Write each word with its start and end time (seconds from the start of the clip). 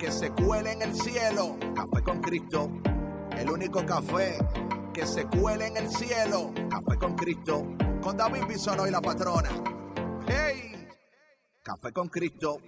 que 0.00 0.10
se 0.10 0.30
cuele 0.30 0.72
en 0.72 0.82
el 0.82 0.94
cielo. 0.94 1.58
Café 1.74 2.02
con 2.02 2.20
Cristo. 2.22 2.70
El 3.36 3.50
único 3.50 3.84
café 3.84 4.38
que 4.94 5.06
se 5.06 5.26
cuele 5.26 5.66
en 5.66 5.76
el 5.76 5.90
cielo. 5.90 6.52
Café 6.70 6.98
con 6.98 7.14
Cristo. 7.14 7.66
Con 8.00 8.16
David 8.16 8.44
Bisonó 8.48 8.86
y 8.86 8.90
la 8.90 9.02
patrona. 9.02 9.50
¡Hey! 10.26 10.88
Café 11.62 11.92
con 11.92 12.08
Cristo. 12.08 12.60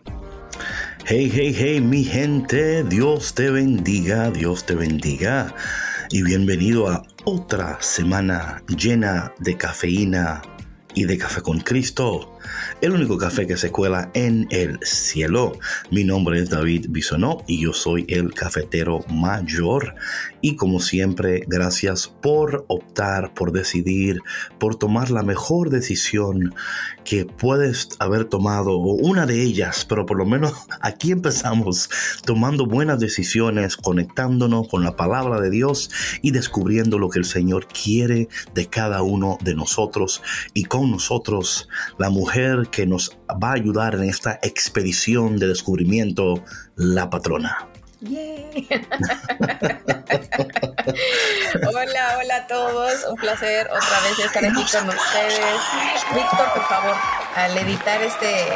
Hey, 1.07 1.31
hey, 1.33 1.57
hey, 1.57 1.81
mi 1.81 2.05
gente, 2.05 2.85
Dios 2.85 3.35
te 3.35 3.51
bendiga, 3.51 4.31
Dios 4.31 4.67
te 4.67 4.75
bendiga. 4.75 5.55
Y 6.11 6.23
bienvenido 6.23 6.91
a 6.91 7.03
otra 7.25 7.81
semana 7.81 8.63
llena 8.69 9.33
de 9.39 9.57
cafeína 9.57 10.43
y 10.95 11.05
de 11.05 11.17
café 11.17 11.41
con 11.41 11.61
Cristo 11.61 12.32
el 12.81 12.93
único 12.93 13.17
café 13.17 13.47
que 13.47 13.57
se 13.57 13.71
cuela 13.71 14.11
en 14.15 14.47
el 14.51 14.79
cielo. 14.83 15.59
Mi 15.91 16.05
nombre 16.05 16.41
es 16.41 16.51
David 16.51 16.87
Bisonó 16.89 17.45
y 17.47 17.63
yo 17.63 17.73
soy 17.73 18.05
el 18.09 18.35
cafetero 18.35 19.01
mayor. 19.09 19.95
Y 20.41 20.57
como 20.57 20.81
siempre, 20.81 21.45
gracias 21.47 22.09
por 22.09 22.65
optar, 22.69 23.33
por 23.35 23.53
decidir, 23.53 24.21
por 24.59 24.77
tomar 24.77 25.11
la 25.11 25.23
mejor 25.23 25.71
decisión 25.71 26.55
que 27.05 27.25
puedes 27.25 27.89
haber 27.99 28.25
tomado, 28.25 28.73
o 28.73 28.95
una 28.95 29.27
de 29.27 29.43
ellas, 29.43 29.85
pero 29.89 30.07
por 30.07 30.19
lo 30.19 30.27
menos 30.27 30.53
aquí 30.81 31.13
empezamos 31.13 31.89
tomando 32.25 32.67
buenas 32.67 32.99
decisiones, 32.99 33.77
conectándonos 33.77 34.69
con 34.69 34.83
la 34.83 34.97
palabra 34.97 35.41
de 35.41 35.51
Dios 35.51 35.91
y 36.23 36.33
descubriendo 36.33 36.99
lo 36.99 37.09
que 37.09 37.19
el 37.19 37.25
Señor 37.25 37.67
quiere 37.69 38.29
de 38.55 38.67
cada 38.67 39.03
uno 39.03 39.39
de 39.43 39.55
nosotros 39.55 40.23
y 40.55 40.65
con 40.65 40.91
nosotros 40.91 41.69
la 41.99 42.11
mujer 42.11 42.32
que 42.71 42.87
nos 42.87 43.19
va 43.43 43.51
a 43.51 43.55
ayudar 43.55 43.95
en 43.95 44.05
esta 44.05 44.39
expedición 44.43 45.37
de 45.37 45.49
descubrimiento, 45.49 46.43
la 46.77 47.11
patrona. 47.11 47.69
hola, 51.69 52.19
hola 52.19 52.37
a 52.37 52.47
todos. 52.47 53.05
Un 53.11 53.17
placer 53.17 53.67
otra 53.67 54.01
vez 54.01 54.19
estar 54.19 54.45
aquí 54.47 54.65
con 54.65 54.89
ustedes. 54.89 55.41
Víctor, 56.15 56.53
por 56.55 56.65
favor, 56.65 56.97
al 57.37 57.59
editar 57.59 58.01
este 58.03 58.51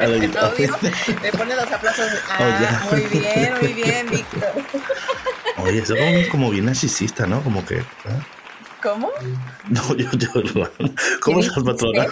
audio, 0.38 0.76
me 1.22 1.32
pone 1.32 1.56
los 1.56 1.72
aplausos. 1.72 2.12
Ah, 2.28 2.86
muy 2.90 3.00
bien, 3.00 3.54
muy 3.62 3.72
bien, 3.72 4.10
Víctor. 4.10 4.52
Oye, 5.56 5.78
eso 5.78 5.94
es 5.94 6.28
como 6.28 6.50
bien 6.50 6.66
narcisista, 6.66 7.26
¿no? 7.26 7.42
Como 7.42 7.64
que. 7.64 7.78
¿eh? 7.78 7.84
¿Cómo? 8.82 9.10
No, 9.68 9.94
yo, 9.94 10.10
yo, 10.12 10.28
¿Cómo 11.20 11.40
estás, 11.40 11.62
patrona? 11.62 12.06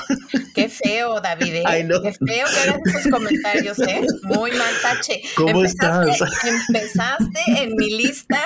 Qué 0.55 0.69
feo, 0.69 1.21
David. 1.21 1.55
¿eh? 1.55 1.65
Qué 1.65 2.13
feo 2.13 2.47
que 2.47 2.71
hagas 2.71 2.81
esos 2.87 3.11
comentarios, 3.11 3.79
¿eh? 3.81 4.03
Muy 4.25 4.53
mal 4.53 4.73
tache. 4.83 5.23
¿Cómo 5.37 5.65
estás? 5.65 6.21
Empezaste 6.69 7.41
en 7.63 7.75
mi 7.75 7.97
lista 7.97 8.41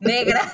negra. 0.00 0.52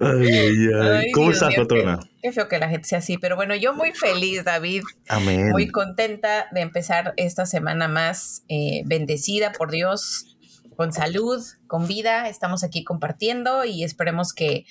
Ay, 0.00 0.28
ay, 0.28 0.68
ay. 0.82 1.10
¿Cómo 1.12 1.30
estás, 1.30 1.54
patrona? 1.54 2.00
Qué, 2.22 2.32
feo 2.32 2.48
que 2.48 2.58
la 2.58 2.68
gente 2.68 2.86
sea 2.86 2.98
así, 2.98 3.18
pero 3.18 3.36
bueno, 3.36 3.54
yo 3.54 3.74
muy 3.74 3.92
feliz, 3.92 4.44
David. 4.44 4.82
Amén. 5.08 5.50
Muy 5.50 5.68
contenta 5.68 6.46
de 6.52 6.60
empezar 6.60 7.14
esta 7.16 7.46
semana 7.46 7.88
más 7.88 8.44
eh, 8.48 8.82
bendecida 8.84 9.52
por 9.52 9.70
Dios 9.70 10.33
con 10.76 10.92
salud, 10.92 11.42
con 11.66 11.86
vida, 11.86 12.28
estamos 12.28 12.64
aquí 12.64 12.84
compartiendo 12.84 13.64
y 13.64 13.84
esperemos 13.84 14.32
que 14.32 14.66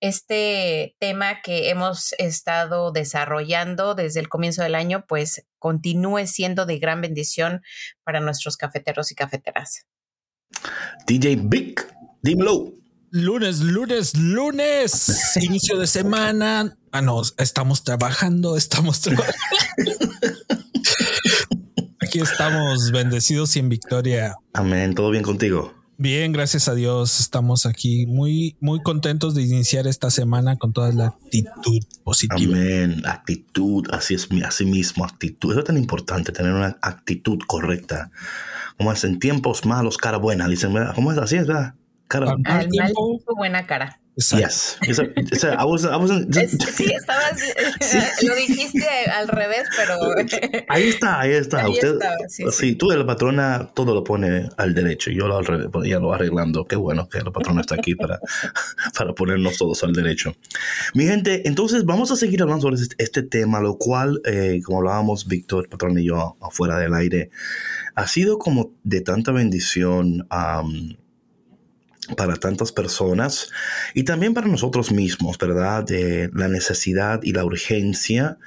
este 0.00 0.96
tema 0.98 1.42
que 1.42 1.70
hemos 1.70 2.12
estado 2.18 2.92
desarrollando 2.92 3.94
desde 3.94 4.20
el 4.20 4.28
comienzo 4.28 4.62
del 4.62 4.74
año, 4.74 5.04
pues 5.06 5.46
continúe 5.58 6.26
siendo 6.26 6.66
de 6.66 6.78
gran 6.78 7.00
bendición 7.00 7.62
para 8.04 8.20
nuestros 8.20 8.56
cafeteros 8.56 9.10
y 9.12 9.14
cafeteras. 9.14 9.86
DJ 11.06 11.36
Vic, 11.42 11.94
dímelo. 12.22 12.72
Lunes, 13.10 13.60
lunes, 13.60 14.16
lunes, 14.16 15.36
inicio 15.36 15.78
de 15.78 15.86
semana. 15.86 16.76
Ah, 16.92 17.00
no, 17.00 17.22
estamos 17.38 17.84
trabajando, 17.84 18.56
estamos 18.56 19.00
trabajando. 19.00 19.34
Aquí 22.06 22.20
estamos 22.20 22.92
bendecidos 22.92 23.56
y 23.56 23.58
en 23.58 23.68
victoria. 23.68 24.36
Amén. 24.52 24.94
¿Todo 24.94 25.10
bien 25.10 25.24
contigo? 25.24 25.74
Bien, 25.98 26.30
gracias 26.30 26.68
a 26.68 26.74
Dios. 26.76 27.18
Estamos 27.18 27.66
aquí 27.66 28.06
muy, 28.06 28.56
muy 28.60 28.80
contentos 28.80 29.34
de 29.34 29.42
iniciar 29.42 29.88
esta 29.88 30.08
semana 30.10 30.56
con 30.56 30.72
toda 30.72 30.92
la 30.92 31.06
actitud 31.06 31.82
positiva. 32.04 32.56
Amén. 32.56 33.02
Actitud, 33.06 33.88
así 33.90 34.14
es, 34.14 34.28
así 34.44 34.66
mismo, 34.66 35.04
actitud. 35.04 35.50
Eso 35.50 35.60
es 35.60 35.66
tan 35.66 35.78
importante, 35.78 36.30
tener 36.30 36.52
una 36.52 36.78
actitud 36.80 37.40
correcta. 37.44 38.12
Como 38.76 38.92
es 38.92 39.02
en 39.02 39.18
tiempos 39.18 39.66
malos, 39.66 39.96
cara 39.96 40.18
buena. 40.18 40.46
Dicen, 40.46 40.72
¿cómo 40.94 41.10
es 41.10 41.18
así? 41.18 41.38
¿verdad? 41.38 41.74
Cara 42.06 42.30
Al 42.30 42.38
mal 42.38 42.68
tiempo, 42.68 43.20
buena 43.36 43.66
cara. 43.66 43.98
Yes. 44.16 44.78
sí, 44.82 44.92
estabas, 46.90 47.38
lo 48.22 48.34
dijiste 48.34 48.86
al 49.14 49.28
revés, 49.28 49.64
pero... 49.76 49.98
ahí 50.68 50.84
está, 50.84 51.20
ahí 51.20 51.32
está. 51.32 51.68
Usted, 51.68 51.98
sí, 52.50 52.76
tú 52.76 52.88
de 52.88 52.96
la 52.96 53.04
patrona 53.04 53.70
todo 53.74 53.92
lo 53.94 54.02
pone 54.02 54.48
al 54.56 54.74
derecho, 54.74 55.10
yo 55.10 55.28
lo 55.28 55.36
al 55.36 55.44
revés, 55.44 55.68
pues, 55.70 55.86
ya 55.86 55.98
lo 55.98 56.14
arreglando. 56.14 56.64
Qué 56.64 56.76
bueno 56.76 57.10
que 57.10 57.20
la 57.20 57.30
patrona 57.30 57.60
está 57.60 57.74
aquí 57.74 57.94
para, 57.94 58.18
para 58.96 59.12
ponernos 59.12 59.58
todos 59.58 59.84
al 59.84 59.92
derecho. 59.92 60.34
Mi 60.94 61.04
gente, 61.04 61.46
entonces 61.46 61.84
vamos 61.84 62.10
a 62.10 62.16
seguir 62.16 62.40
hablando 62.40 62.62
sobre 62.62 62.76
este, 62.76 62.96
este 62.98 63.22
tema, 63.22 63.60
lo 63.60 63.76
cual, 63.76 64.22
eh, 64.24 64.62
como 64.64 64.78
hablábamos 64.78 65.26
Víctor, 65.26 65.68
patrón 65.68 65.98
y 65.98 66.06
yo 66.06 66.38
afuera 66.40 66.78
del 66.78 66.94
aire, 66.94 67.28
ha 67.94 68.06
sido 68.06 68.38
como 68.38 68.72
de 68.82 69.02
tanta 69.02 69.30
bendición 69.32 70.26
para 72.14 72.36
tantas 72.36 72.72
personas 72.72 73.50
y 73.94 74.04
también 74.04 74.34
para 74.34 74.46
nosotros 74.46 74.92
mismos, 74.92 75.38
¿verdad? 75.38 75.84
De 75.84 76.30
la 76.32 76.48
necesidad 76.48 77.20
y 77.22 77.32
la 77.32 77.44
urgencia 77.44 78.38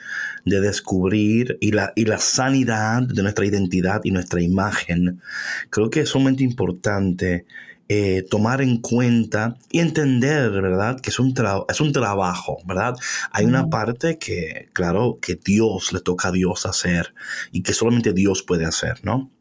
de 0.45 0.61
descubrir 0.61 1.57
y 1.59 1.71
la, 1.71 1.91
y 1.95 2.05
la 2.05 2.19
sanidad 2.19 3.01
de 3.01 3.21
nuestra 3.21 3.45
identidad 3.45 4.01
y 4.03 4.11
nuestra 4.11 4.41
imagen. 4.41 5.21
Creo 5.69 5.89
que 5.89 6.01
es 6.01 6.09
sumamente 6.09 6.43
importante 6.43 7.45
eh, 7.91 8.23
tomar 8.29 8.61
en 8.61 8.77
cuenta 8.77 9.57
y 9.71 9.79
entender, 9.79 10.51
¿verdad? 10.51 10.99
Que 11.01 11.09
es 11.09 11.17
un, 11.17 11.33
es 11.67 11.81
un 11.81 11.91
trabajo, 11.91 12.59
¿verdad? 12.65 12.95
Hay 13.31 13.45
una 13.45 13.67
parte 13.69 14.19
que, 14.19 14.69
claro, 14.73 15.17
que 15.19 15.35
Dios 15.35 15.91
le 15.91 15.99
toca 15.99 16.27
a 16.27 16.31
Dios 16.31 16.67
hacer 16.67 17.15
y 17.51 17.63
que 17.63 17.73
solamente 17.73 18.13
Dios 18.13 18.43
puede 18.43 18.65
hacer, 18.65 18.99
¿no? 19.03 19.31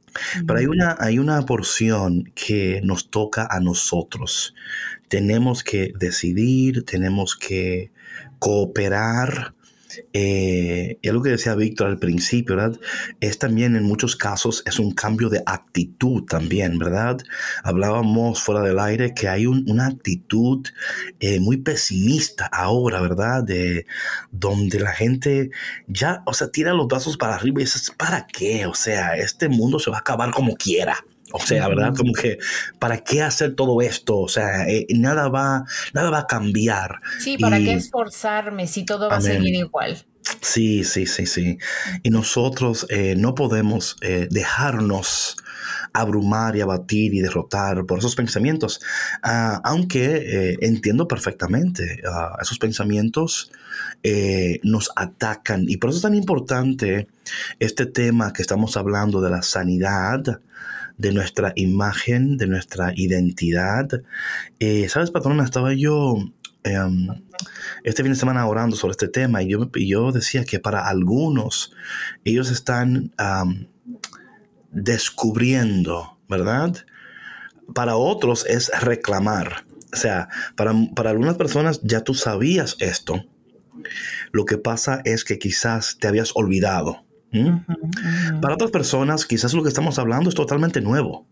Pero 0.47 0.59
hay 0.59 0.67
una, 0.67 0.97
hay 0.99 1.19
una 1.19 1.43
porción 1.43 2.33
que 2.35 2.81
nos 2.85 3.11
toca 3.11 3.47
a 3.51 3.61
nosotros. 3.61 4.55
Tenemos 5.09 5.65
que 5.65 5.93
decidir, 5.99 6.85
tenemos 6.85 7.37
que 7.37 7.91
cooperar, 8.39 9.55
eh, 10.13 10.99
y 11.03 11.23
que 11.23 11.31
decía 11.31 11.55
Víctor 11.55 11.89
al 11.89 11.99
principio, 11.99 12.57
¿verdad? 12.57 12.79
Es 13.21 13.39
también 13.39 13.77
en 13.77 13.85
muchos 13.85 14.17
casos 14.17 14.63
es 14.67 14.79
un 14.79 14.93
cambio 14.93 15.29
de 15.29 15.43
actitud 15.47 16.25
también, 16.25 16.79
¿verdad? 16.79 17.19
Hablábamos 17.63 18.43
fuera 18.43 18.63
del 18.63 18.79
aire 18.79 19.15
que 19.15 19.29
hay 19.29 19.47
una 19.47 19.87
actitud 19.87 20.67
eh, 21.21 21.41
muy 21.41 21.59
pesimista 21.59 22.47
ahora, 22.47 23.01
¿verdad? 23.01 23.43
De 23.43 23.87
donde 24.31 24.81
la 24.81 24.93
gente 24.93 25.51
ya, 25.87 26.23
o 26.27 26.35
sea, 26.35 26.51
tira 26.51 26.73
los 26.73 26.89
brazos 26.89 27.17
para 27.17 27.35
arriba 27.35 27.61
y 27.61 27.65
dices, 27.65 27.93
¿para 27.97 28.27
qué? 28.27 28.67
O 28.67 28.75
sea, 28.75 29.17
este 29.17 29.49
mundo 29.49 29.79
se 29.79 29.91
va 29.91 29.99
a 29.99 30.01
acabar 30.01 30.31
como 30.31 30.55
quiera. 30.57 31.05
O 31.33 31.41
sea, 31.41 31.69
¿verdad? 31.69 31.95
Como 31.97 32.13
que, 32.13 32.39
¿para 32.79 32.99
qué 32.99 33.23
hacer 33.23 33.55
todo 33.55 33.81
esto? 33.83 34.19
O 34.19 34.29
sea, 34.29 34.69
eh, 34.69 34.87
nada, 34.91 35.29
va, 35.29 35.65
nada 35.93 36.11
va 36.11 36.21
a 36.21 36.27
cambiar. 36.27 37.01
Sí, 37.21 37.37
¿para 37.39 37.59
qué 37.59 37.75
esforzarme 37.75 38.67
si 38.67 38.85
todo 38.85 39.09
va 39.09 39.17
a 39.17 39.21
seguir 39.21 39.55
igual? 39.55 40.05
Sí, 40.41 40.85
sí, 40.85 41.07
sí, 41.07 41.27
sí. 41.27 41.59
Y 42.03 42.11
nosotros 42.11 42.87
eh, 42.91 43.15
no 43.17 43.35
podemos 43.35 43.97
eh, 44.03 44.29
dejarnos 44.31 45.37
abrumar 45.93 46.55
y 46.57 46.61
abatir 46.61 47.15
y 47.15 47.21
derrotar 47.21 47.87
por 47.87 47.99
esos 47.99 48.15
pensamientos, 48.15 48.81
ah, 49.23 49.61
aunque 49.65 50.05
eh, 50.17 50.57
entiendo 50.61 51.09
perfectamente, 51.09 52.03
ah, 52.09 52.37
esos 52.41 52.59
pensamientos 52.59 53.51
nos 54.63 54.91
atacan 54.97 55.65
y 55.69 55.77
por 55.77 55.91
eso 55.91 55.99
es 55.99 56.03
tan 56.03 56.15
importante 56.15 57.09
este 57.59 57.87
tema 57.87 58.33
que 58.33 58.43
estamos 58.43 58.77
hablando 58.77 59.21
de 59.21 59.31
la 59.31 59.43
sanidad, 59.43 60.41
de 60.99 61.13
nuestra 61.13 61.53
imagen, 61.57 62.37
de 62.37 62.47
nuestra 62.47 62.93
identidad. 62.95 63.89
¿Sabes, 64.89 65.11
patrona? 65.11 65.45
Estaba 65.45 65.73
yo 65.75 66.17
Em, 66.65 67.09
este 67.85 68.03
fin 68.03 68.13
de 68.13 68.19
semana 68.19 68.47
orando 68.47 68.77
sobre 68.77 68.93
este 68.93 69.09
tema 69.09 69.43
y 69.43 69.49
yo, 69.49 69.71
yo 69.75 70.13
decía 70.13 70.45
que 70.45 70.59
para 70.59 70.87
algunos 70.89 71.73
ellos 72.25 72.51
están 72.51 73.13
descubriendo, 74.71 76.19
¿verdad? 76.29 76.75
Para 77.75 77.97
otros 77.97 78.45
es 78.47 78.71
reclamar. 78.81 79.65
O 79.93 79.97
sea, 79.97 80.29
para, 80.57 80.75
para 80.95 81.11
algunas 81.11 81.37
personas 81.37 81.81
ya 81.83 82.03
tú 82.03 82.15
sabías 82.15 82.77
esto. 82.81 83.25
Lo 84.33 84.45
que 84.45 84.59
pasa 84.59 85.01
es 85.05 85.25
que 85.25 85.39
quizás 85.39 85.97
te 85.99 86.09
habías 86.09 86.33
olvidado. 86.35 87.05
Para 88.41 88.55
otras 88.55 88.71
personas, 88.71 89.27
quizás 89.27 89.55
lo 89.55 89.63
que 89.63 89.69
estamos 89.69 89.99
hablando 89.99 90.29
es 90.29 90.35
totalmente 90.35 90.81
nuevo. 90.81 91.27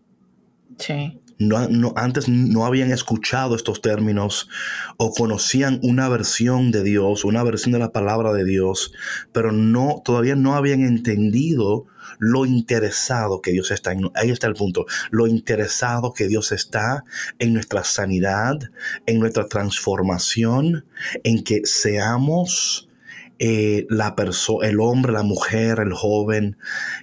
Sí. 0.77 1.19
No, 1.39 1.93
antes 1.95 2.27
no 2.27 2.65
habían 2.65 2.91
escuchado 2.91 3.55
estos 3.55 3.81
términos 3.81 4.49
o 4.97 5.11
conocían 5.11 5.79
una 5.83 6.09
versión 6.09 6.71
de 6.71 6.83
Dios, 6.83 7.25
una 7.25 7.43
versión 7.43 7.73
de 7.73 7.79
la 7.79 7.91
palabra 7.91 8.33
de 8.33 8.43
Dios, 8.43 8.91
pero 9.33 9.51
no, 9.51 10.01
todavía 10.03 10.35
no 10.35 10.55
habían 10.55 10.81
entendido 10.81 11.85
lo 12.17 12.47
interesado 12.47 13.41
que 13.41 13.51
Dios 13.51 13.69
está 13.69 13.91
en, 13.91 14.09
ahí 14.15 14.31
está 14.31 14.47
el 14.47 14.55
punto, 14.55 14.87
lo 15.11 15.27
interesado 15.27 16.11
que 16.11 16.27
Dios 16.27 16.51
está 16.51 17.03
en 17.37 17.53
nuestra 17.53 17.83
sanidad, 17.83 18.57
en 19.05 19.19
nuestra 19.19 19.47
transformación, 19.47 20.85
en 21.23 21.43
que 21.43 21.61
seamos 21.65 22.89
eh, 23.39 23.85
la 23.89 24.15
persona, 24.15 24.67
el 24.67 24.79
hombre, 24.79 25.13
la 25.13 25.23
mujer, 25.23 25.79
el 25.79 25.93
joven 25.93 26.57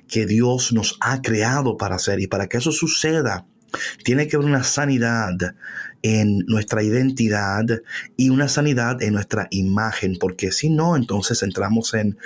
que 0.08 0.26
Dios 0.26 0.72
nos 0.72 0.96
ha 1.00 1.22
creado 1.22 1.76
para 1.76 1.98
ser. 1.98 2.20
Y 2.20 2.26
para 2.26 2.48
que 2.48 2.58
eso 2.58 2.72
suceda 2.72 3.46
tiene 4.04 4.28
que 4.28 4.36
haber 4.36 4.48
una 4.48 4.64
sanidad 4.64 5.34
en 6.02 6.40
nuestra 6.46 6.82
identidad 6.82 7.64
y 8.16 8.28
una 8.28 8.48
sanidad 8.48 9.02
en 9.02 9.14
nuestra 9.14 9.48
imagen, 9.50 10.16
porque 10.20 10.52
si 10.52 10.68
no, 10.68 10.96
entonces 10.96 11.42
entramos 11.42 11.94
en 11.94 12.18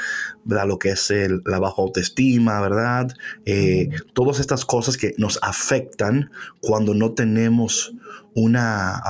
lo 0.45 0.79
que 0.79 0.91
es 0.91 1.13
la 1.45 1.59
baja 1.61 1.81
autoestima, 1.81 2.61
¿verdad? 2.61 3.15
Eh, 3.45 3.89
todas 4.15 4.41
estas 4.41 4.65
cosas 4.65 4.97
que 4.97 5.15
nos 5.17 5.39
afectan 5.43 6.31
cuando 6.61 6.93
no 6.93 7.13
tenemos 7.13 7.95
una, 8.35 9.01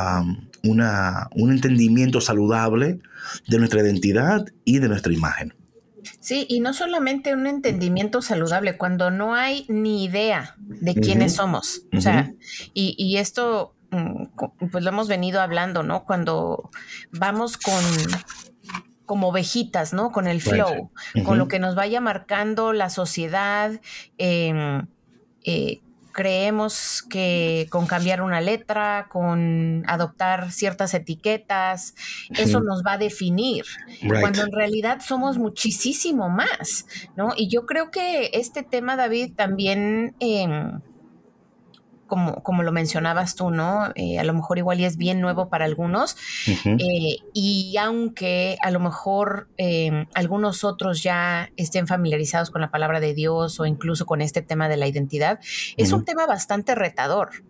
una, 0.65 1.29
un 1.35 1.53
entendimiento 1.53 2.21
saludable 2.21 3.01
de 3.47 3.59
nuestra 3.59 3.81
identidad 3.81 4.47
y 4.65 4.79
de 4.79 4.89
nuestra 4.89 5.13
imagen. 5.13 5.55
Sí, 6.21 6.47
y 6.49 6.61
no 6.61 6.73
solamente 6.75 7.35
un 7.35 7.47
entendimiento 7.47 8.23
saludable, 8.23 8.77
cuando 8.77 9.11
no 9.11 9.35
hay 9.35 9.65
ni 9.69 10.05
idea 10.05 10.57
de 10.59 10.95
quiénes 10.95 11.35
somos. 11.35 11.83
O 11.97 12.01
sea, 12.01 12.33
y, 12.75 12.95
y 12.99 13.17
esto, 13.19 13.75
mm, 13.91 14.25
pues 14.71 14.85
lo 14.85 14.91
hemos 14.91 15.09
venido 15.09 15.41
hablando, 15.41 15.83
¿no? 15.83 16.05
Cuando 16.05 16.71
vamos 17.13 17.57
con 17.57 17.83
como 19.09 19.29
ovejitas, 19.29 19.95
¿no? 19.95 20.13
Con 20.13 20.27
el 20.27 20.43
flow, 20.43 20.91
con 21.25 21.39
lo 21.39 21.49
que 21.49 21.59
nos 21.59 21.75
vaya 21.75 21.99
marcando 21.99 22.75
la 22.75 22.91
sociedad, 22.91 23.81
eh, 24.19 24.83
eh, 25.45 25.81
creemos 26.19 27.05
que 27.09 27.69
con 27.71 27.87
cambiar 27.87 28.23
una 28.23 28.41
letra, 28.41 29.07
con 29.09 29.85
adoptar 29.87 30.51
ciertas 30.51 30.93
etiquetas, 30.93 31.95
eso 32.31 32.61
nos 32.61 32.83
va 32.83 32.95
a 32.95 32.99
definir, 32.99 33.65
cuando 34.19 34.43
en 34.43 34.51
realidad 34.51 34.99
somos 35.01 35.39
muchísimo 35.39 36.29
más, 36.29 36.87
¿no? 37.15 37.35
Y 37.37 37.47
yo 37.47 37.67
creo 37.67 37.93
que 37.93 38.31
este 38.33 38.65
tema, 38.65 38.97
David, 38.97 39.35
también... 39.37 40.17
Em, 40.19 40.81
como, 42.09 42.43
como 42.43 42.65
lo 42.65 42.73
mencionabas 42.73 43.37
tú, 43.37 43.51
¿no? 43.51 43.93
Eh, 43.95 44.19
a 44.19 44.25
lo 44.25 44.35
mejor 44.35 44.59
igual 44.59 44.81
y 44.81 44.85
es 44.85 44.97
bien 44.97 45.21
nuevo 45.21 45.49
para 45.49 45.65
algunos. 45.65 46.17
Eh, 46.47 47.19
y 47.33 47.77
aunque 47.79 48.59
a 48.61 48.73
lo 48.73 48.81
mejor 48.81 49.49
em, 49.57 50.07
algunos 50.15 50.65
otros 50.65 51.03
ya 51.03 51.51
estén 51.57 51.87
familiarizados 51.87 52.51
con 52.51 52.61
la 52.61 52.73
palabra 52.73 52.99
de 52.99 53.15
Dios 53.15 53.61
o 53.61 53.67
incluso 53.67 54.07
con 54.07 54.21
este 54.21 54.43
tema 54.43 54.69
de 54.69 54.77
la 54.77 54.89
identidad, 54.89 55.39
es 55.77 55.93
un 55.93 56.05
tema 56.05 56.27
bastante 56.27 56.75
retador. 56.75 57.45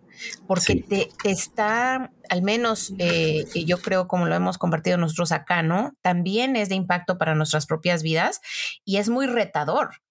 Porque 0.47 0.75
te, 0.75 1.09
está, 1.23 2.11
al 2.29 2.41
menos 2.41 2.93
eh, 2.99 3.45
yo 3.65 3.77
creo 3.77 4.07
como 4.09 4.25
lo 4.25 4.35
hemos 4.35 4.57
compartido 4.57 4.97
nosotros 4.97 5.31
acá, 5.31 5.63
¿no? 5.63 5.93
También 6.01 6.57
es 6.57 6.67
de 6.67 6.75
impacto 6.75 7.17
para 7.17 7.35
nuestras 7.35 7.65
propias 7.65 8.03
vidas 8.03 8.41
y 8.83 8.97
es 8.97 9.07
muy 9.07 9.27
retador 9.27 10.01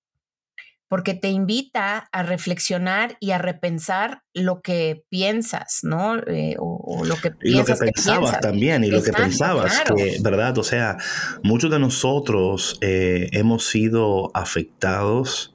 porque 0.88 1.14
te 1.14 1.29
invita 1.29 2.08
a 2.12 2.23
reflexionar 2.23 3.17
y 3.20 3.32
a 3.32 3.38
repensar 3.38 4.23
lo 4.32 4.62
que 4.62 5.05
piensas, 5.11 5.81
¿no? 5.82 6.19
Eh, 6.26 6.56
o, 6.58 7.05
lo 7.05 7.17
que 7.17 7.31
piensas. 7.31 7.81
Y 7.81 7.85
lo 7.85 7.87
que 7.87 7.93
pensabas 7.93 8.40
también, 8.40 8.85
y 8.85 8.90
lo 8.90 9.02
que 9.02 9.12
pensabas, 9.12 9.82
¿verdad? 10.23 10.56
O 10.58 10.64
sea, 10.64 10.96
muchos 11.43 11.70
de 11.70 11.79
nosotros 11.79 12.79
eh, 12.81 13.29
hemos 13.32 13.69
sido 13.69 14.31
afectados 14.35 15.55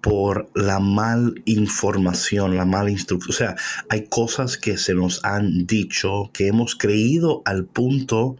por 0.00 0.48
la 0.54 0.78
mal 0.78 1.42
información, 1.46 2.56
la 2.56 2.64
mala 2.64 2.90
instrucción. 2.92 3.34
O 3.34 3.36
sea, 3.36 3.56
hay 3.88 4.06
cosas 4.06 4.56
que 4.56 4.78
se 4.78 4.94
nos 4.94 5.24
han 5.24 5.66
dicho 5.66 6.30
que 6.32 6.46
hemos 6.46 6.76
creído 6.76 7.42
al 7.44 7.64
punto 7.64 8.36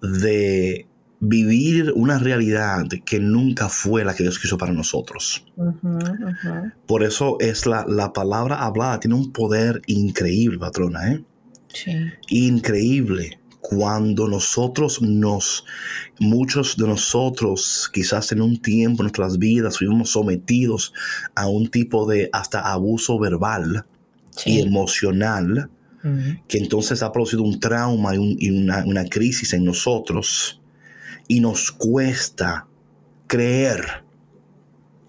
de 0.00 0.86
vivir 1.26 1.92
una 1.94 2.18
realidad 2.18 2.86
que 3.04 3.18
nunca 3.18 3.68
fue 3.68 4.04
la 4.04 4.14
que 4.14 4.22
Dios 4.22 4.38
quiso 4.38 4.58
para 4.58 4.72
nosotros. 4.72 5.44
Por 6.86 7.02
eso 7.02 7.38
es 7.40 7.66
la, 7.66 7.84
la, 7.88 8.12
palabra 8.12 8.64
hablada, 8.64 9.00
tiene 9.00 9.16
un 9.16 9.32
poder 9.32 9.80
increíble, 9.86 10.58
patrona, 10.58 11.12
¿eh? 11.12 11.24
Sí. 11.72 11.92
Increíble. 12.28 13.38
Cuando 13.60 14.28
nosotros 14.28 15.00
nos, 15.00 15.64
muchos 16.18 16.76
de 16.76 16.86
nosotros, 16.86 17.90
quizás 17.92 18.30
en 18.32 18.42
un 18.42 18.60
tiempo 18.60 19.02
en 19.02 19.06
nuestras 19.06 19.38
vidas, 19.38 19.78
fuimos 19.78 20.10
sometidos 20.10 20.92
a 21.34 21.48
un 21.48 21.68
tipo 21.68 22.06
de 22.06 22.28
hasta 22.32 22.60
abuso 22.60 23.18
verbal 23.18 23.86
y 24.44 24.60
emocional, 24.60 25.70
que 26.46 26.58
entonces 26.58 27.02
ha 27.02 27.10
producido 27.10 27.42
un 27.42 27.58
trauma 27.58 28.14
y, 28.14 28.50
una, 28.50 28.84
una 28.84 29.06
crisis 29.06 29.54
en 29.54 29.64
nosotros 29.64 30.60
y 31.28 31.40
nos 31.40 31.70
cuesta 31.72 32.66
creer 33.26 34.04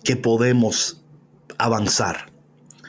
que 0.04 0.16
podemos 0.16 1.02
avanzar. 1.58 2.32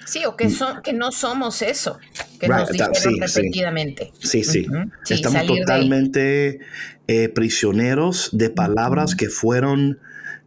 Sí, 0.04 0.24
o 0.24 0.36
que, 0.36 0.50
son, 0.50 0.82
que 0.82 0.92
no 0.92 1.10
somos 1.10 1.62
eso, 1.62 1.98
que 2.38 2.46
nos 2.46 2.70
dijeron 2.70 3.20
repetidamente. 3.20 4.12
Sí, 4.20 4.44
sí. 4.44 4.66
Estamos 5.08 5.46
totalmente 5.46 6.60
eh, 7.08 7.28
prisioneros 7.28 8.30
de 8.32 8.50
palabras 8.50 9.16
que 9.16 9.28
fueron 9.28 9.98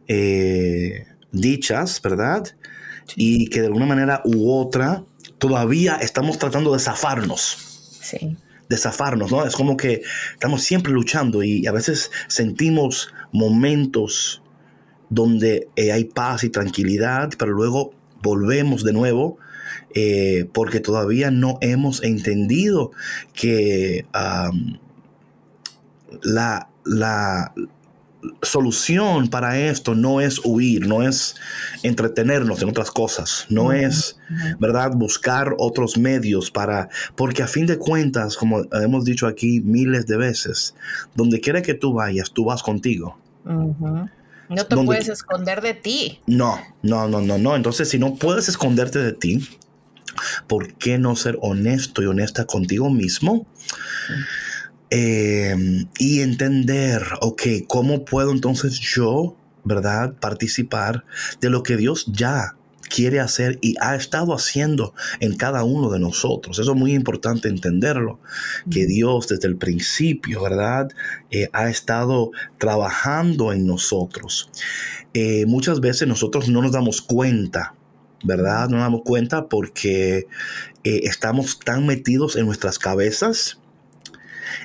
eh, 0.08 1.06
dichas, 1.30 2.00
¿verdad? 2.00 2.44
Y 3.16 3.48
que 3.48 3.60
de 3.60 3.66
alguna 3.66 3.86
manera 3.86 4.22
u 4.24 4.50
otra 4.50 5.04
todavía 5.36 5.96
estamos 5.96 6.38
tratando 6.38 6.72
de 6.72 6.78
zafarnos. 6.78 7.98
Sí 8.00 8.36
de 8.70 8.76
zafarnos, 8.76 9.32
¿no? 9.32 9.44
Es 9.44 9.56
como 9.56 9.76
que 9.76 10.02
estamos 10.32 10.62
siempre 10.62 10.92
luchando 10.92 11.42
y 11.42 11.66
a 11.66 11.72
veces 11.72 12.12
sentimos 12.28 13.12
momentos 13.32 14.42
donde 15.08 15.68
eh, 15.74 15.90
hay 15.90 16.04
paz 16.04 16.44
y 16.44 16.50
tranquilidad, 16.50 17.30
pero 17.36 17.50
luego 17.50 17.92
volvemos 18.22 18.84
de 18.84 18.92
nuevo 18.92 19.38
eh, 19.92 20.48
porque 20.52 20.78
todavía 20.78 21.32
no 21.32 21.58
hemos 21.62 22.04
entendido 22.04 22.92
que 23.34 24.06
la, 26.22 26.68
la, 26.84 27.52
solución 28.42 29.28
para 29.28 29.58
esto 29.58 29.94
no 29.94 30.20
es 30.20 30.40
huir, 30.44 30.86
no 30.86 31.02
es 31.02 31.36
entretenernos 31.82 32.62
en 32.62 32.68
otras 32.68 32.90
cosas, 32.90 33.46
no 33.48 33.72
es, 33.72 34.18
¿verdad?, 34.58 34.92
buscar 34.94 35.54
otros 35.58 35.96
medios 35.96 36.50
para, 36.50 36.88
porque 37.16 37.42
a 37.42 37.46
fin 37.46 37.66
de 37.66 37.78
cuentas, 37.78 38.36
como 38.36 38.64
hemos 38.72 39.04
dicho 39.04 39.26
aquí 39.26 39.60
miles 39.60 40.06
de 40.06 40.16
veces, 40.16 40.74
donde 41.14 41.40
quiera 41.40 41.62
que 41.62 41.74
tú 41.74 41.94
vayas, 41.94 42.30
tú 42.30 42.44
vas 42.44 42.62
contigo. 42.62 43.18
No 43.44 44.66
te 44.68 44.76
puedes 44.76 45.08
esconder 45.08 45.60
de 45.60 45.74
ti. 45.74 46.20
No, 46.26 46.60
no, 46.82 47.08
no, 47.08 47.20
no, 47.20 47.38
no. 47.38 47.54
Entonces, 47.54 47.88
si 47.88 47.98
no 47.98 48.16
puedes 48.16 48.48
esconderte 48.48 48.98
de 48.98 49.12
ti, 49.12 49.48
¿por 50.48 50.74
qué 50.74 50.98
no 50.98 51.14
ser 51.14 51.38
honesto 51.40 52.02
y 52.02 52.06
honesta 52.06 52.44
contigo 52.46 52.90
mismo? 52.90 53.46
Em, 54.90 55.86
y 55.98 56.20
entender, 56.20 57.02
ok, 57.20 57.42
¿cómo 57.68 58.04
puedo 58.04 58.32
entonces 58.32 58.78
yo, 58.80 59.36
verdad, 59.62 60.14
participar 60.20 61.04
de 61.40 61.48
lo 61.48 61.62
que 61.62 61.76
Dios 61.76 62.06
ya 62.12 62.56
quiere 62.90 63.20
hacer 63.20 63.58
y 63.62 63.76
ha 63.80 63.94
estado 63.94 64.34
haciendo 64.34 64.92
en 65.20 65.36
cada 65.36 65.62
uno 65.62 65.90
de 65.90 66.00
nosotros. 66.00 66.58
Eso 66.58 66.72
es 66.72 66.76
muy 66.76 66.92
importante 66.92 67.48
entenderlo, 67.48 68.18
que 68.68 68.84
Dios 68.84 69.28
desde 69.28 69.46
el 69.46 69.56
principio, 69.56 70.42
¿verdad? 70.42 70.88
Eh, 71.30 71.48
ha 71.52 71.70
estado 71.70 72.32
trabajando 72.58 73.52
en 73.52 73.66
nosotros. 73.66 74.50
Eh, 75.14 75.46
muchas 75.46 75.80
veces 75.80 76.08
nosotros 76.08 76.48
no 76.48 76.60
nos 76.62 76.72
damos 76.72 77.00
cuenta, 77.00 77.74
¿verdad? 78.24 78.68
No 78.68 78.76
nos 78.76 78.86
damos 78.86 79.02
cuenta 79.04 79.48
porque 79.48 80.26
eh, 80.82 81.00
estamos 81.04 81.60
tan 81.60 81.86
metidos 81.86 82.34
en 82.34 82.46
nuestras 82.46 82.78
cabezas 82.78 83.59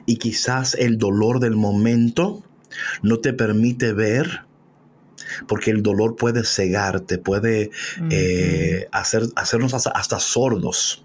y 0.05 0.17
quizás 0.17 0.75
el 0.75 0.97
dolor 0.97 1.39
del 1.39 1.55
momento 1.55 2.43
no 3.01 3.19
te 3.19 3.33
permite 3.33 3.93
ver 3.93 4.45
porque 5.47 5.71
el 5.71 5.81
dolor 5.81 6.15
puede 6.15 6.43
cegarte, 6.43 7.17
puede 7.17 7.71
eh, 8.09 8.87
hacer, 8.91 9.23
hacernos 9.35 9.73
hasta, 9.73 10.19
sordos. 10.19 11.03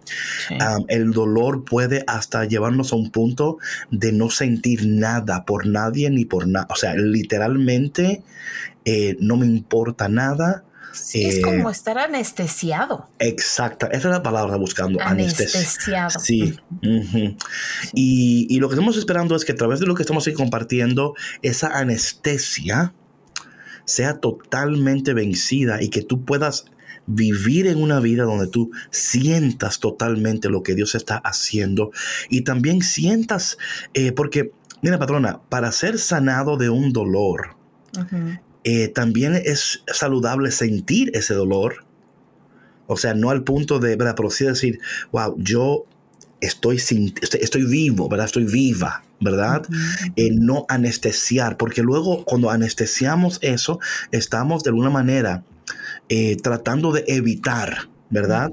el 0.89 1.13
dolor 1.13 1.65
puede 1.65 2.05
hasta 2.07 2.45
llevarnos 2.45 2.93
a 2.93 2.97
un 2.97 3.11
punto 3.11 3.59
de 3.91 4.13
no 4.13 4.31
sentir 4.31 4.87
nada 4.87 5.45
por 5.45 5.67
nadie 5.67 6.11
ni 6.11 6.25
por 6.25 6.47
nada. 6.47 6.67
O 6.71 6.77
sea, 6.77 6.95
literalmente 6.95 8.23
eh, 8.85 9.17
no 9.21 9.37
me 9.37 9.47
importa 9.47 10.09
nada 10.09 10.65
es 11.15 11.43
como 11.43 11.71
estar 11.71 11.99
anestesiado. 11.99 13.09
Exacta, 13.19 13.87
esa 13.87 14.09
es 14.09 14.15
la 14.15 14.23
palabra 14.23 14.57
buscando. 14.57 15.01
Anestesiado. 15.01 16.19
Sí. 16.21 16.59
y, 17.93 18.59
lo 18.59 18.69
que 18.69 18.75
estamos 18.75 18.97
esperando 18.97 19.37
es 19.37 19.45
que 19.45 19.53
a 19.53 19.57
través 19.57 19.81
de 19.81 19.87
lo 19.87 19.95
que 19.95 20.03
estamos 20.03 20.27
ahí 20.27 20.35
compartiendo, 20.35 21.15
esa 21.43 21.69
anestesia 21.69 22.95
sea 23.85 24.19
totalmente 24.21 25.15
vencida 25.15 25.83
y 25.83 25.89
que 25.89 26.03
tú 26.03 26.25
puedas 26.25 26.67
vivir 27.07 27.67
en 27.67 27.83
una 27.83 27.99
vida 27.99 28.25
donde 28.25 28.47
tú 28.47 28.71
sientas 28.91 29.81
totalmente 29.81 30.49
lo 30.49 30.63
que 30.63 30.75
Dios 30.75 30.95
está 30.95 31.17
haciendo 31.17 31.91
y 32.29 32.43
también 32.43 32.83
sientas, 32.83 33.59
eh, 33.95 34.13
porque, 34.13 34.53
mira 34.83 34.99
patrona, 34.99 35.41
para 35.49 35.73
ser 35.73 35.99
sanado 35.99 36.57
de 36.57 36.71
un 36.71 36.93
dolor, 36.93 37.57
eh, 38.65 38.89
también 38.89 39.35
es 39.35 39.83
saludable 39.87 40.51
sentir 40.51 41.11
ese 41.15 41.35
dolor. 41.35 41.85
O 42.87 42.97
sea, 42.97 43.15
no 43.15 43.31
al 43.31 43.45
punto 43.45 43.79
de, 43.79 43.97
¿verdad? 43.97 44.15
Pero 44.17 44.31
sí 44.31 44.45
decir, 44.45 44.81
wow, 45.13 45.35
yo 45.39 45.87
estoy, 46.41 46.79
sin, 46.79 47.15
estoy, 47.21 47.65
vivo, 47.65 48.09
¿verdad? 48.09 48.27
Estoy 48.27 48.45
viva, 48.45 49.05
¿verdad? 49.21 49.63
Eh, 50.17 50.31
no 50.33 50.67
anestesiar, 50.69 51.57
porque 51.57 51.83
luego 51.83 52.25
cuando 52.25 52.51
anestesiamos 52.51 53.39
eso, 53.43 53.79
estamos 54.11 54.65
de 54.65 54.71
alguna 54.71 54.91
manera 54.91 55.45
eh, 56.09 56.37
tratando 56.37 56.93
de 56.93 57.05
evitar, 57.07 57.89
¿verdad? 58.09 58.51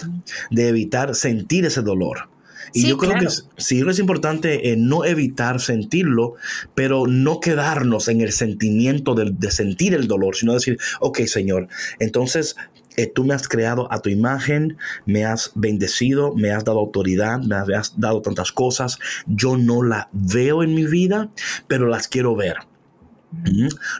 De 0.51 0.67
evitar 0.67 1.15
sentir 1.15 1.65
ese 1.65 1.81
dolor. 1.81 2.29
Y 2.77 2.89
yo 2.89 2.97
creo 2.97 3.13
que 3.19 3.27
sí 3.57 3.83
es 3.87 3.99
importante 3.99 4.71
eh, 4.71 4.77
no 4.77 5.05
evitar 5.05 5.59
sentirlo, 5.59 6.35
pero 6.75 7.07
no 7.07 7.39
quedarnos 7.39 8.07
en 8.07 8.21
el 8.21 8.31
sentimiento 8.31 9.15
de, 9.15 9.51
sentir 9.51 9.93
el 9.93 10.07
dolor, 10.07 10.35
sino 10.35 10.53
decir, 10.53 10.77
ok, 10.99 11.21
Señor, 11.21 11.67
entonces 11.99 12.55
eh, 12.95 13.07
tú 13.07 13.23
me 13.23 13.33
has 13.33 13.47
creado 13.47 13.91
a 13.91 14.01
tu 14.01 14.09
imagen, 14.09 14.77
me 15.05 15.25
has 15.25 15.51
bendecido, 15.55 16.35
me 16.35 16.51
has 16.51 16.63
dado 16.63 16.79
autoridad, 16.79 17.39
me 17.39 17.75
has 17.75 17.99
dado 17.99 18.21
tantas 18.21 18.51
cosas. 18.51 18.99
Yo 19.25 19.57
no 19.57 19.83
la 19.83 20.09
veo 20.11 20.63
en 20.63 20.75
mi 20.75 20.85
vida, 20.85 21.29
pero 21.67 21.87
las 21.87 22.07
quiero 22.07 22.35
ver. 22.35 22.57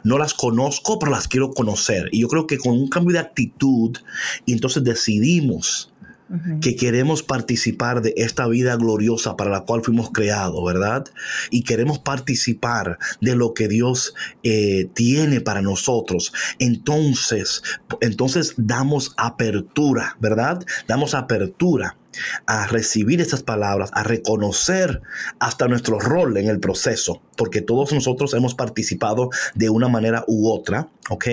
No 0.04 0.18
las 0.18 0.34
conozco, 0.34 0.98
pero 0.98 1.12
las 1.12 1.28
quiero 1.28 1.52
conocer. 1.52 2.08
Y 2.12 2.20
yo 2.22 2.28
creo 2.28 2.46
que 2.46 2.58
con 2.58 2.72
un 2.72 2.88
cambio 2.88 3.12
de 3.14 3.20
actitud, 3.20 3.96
y 4.46 4.52
entonces 4.52 4.82
decidimos 4.84 5.87
que 6.60 6.76
queremos 6.76 7.22
participar 7.22 8.02
de 8.02 8.14
esta 8.16 8.46
vida 8.46 8.76
gloriosa 8.76 9.36
para 9.36 9.50
la 9.50 9.60
cual 9.60 9.82
fuimos 9.82 10.10
creados, 10.10 10.64
¿verdad? 10.64 11.06
Y 11.50 11.62
queremos 11.62 11.98
participar 11.98 12.98
de 13.20 13.34
lo 13.34 13.54
que 13.54 13.68
Dios 13.68 14.14
eh, 14.42 14.88
tiene 14.94 15.40
para 15.40 15.62
nosotros. 15.62 16.32
Entonces, 16.58 17.62
entonces 18.00 18.54
damos 18.56 19.14
apertura, 19.16 20.16
¿verdad? 20.20 20.64
Damos 20.86 21.14
apertura 21.14 21.97
a 22.46 22.66
recibir 22.66 23.20
estas 23.20 23.42
palabras, 23.42 23.90
a 23.92 24.02
reconocer 24.02 25.02
hasta 25.38 25.68
nuestro 25.68 25.98
rol 25.98 26.36
en 26.36 26.48
el 26.48 26.60
proceso, 26.60 27.22
porque 27.36 27.60
todos 27.60 27.92
nosotros 27.92 28.34
hemos 28.34 28.54
participado 28.54 29.30
de 29.54 29.70
una 29.70 29.88
manera 29.88 30.24
u 30.26 30.50
otra, 30.50 30.88
¿ok? 31.10 31.26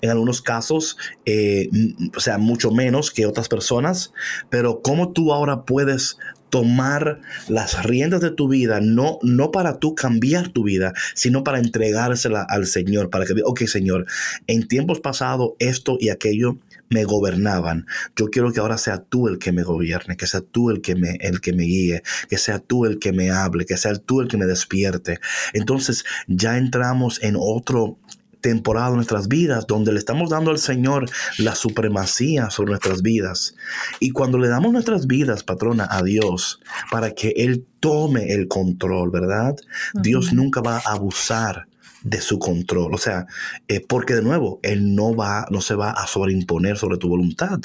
En 0.00 0.10
algunos 0.10 0.42
casos, 0.42 0.96
eh, 1.24 1.68
o 2.16 2.20
sea, 2.20 2.38
mucho 2.38 2.70
menos 2.70 3.10
que 3.10 3.26
otras 3.26 3.48
personas, 3.48 4.12
pero 4.50 4.82
cómo 4.82 5.12
tú 5.12 5.32
ahora 5.32 5.64
puedes 5.64 6.18
tomar 6.52 7.22
las 7.48 7.82
riendas 7.82 8.20
de 8.20 8.30
tu 8.30 8.46
vida, 8.46 8.82
no, 8.82 9.18
no 9.22 9.50
para 9.52 9.78
tú 9.78 9.94
cambiar 9.94 10.50
tu 10.50 10.64
vida, 10.64 10.92
sino 11.14 11.44
para 11.44 11.58
entregársela 11.58 12.44
al 12.46 12.66
Señor, 12.66 13.08
para 13.08 13.24
que, 13.24 13.32
ok 13.42 13.62
Señor, 13.62 14.04
en 14.46 14.68
tiempos 14.68 15.00
pasados 15.00 15.52
esto 15.60 15.96
y 15.98 16.10
aquello 16.10 16.58
me 16.90 17.04
gobernaban. 17.04 17.86
Yo 18.16 18.26
quiero 18.26 18.52
que 18.52 18.60
ahora 18.60 18.76
sea 18.76 18.98
tú 18.98 19.28
el 19.28 19.38
que 19.38 19.50
me 19.50 19.62
gobierne, 19.62 20.18
que 20.18 20.26
sea 20.26 20.42
tú 20.42 20.68
el 20.68 20.82
que 20.82 20.94
me, 20.94 21.16
el 21.20 21.40
que 21.40 21.54
me 21.54 21.62
guíe, 21.62 22.02
que 22.28 22.36
sea 22.36 22.58
tú 22.58 22.84
el 22.84 22.98
que 22.98 23.12
me 23.12 23.30
hable, 23.30 23.64
que 23.64 23.78
sea 23.78 23.94
tú 23.94 24.20
el 24.20 24.28
que 24.28 24.36
me 24.36 24.44
despierte. 24.44 25.20
Entonces 25.54 26.04
ya 26.26 26.58
entramos 26.58 27.22
en 27.22 27.36
otro 27.38 27.96
temporada 28.42 28.90
de 28.90 28.96
nuestras 28.96 29.28
vidas 29.28 29.66
donde 29.66 29.92
le 29.92 29.98
estamos 29.98 30.28
dando 30.28 30.50
al 30.50 30.58
Señor 30.58 31.08
la 31.38 31.54
supremacía 31.54 32.50
sobre 32.50 32.70
nuestras 32.70 33.00
vidas. 33.00 33.54
Y 34.00 34.10
cuando 34.10 34.36
le 34.36 34.48
damos 34.48 34.72
nuestras 34.72 35.06
vidas, 35.06 35.44
patrona, 35.44 35.86
a 35.88 36.02
Dios, 36.02 36.60
para 36.90 37.12
que 37.12 37.32
Él 37.36 37.64
tome 37.80 38.34
el 38.34 38.48
control, 38.48 39.10
¿verdad? 39.10 39.56
Dios 39.94 40.34
nunca 40.34 40.60
va 40.60 40.76
a 40.76 40.92
abusar 40.92 41.66
de 42.02 42.20
su 42.20 42.38
control. 42.38 42.92
O 42.94 42.98
sea, 42.98 43.26
eh, 43.68 43.80
porque 43.80 44.14
de 44.14 44.22
nuevo, 44.22 44.60
Él 44.62 44.94
no 44.94 45.14
va, 45.14 45.46
no 45.50 45.60
se 45.60 45.74
va 45.74 45.92
a 45.92 46.06
sobreimponer 46.06 46.76
sobre 46.76 46.98
tu 46.98 47.08
voluntad. 47.08 47.60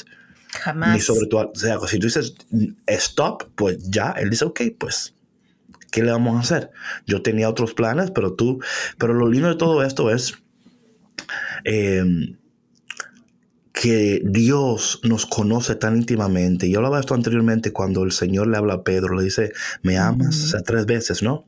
Jamás. 0.50 0.94
Ni 0.94 1.02
sobre 1.02 1.28
tu, 1.28 1.38
o 1.38 1.52
sea, 1.56 1.78
si 1.88 2.00
tú 2.00 2.08
dices 2.08 2.36
stop, 2.86 3.44
pues 3.56 3.90
ya, 3.90 4.12
Él 4.12 4.30
dice, 4.30 4.46
ok, 4.46 4.62
pues, 4.78 5.14
¿qué 5.92 6.04
le 6.04 6.12
vamos 6.12 6.38
a 6.38 6.40
hacer? 6.40 6.72
Yo 7.06 7.22
tenía 7.22 7.50
otros 7.50 7.74
planes, 7.74 8.12
pero 8.12 8.34
tú, 8.34 8.60
pero 8.98 9.14
lo 9.14 9.28
lindo 9.28 9.50
de 9.50 9.56
todo 9.56 9.84
esto 9.84 10.12
es 10.12 10.36
em, 11.64 12.38
que 13.74 14.22
Dios 14.24 15.00
nos 15.04 15.26
conoce 15.26 15.76
tan 15.76 15.98
íntimamente. 15.98 16.70
Yo 16.70 16.80
hablaba 16.80 17.00
esto 17.00 17.14
anteriormente 17.14 17.72
cuando 17.72 18.04
el 18.04 18.12
Señor 18.12 18.48
le 18.48 18.58
habla 18.58 18.76
a 18.76 18.84
Pedro, 18.84 19.16
le 19.16 19.24
dice, 19.24 19.52
¿me 19.84 19.98
amas? 19.98 20.44
O 20.44 20.48
sea, 20.48 20.62
tres 20.62 20.88
veces, 20.88 21.22
¿no? 21.22 21.46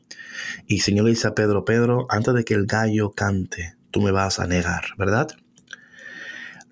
Y 0.68 0.76
el 0.76 0.82
Señor 0.82 1.06
le 1.06 1.12
dice 1.12 1.28
a 1.28 1.34
Pedro, 1.34 1.66
Pedro, 1.66 2.06
antes 2.10 2.34
de 2.36 2.44
que 2.44 2.54
el 2.54 2.68
gallo 2.68 3.12
cante, 3.12 3.76
tú 3.90 4.02
me 4.02 4.12
vas 4.12 4.40
a 4.40 4.46
negar, 4.46 4.84
¿verdad? 4.98 5.30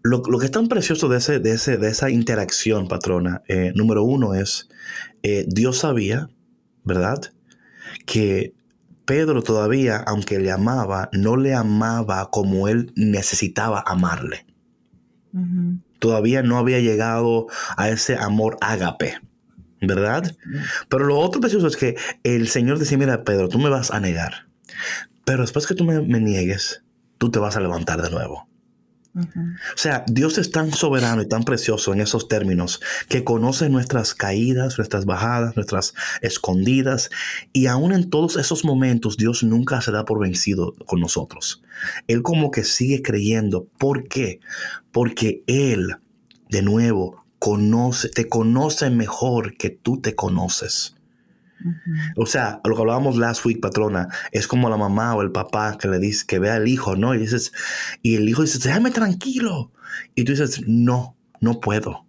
Lo, 0.04 0.22
que 0.22 0.46
es 0.46 0.52
tan 0.52 0.68
precioso 0.68 1.10
de, 1.10 1.18
ese, 1.18 1.40
de, 1.40 1.52
ese, 1.52 1.78
de 1.78 1.90
esa 1.90 2.10
interacción, 2.10 2.88
patrona, 2.88 3.42
eh, 3.48 3.74
número 3.76 4.04
uno 4.04 4.36
es, 4.36 4.70
eh, 5.24 5.46
Dios 5.48 5.80
sabía, 5.80 6.30
¿verdad? 6.84 7.20
Que 8.06 8.54
Pedro 9.08 9.42
todavía, 9.42 10.04
aunque 10.06 10.38
le 10.38 10.52
amaba, 10.52 11.10
no 11.14 11.38
le 11.38 11.56
amaba 11.56 12.30
como 12.30 12.68
él 12.68 12.92
necesitaba 12.96 13.84
amarle. 13.88 14.46
Todavía 16.00 16.44
no 16.44 16.58
había 16.58 16.80
llegado 16.80 17.48
a 17.78 17.90
ese 17.90 18.18
amor 18.18 18.58
ágape. 18.62 19.16
¿verdad? 19.82 20.36
Pero 20.90 21.06
lo 21.06 21.20
otro 21.20 21.40
precioso 21.40 21.68
es 21.68 21.78
que 21.78 21.96
el 22.24 22.48
Señor 22.48 22.80
decía, 22.80 22.98
mira, 22.98 23.24
Pedro, 23.24 23.48
tú 23.48 23.60
me 23.60 23.70
vas 23.70 23.92
a 23.92 24.00
negar, 24.00 24.48
pero 25.26 25.42
después 25.42 25.68
que 25.68 25.76
tú 25.76 25.84
me, 25.84 26.02
niegues, 26.20 26.84
tú 27.18 27.30
te 27.30 27.40
vas 27.40 27.58
a 27.58 27.62
levantar 27.62 28.02
de 28.02 28.10
nuevo. 28.10 28.50
O 29.18 29.78
sea, 29.78 30.04
Dios 30.08 30.38
es 30.38 30.52
tan 30.52 30.72
soberano 30.72 31.22
y 31.22 31.28
tan 31.28 31.44
precioso 31.44 31.94
en 31.94 32.02
esos 32.02 32.28
términos 32.28 32.82
que 33.10 33.24
conoce 33.24 33.70
nuestras 33.70 34.14
caídas, 34.14 34.78
nuestras 34.78 35.06
bajadas, 35.06 35.56
nuestras 35.56 35.94
escondidas 36.22 37.10
y 37.54 37.68
aún 37.68 37.94
en 37.94 38.10
todos 38.10 38.36
esos 38.36 38.64
momentos 38.64 39.18
Dios 39.18 39.44
nunca 39.44 39.82
se 39.82 39.92
da 39.92 40.06
por 40.06 40.20
vencido 40.20 40.76
con 40.86 41.00
nosotros. 41.00 41.64
Él 42.08 42.22
como 42.22 42.52
que 42.52 42.64
sigue 42.64 43.02
creyendo. 43.02 43.68
¿Por 43.78 44.08
qué? 44.08 44.40
Porque 44.92 45.44
Él, 45.48 45.96
de 46.50 46.62
nuevo, 46.62 47.26
te 48.14 48.28
conoce 48.28 48.90
mejor 48.90 49.58
que 49.58 49.70
tú 49.70 50.02
te 50.02 50.16
conoces. 50.16 50.97
O 52.16 52.26
sea, 52.26 52.62
lo 52.64 52.76
que 52.76 52.82
hablábamos 52.82 53.18
last 53.18 53.46
week, 53.46 53.60
patrona, 53.62 54.08
es 54.32 54.48
como 54.48 54.70
la 54.70 54.78
mamá 54.78 55.16
o 55.16 55.22
el 55.22 55.32
papá 55.32 55.78
que 55.78 55.88
le 55.88 56.00
dice 56.00 56.26
que 56.28 56.40
ve 56.40 56.50
al 56.50 56.68
hijo, 56.68 56.96
¿no? 56.96 57.14
Y 57.16 57.18
dices, 57.18 57.52
y 58.02 58.16
el 58.16 58.28
hijo 58.28 58.42
dice, 58.42 58.60
déjame 58.60 58.92
tranquilo. 58.92 59.72
Y 60.16 60.24
tú 60.24 60.32
dices, 60.34 60.62
no, 60.68 61.16
no 61.40 61.60
puedo. 61.60 62.06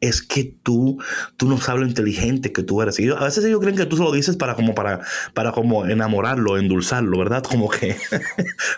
es 0.00 0.22
que 0.22 0.56
tú, 0.62 0.98
tú 1.36 1.48
no 1.48 1.58
sabes 1.58 1.82
lo 1.82 1.88
inteligente 1.88 2.52
que 2.52 2.62
tú 2.62 2.82
eres. 2.82 2.98
Y 3.00 3.08
a 3.08 3.14
veces 3.14 3.44
ellos 3.44 3.60
creen 3.60 3.76
que 3.76 3.86
tú 3.86 3.96
se 3.96 4.02
lo 4.02 4.12
dices 4.12 4.36
para 4.36 4.54
como 4.54 4.74
para, 4.74 5.00
para 5.34 5.52
como 5.52 5.86
enamorarlo, 5.86 6.58
endulzarlo, 6.58 7.18
¿verdad? 7.18 7.42
Como 7.56 7.68
que, 7.70 7.96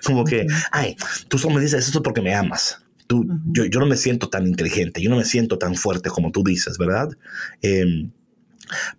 como 0.05 0.25
que, 0.25 0.47
ay, 0.71 0.97
tú 1.29 1.39
solo 1.39 1.57
me 1.57 1.61
dices 1.61 1.89
eso 1.89 2.03
porque 2.03 2.23
me 2.23 2.35
amas. 2.35 2.83
Tú, 3.07 3.27
yo, 3.47 3.65
yo, 3.65 3.81
no 3.81 3.87
me 3.87 3.97
siento 3.97 4.29
tan 4.29 4.47
inteligente, 4.47 5.01
yo 5.01 5.11
no 5.11 5.17
me 5.17 5.25
siento 5.25 5.59
tan 5.59 5.75
fuerte 5.75 6.11
como 6.11 6.31
tú 6.31 6.45
dices, 6.45 6.77
¿verdad? 6.79 7.09
Em, 7.63 8.11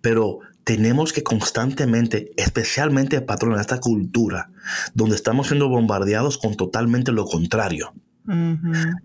pero 0.00 0.40
tenemos 0.64 1.12
que 1.12 1.22
constantemente, 1.22 2.32
especialmente 2.36 3.20
patrón 3.20 3.54
en 3.54 3.60
esta 3.60 3.80
cultura, 3.80 4.50
donde 4.94 5.16
estamos 5.16 5.48
siendo 5.48 5.68
bombardeados 5.68 6.38
con 6.38 6.56
totalmente 6.56 7.12
lo 7.12 7.24
contrario. 7.24 7.92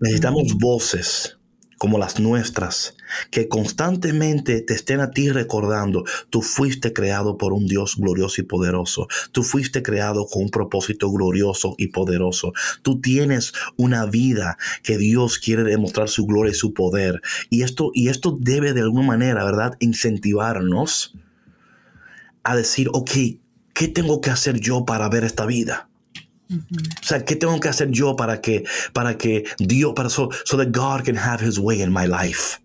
Necesitamos 0.00 0.54
voces 0.58 1.38
como 1.78 1.98
las 1.98 2.18
nuestras, 2.18 2.96
que 3.30 3.48
constantemente 3.48 4.62
te 4.62 4.74
estén 4.74 5.00
a 5.00 5.10
ti 5.10 5.28
recordando, 5.28 6.04
tú 6.30 6.40
fuiste 6.40 6.92
creado 6.92 7.36
por 7.36 7.52
un 7.52 7.66
Dios 7.66 7.96
glorioso 7.96 8.40
y 8.40 8.44
poderoso, 8.44 9.08
tú 9.32 9.42
fuiste 9.42 9.82
creado 9.82 10.26
con 10.26 10.44
un 10.44 10.50
propósito 10.50 11.10
glorioso 11.10 11.74
y 11.76 11.88
poderoso, 11.88 12.52
tú 12.82 13.00
tienes 13.00 13.52
una 13.76 14.06
vida 14.06 14.56
que 14.82 14.96
Dios 14.96 15.38
quiere 15.38 15.64
demostrar 15.64 16.08
su 16.08 16.24
gloria 16.24 16.52
y 16.52 16.54
su 16.54 16.72
poder, 16.72 17.20
y 17.50 17.62
esto, 17.62 17.90
y 17.92 18.08
esto 18.08 18.36
debe 18.40 18.72
de 18.72 18.80
alguna 18.80 19.08
manera, 19.08 19.44
¿verdad?, 19.44 19.76
incentivarnos 19.80 21.14
a 22.46 22.56
decir, 22.56 22.88
ok, 22.92 23.10
¿qué 23.74 23.88
tengo 23.88 24.20
que 24.20 24.30
hacer 24.30 24.60
yo 24.60 24.84
para 24.84 25.08
ver 25.08 25.24
esta 25.24 25.46
vida? 25.46 25.88
O 26.48 27.04
sea, 27.04 27.24
¿qué 27.24 27.34
tengo 27.34 27.58
que 27.58 27.68
hacer 27.68 27.90
yo 27.90 28.14
para 28.14 28.40
que, 28.40 28.64
para 28.92 29.18
que 29.18 29.44
Dios, 29.58 29.94
para 29.94 30.08
so, 30.08 30.30
so 30.44 30.56
that 30.56 30.68
God 30.70 31.04
can 31.04 31.16
have 31.16 31.44
His 31.44 31.58
way 31.58 31.82
in 31.82 31.92
my 31.92 32.06
life? 32.06 32.60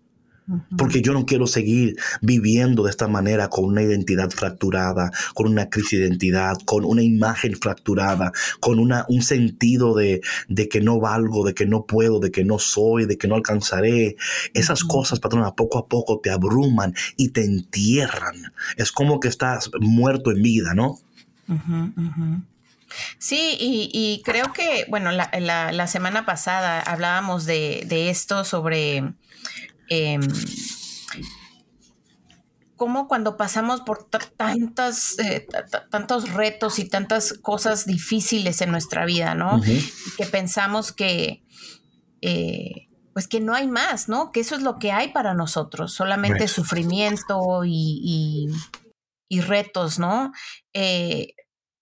Porque 0.76 1.02
yo 1.02 1.12
no 1.12 1.24
quiero 1.24 1.46
seguir 1.46 1.96
viviendo 2.20 2.82
de 2.82 2.90
esta 2.90 3.08
manera 3.08 3.48
con 3.48 3.64
una 3.64 3.82
identidad 3.82 4.30
fracturada, 4.30 5.10
con 5.34 5.46
una 5.46 5.70
crisis 5.70 6.00
de 6.00 6.06
identidad, 6.06 6.56
con 6.64 6.84
una 6.84 7.02
imagen 7.02 7.54
fracturada, 7.56 8.32
con 8.60 8.78
una, 8.78 9.06
un 9.08 9.22
sentido 9.22 9.94
de, 9.94 10.20
de 10.48 10.68
que 10.68 10.80
no 10.80 11.00
valgo, 11.00 11.44
de 11.46 11.54
que 11.54 11.66
no 11.66 11.86
puedo, 11.86 12.18
de 12.20 12.30
que 12.30 12.44
no 12.44 12.58
soy, 12.58 13.06
de 13.06 13.16
que 13.16 13.28
no 13.28 13.36
alcanzaré. 13.36 14.16
Esas 14.54 14.84
cosas, 14.84 15.20
patrona, 15.20 15.54
poco 15.54 15.78
a 15.78 15.86
poco 15.86 16.20
te 16.20 16.30
abruman 16.30 16.94
y 17.16 17.28
te 17.28 17.44
entierran. 17.44 18.52
Es 18.76 18.92
como 18.92 19.20
que 19.20 19.28
estás 19.28 19.70
muerto 19.80 20.30
en 20.30 20.42
vida, 20.42 20.74
¿no? 20.74 20.98
Sí, 23.18 23.56
y, 23.58 24.22
creo 24.24 24.52
que, 24.52 24.86
bueno, 24.88 25.10
la, 25.12 25.86
semana 25.86 26.26
pasada 26.26 26.80
hablábamos 26.80 27.46
de, 27.46 28.10
esto 28.10 28.44
sobre 28.44 29.12
eh, 29.94 30.18
cómo 32.76 33.06
cuando 33.06 33.36
pasamos 33.36 33.82
por 33.82 34.08
tantas, 34.08 35.16
eh, 35.18 35.46
tantos 35.90 36.32
retos 36.32 36.78
y 36.78 36.88
tantas 36.88 37.34
cosas 37.34 37.86
difíciles 37.86 38.60
en 38.60 38.72
nuestra 38.72 39.04
vida, 39.04 39.34
¿no? 39.34 39.60
Que 40.16 40.26
pensamos 40.26 40.92
que... 40.92 41.44
Eh, 42.22 42.88
pues 43.12 43.28
que 43.28 43.40
no 43.40 43.54
hay 43.54 43.68
más, 43.68 44.08
¿no? 44.08 44.32
Que 44.32 44.40
eso 44.40 44.56
es 44.56 44.62
lo 44.62 44.78
que 44.78 44.90
hay 44.90 45.12
para 45.12 45.34
nosotros, 45.34 45.92
solamente 45.92 46.48
sufrimiento 46.48 47.62
y, 47.64 48.48
y, 49.28 49.40
retos, 49.42 49.98
¿no? 49.98 50.32
Eh, 50.72 51.34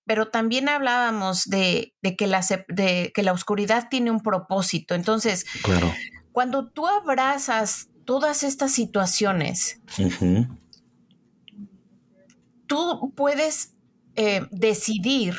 pero 0.05 0.29
también 0.29 0.69
hablábamos 0.69 1.45
de, 1.45 1.95
que 2.19 2.27
la, 2.27 2.45
de, 2.69 3.13
que 3.15 3.23
la 3.23 3.33
oscuridad 3.33 3.89
tiene 3.89 4.11
un 4.11 4.23
propósito. 4.23 4.95
Entonces, 4.97 5.47
cuando 6.33 6.69
tú 6.69 6.87
abrazas 6.87 7.90
todas 8.11 8.43
estas 8.43 8.73
situaciones, 8.73 9.81
tú 12.67 13.13
puedes 13.15 13.75
eh, 14.17 14.49
decidir 14.51 15.37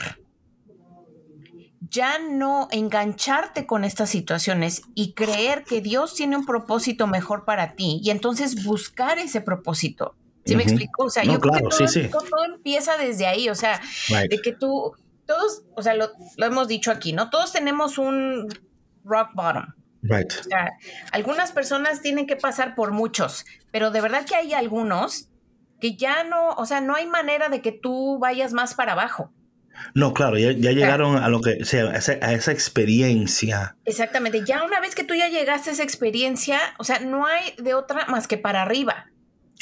ya 1.81 2.17
no 2.17 2.69
engancharte 2.71 3.65
con 3.65 3.83
estas 3.83 4.09
situaciones 4.09 4.83
y 4.95 5.11
creer 5.11 5.65
que 5.65 5.81
Dios 5.81 6.15
tiene 6.15 6.37
un 6.37 6.45
propósito 6.45 7.07
mejor 7.07 7.43
para 7.43 7.75
ti 7.75 7.99
y 8.01 8.09
entonces 8.09 8.63
buscar 8.63 9.19
ese 9.19 9.41
propósito. 9.41 10.15
¿Sí 10.45 10.55
me 10.55 10.63
explico? 10.63 11.03
O 11.03 11.09
sea, 11.09 11.25
yo 11.25 11.41
creo 11.41 11.51
que 11.51 12.07
todo, 12.07 12.45
empieza 12.55 12.95
desde 12.95 13.27
ahí, 13.27 13.49
o 13.49 13.55
sea, 13.55 13.81
de 14.29 14.39
que 14.41 14.53
tú, 14.53 14.93
todos, 15.25 15.63
o 15.75 15.81
sea, 15.81 15.93
lo, 15.93 16.09
hemos 16.37 16.69
dicho 16.69 16.89
aquí, 16.89 17.11
¿no? 17.11 17.29
Todos 17.29 17.51
tenemos 17.51 17.97
un 17.97 18.47
rock 19.03 19.31
bottom. 19.33 19.65
Right. 20.03 20.31
O 20.31 20.43
sea, 20.43 20.71
algunas 21.11 21.51
personas 21.51 22.01
tienen 22.01 22.25
que 22.25 22.35
pasar 22.35 22.75
por 22.75 22.91
muchos, 22.91 23.45
pero 23.71 23.91
de 23.91 24.01
verdad 24.01 24.25
que 24.25 24.35
hay 24.35 24.53
algunos 24.53 25.29
que 25.79 25.95
ya 25.95 26.23
no, 26.23 26.49
o 26.51 26.65
sea, 26.65 26.81
no 26.81 26.95
hay 26.95 27.07
manera 27.07 27.49
de 27.49 27.61
que 27.61 27.71
tú 27.71 28.17
vayas 28.19 28.53
más 28.53 28.73
para 28.73 28.93
abajo. 28.93 29.31
No, 29.95 30.13
claro, 30.13 30.37
ya, 30.37 30.51
llegaron 30.51 31.17
a 31.17 31.27
lo 31.29 31.41
que 31.41 31.65
sea, 31.65 31.85
a 31.85 31.95
esa, 31.95 32.13
a 32.21 32.33
esa, 32.33 32.51
experiencia. 32.51 33.75
Exactamente, 33.85 34.43
ya 34.45 34.63
una 34.63 34.79
vez 34.79 34.95
que 34.95 35.03
tú 35.03 35.15
ya 35.15 35.27
llegaste 35.27 35.71
a 35.71 35.73
esa 35.73 35.83
experiencia, 35.83 36.59
o 36.77 36.83
sea, 36.83 36.99
no 36.99 37.25
hay 37.25 37.55
de 37.57 37.73
otra 37.73 38.05
más 38.07 38.27
que 38.27 38.37
para 38.37 38.61
arriba. 38.61 39.07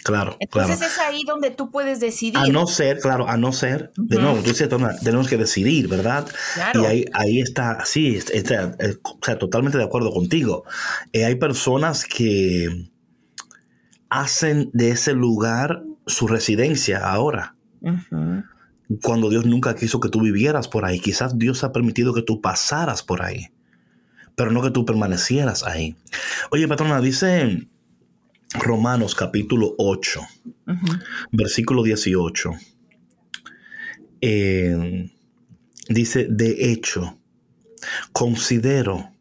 Claro, 0.04 0.38
Entonces 0.40 0.82
es 0.82 0.98
ahí 1.00 1.24
donde 1.24 1.52
tú 1.52 1.72
puedes 1.72 2.00
decidir. 2.00 2.38
A 2.38 2.48
no 2.48 2.68
ser, 2.68 3.00
claro, 3.00 3.28
a 3.28 3.38
no 3.38 3.52
ser, 3.52 3.92
de 3.98 4.18
nuevo, 4.18 4.38
tú 4.38 4.50
dices, 4.50 4.70
tenemos 5.04 5.28
que 5.28 5.38
decidir, 5.38 5.88
¿verdad? 5.88 6.28
Claro. 6.54 6.84
Y 6.84 6.86
ahí, 6.86 7.06
ahí 7.14 7.42
está, 7.42 7.86
sí, 7.86 8.16
está, 8.16 8.78
o 9.04 9.20
sea, 9.26 9.38
totalmente 9.38 9.78
de 9.78 9.84
acuerdo 9.84 10.12
contigo. 10.12 10.64
Eh, 11.12 11.26
hay 11.26 11.36
personas 11.36 12.06
que 12.06 12.90
hacen 14.10 14.70
de 14.74 14.92
ese 14.92 15.14
lugar 15.14 15.84
su 16.08 16.28
residencia 16.28 17.00
ahora. 17.00 17.56
Cuando 19.04 19.30
Dios 19.30 19.46
nunca 19.46 19.76
quiso 19.76 20.00
que 20.00 20.10
tú 20.10 20.22
vivieras 20.22 20.68
por 20.68 20.86
ahí. 20.86 21.00
Quizás 21.00 21.38
Dios 21.38 21.64
ha 21.64 21.72
permitido 21.72 22.14
que 22.14 22.24
tú 22.24 22.42
pasaras 22.42 23.04
por 23.04 23.22
ahí, 23.22 23.52
pero 24.36 24.52
no 24.52 24.62
que 24.62 24.72
tú 24.72 24.86
permanecieras 24.86 25.64
ahí. 25.64 25.96
Oye, 26.52 26.68
patrona, 26.68 27.00
dice 27.00 27.68
Romanos 28.54 29.14
capítulo 29.14 29.76
8, 29.78 30.22
versículo 31.32 31.84
18. 31.84 32.52
Eh, 34.22 35.12
dice, 35.88 36.28
de 36.30 36.72
hecho, 36.72 37.20
considero 38.12 39.12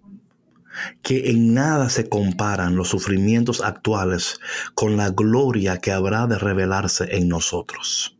que 1.03 1.31
en 1.31 1.55
nada 1.55 1.91
se 1.91 2.09
comparan 2.09 2.77
los 2.77 2.89
sufrimientos 2.89 3.61
actuales 3.61 4.41
con 4.75 4.97
la 4.97 5.11
gloria 5.11 5.79
que 5.79 5.93
habrá 5.93 6.27
de 6.27 6.39
revelarse 6.39 7.17
en 7.17 7.29
nosotros. 7.29 8.17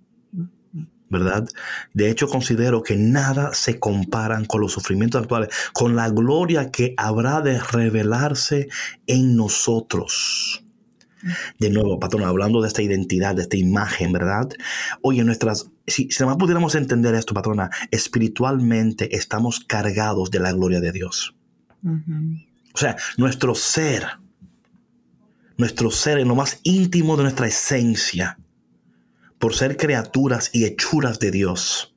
¿Verdad? 1.11 1.49
De 1.95 2.11
hecho, 2.11 2.29
considero 2.29 2.83
que 2.83 2.97
nada 2.97 3.55
se 3.55 3.81
comparan 3.81 4.45
con 4.45 4.61
los 4.61 4.73
sufrimientos 4.73 5.23
actuales, 5.23 5.49
con 5.73 5.97
la 5.97 6.11
gloria 6.11 6.71
que 6.71 6.93
habrá 6.99 7.41
de 7.41 7.59
revelarse 7.59 8.69
en 9.07 9.35
nosotros. 9.35 10.68
De 11.59 11.71
nuevo, 11.71 11.99
patrón, 11.99 12.25
hablando 12.25 12.61
de 12.61 12.69
esta 12.69 12.83
identidad, 12.83 13.35
de 13.35 13.43
esta 13.43 13.57
imagen, 13.57 14.13
¿verdad? 14.13 14.49
Oye, 15.03 15.25
nuestras, 15.25 15.71
si, 15.87 16.11
si 16.11 16.23
además 16.23 16.37
pudiéramos 16.39 16.75
entender 16.75 17.15
esto, 17.15 17.35
patrona, 17.35 17.71
espiritualmente 17.91 19.17
estamos 19.17 19.61
cargados 19.61 20.31
de 20.31 20.41
la 20.41 20.53
gloria 20.53 20.81
de 20.81 20.93
Dios. 20.93 21.35
O 22.75 22.79
sea, 22.79 22.97
nuestro 23.17 23.55
ser, 23.55 24.07
nuestro 25.57 25.91
ser 25.91 26.19
en 26.19 26.29
lo 26.29 26.35
más 26.35 26.61
íntimo 26.63 27.17
de 27.17 27.25
nuestra 27.25 27.47
esencia, 27.47 28.39
por 29.39 29.55
ser 29.55 29.77
criaturas 29.77 30.51
y 30.53 30.65
hechuras 30.65 31.19
de 31.19 31.31
Dios, 31.31 31.95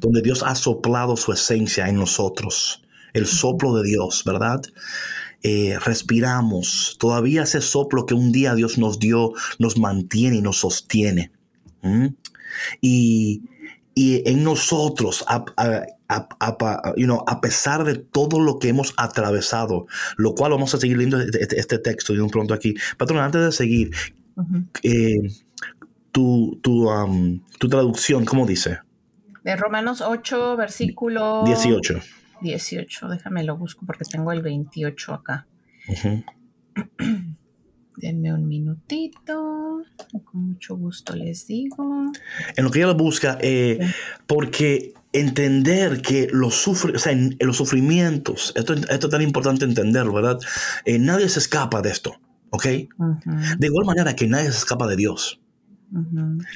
donde 0.00 0.22
Dios 0.22 0.42
ha 0.42 0.54
soplado 0.54 1.16
su 1.16 1.32
esencia 1.32 1.88
en 1.88 1.96
nosotros, 1.96 2.82
el 3.12 3.26
soplo 3.26 3.74
de 3.76 3.88
Dios, 3.88 4.22
¿verdad? 4.24 4.62
Eh, 5.48 5.78
respiramos, 5.78 6.96
todavía 6.98 7.44
ese 7.44 7.60
soplo 7.60 8.04
que 8.04 8.14
un 8.14 8.32
día 8.32 8.56
Dios 8.56 8.78
nos 8.78 8.98
dio 8.98 9.32
nos 9.60 9.78
mantiene 9.78 10.38
y 10.38 10.42
nos 10.42 10.58
sostiene. 10.58 11.30
Y, 12.80 13.42
en 13.94 14.42
nosotros, 14.42 15.24
a, 15.28 15.44
a, 16.08 17.40
pesar 17.40 17.84
de 17.84 17.94
todo 17.94 18.40
lo 18.40 18.58
que 18.58 18.70
hemos 18.70 18.92
atravesado, 18.96 19.86
lo 20.16 20.34
cual 20.34 20.50
vamos 20.50 20.74
a 20.74 20.78
seguir 20.78 20.96
leyendo 20.96 21.20
este, 21.20 21.40
este, 21.40 21.60
este 21.60 21.78
texto 21.78 22.12
de 22.12 22.22
un 22.22 22.30
pronto 22.30 22.52
aquí. 22.52 22.74
Patrón, 22.96 23.20
antes 23.20 23.40
de 23.40 23.52
seguir, 23.52 23.92
eh, 24.82 25.30
tu, 26.10 26.58
tu, 26.60 26.90
tu 27.60 27.68
traducción, 27.68 28.24
¿cómo 28.24 28.46
dice? 28.46 28.80
De 29.44 29.54
Romanos 29.54 30.00
8, 30.00 30.56
versículo 30.56 31.44
18. 31.44 32.00
18, 32.42 33.08
déjame 33.08 33.44
lo 33.44 33.56
busco 33.56 33.86
porque 33.86 34.04
tengo 34.04 34.32
el 34.32 34.42
28 34.42 35.14
acá. 35.14 35.46
Denme 37.96 38.34
un 38.34 38.46
minutito, 38.46 39.82
con 40.24 40.48
mucho 40.48 40.76
gusto 40.76 41.16
les 41.16 41.46
digo. 41.46 42.12
En 42.54 42.64
lo 42.64 42.70
que 42.70 42.80
ella 42.80 42.88
lo 42.88 42.94
busca, 42.94 43.38
eh, 43.40 43.78
porque 44.26 44.92
entender 45.12 46.02
que 46.02 46.28
los, 46.30 46.54
sufre, 46.56 46.94
o 46.94 46.98
sea, 46.98 47.16
los 47.40 47.56
sufrimientos, 47.56 48.52
esto, 48.54 48.74
esto, 48.74 49.06
es 49.06 49.10
tan 49.10 49.22
importante 49.22 49.64
entenderlo, 49.64 50.12
¿verdad? 50.12 50.38
Eh, 50.84 50.98
nadie 50.98 51.28
se 51.30 51.38
escapa 51.38 51.80
de 51.80 51.90
esto. 51.90 52.20
¿Ok? 52.50 52.64
De 52.64 53.66
igual 53.66 53.86
manera 53.86 54.14
que 54.14 54.28
nadie 54.28 54.50
se 54.52 54.58
escapa 54.58 54.86
de 54.86 54.96
Dios. 54.96 55.40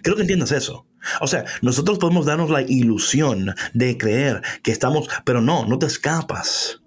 Creo 0.03 0.17
que 0.17 0.23
entiendas 0.23 0.53
eso. 0.53 0.87
O 1.21 1.27
sea, 1.27 1.45
nosotros 1.63 1.99
podemos 1.99 2.27
darnos 2.27 2.51
la 2.51 2.63
ilusión 2.63 3.55
de 3.75 3.97
creer 3.97 4.43
que 4.63 4.73
estamos, 4.73 5.09
pero 5.25 5.41
no, 5.41 5.67
no 5.67 5.79
te 5.79 5.87
escapas. 5.87 6.81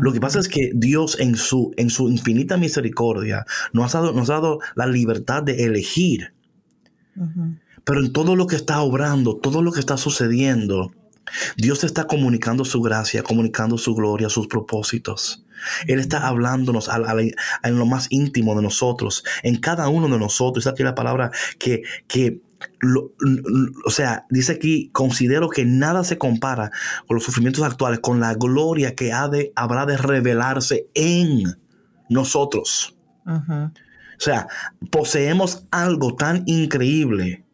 Lo 0.00 0.12
que 0.12 0.20
pasa 0.20 0.38
es 0.38 0.48
que 0.48 0.70
Dios 0.74 1.18
en 1.18 1.36
su, 1.36 1.72
en 1.76 1.90
su 1.90 2.08
infinita 2.08 2.56
misericordia 2.56 3.44
nos 3.72 3.94
ha, 3.94 4.00
dado, 4.00 4.12
nos 4.12 4.30
ha 4.30 4.34
dado 4.34 4.60
la 4.74 4.86
libertad 4.86 5.42
de 5.42 5.64
elegir. 5.64 6.34
Pero 7.84 8.00
en 8.00 8.12
todo 8.12 8.36
lo 8.36 8.46
que 8.46 8.56
está 8.56 8.80
obrando, 8.80 9.36
todo 9.36 9.62
lo 9.62 9.72
que 9.72 9.80
está 9.80 9.96
sucediendo, 9.96 10.92
Dios 11.56 11.84
está 11.84 12.06
comunicando 12.06 12.64
su 12.64 12.80
gracia, 12.80 13.22
comunicando 13.22 13.78
su 13.78 13.94
gloria, 13.94 14.28
sus 14.28 14.46
propósitos. 14.46 15.44
Él 15.86 16.00
está 16.00 16.26
hablándonos 16.26 16.88
en 17.62 17.78
lo 17.78 17.86
más 17.86 18.06
íntimo 18.10 18.54
de 18.56 18.62
nosotros, 18.62 19.24
en 19.42 19.56
cada 19.56 19.88
uno 19.88 20.08
de 20.08 20.18
nosotros. 20.18 20.66
Aquí 20.66 20.82
la 20.82 20.94
palabra 20.94 21.30
que, 21.58 21.82
que 22.08 22.40
o 23.84 23.90
sea, 23.90 24.26
dice 24.30 24.52
aquí, 24.52 24.90
considero 24.92 25.48
que 25.48 25.64
nada 25.64 26.04
se 26.04 26.18
compara 26.18 26.70
con 27.06 27.16
los 27.16 27.24
sufrimientos 27.24 27.64
actuales, 27.64 28.00
con 28.00 28.20
la 28.20 28.34
gloria 28.34 28.94
que 28.94 29.12
ha 29.12 29.28
de, 29.28 29.52
habrá 29.56 29.86
de 29.86 29.96
revelarse 29.96 30.88
en 30.94 31.56
nosotros. 32.08 32.96
O 33.26 34.24
sea, 34.24 34.48
poseemos 34.90 35.66
algo 35.70 36.14
tan 36.14 36.42
increíble. 36.46 37.44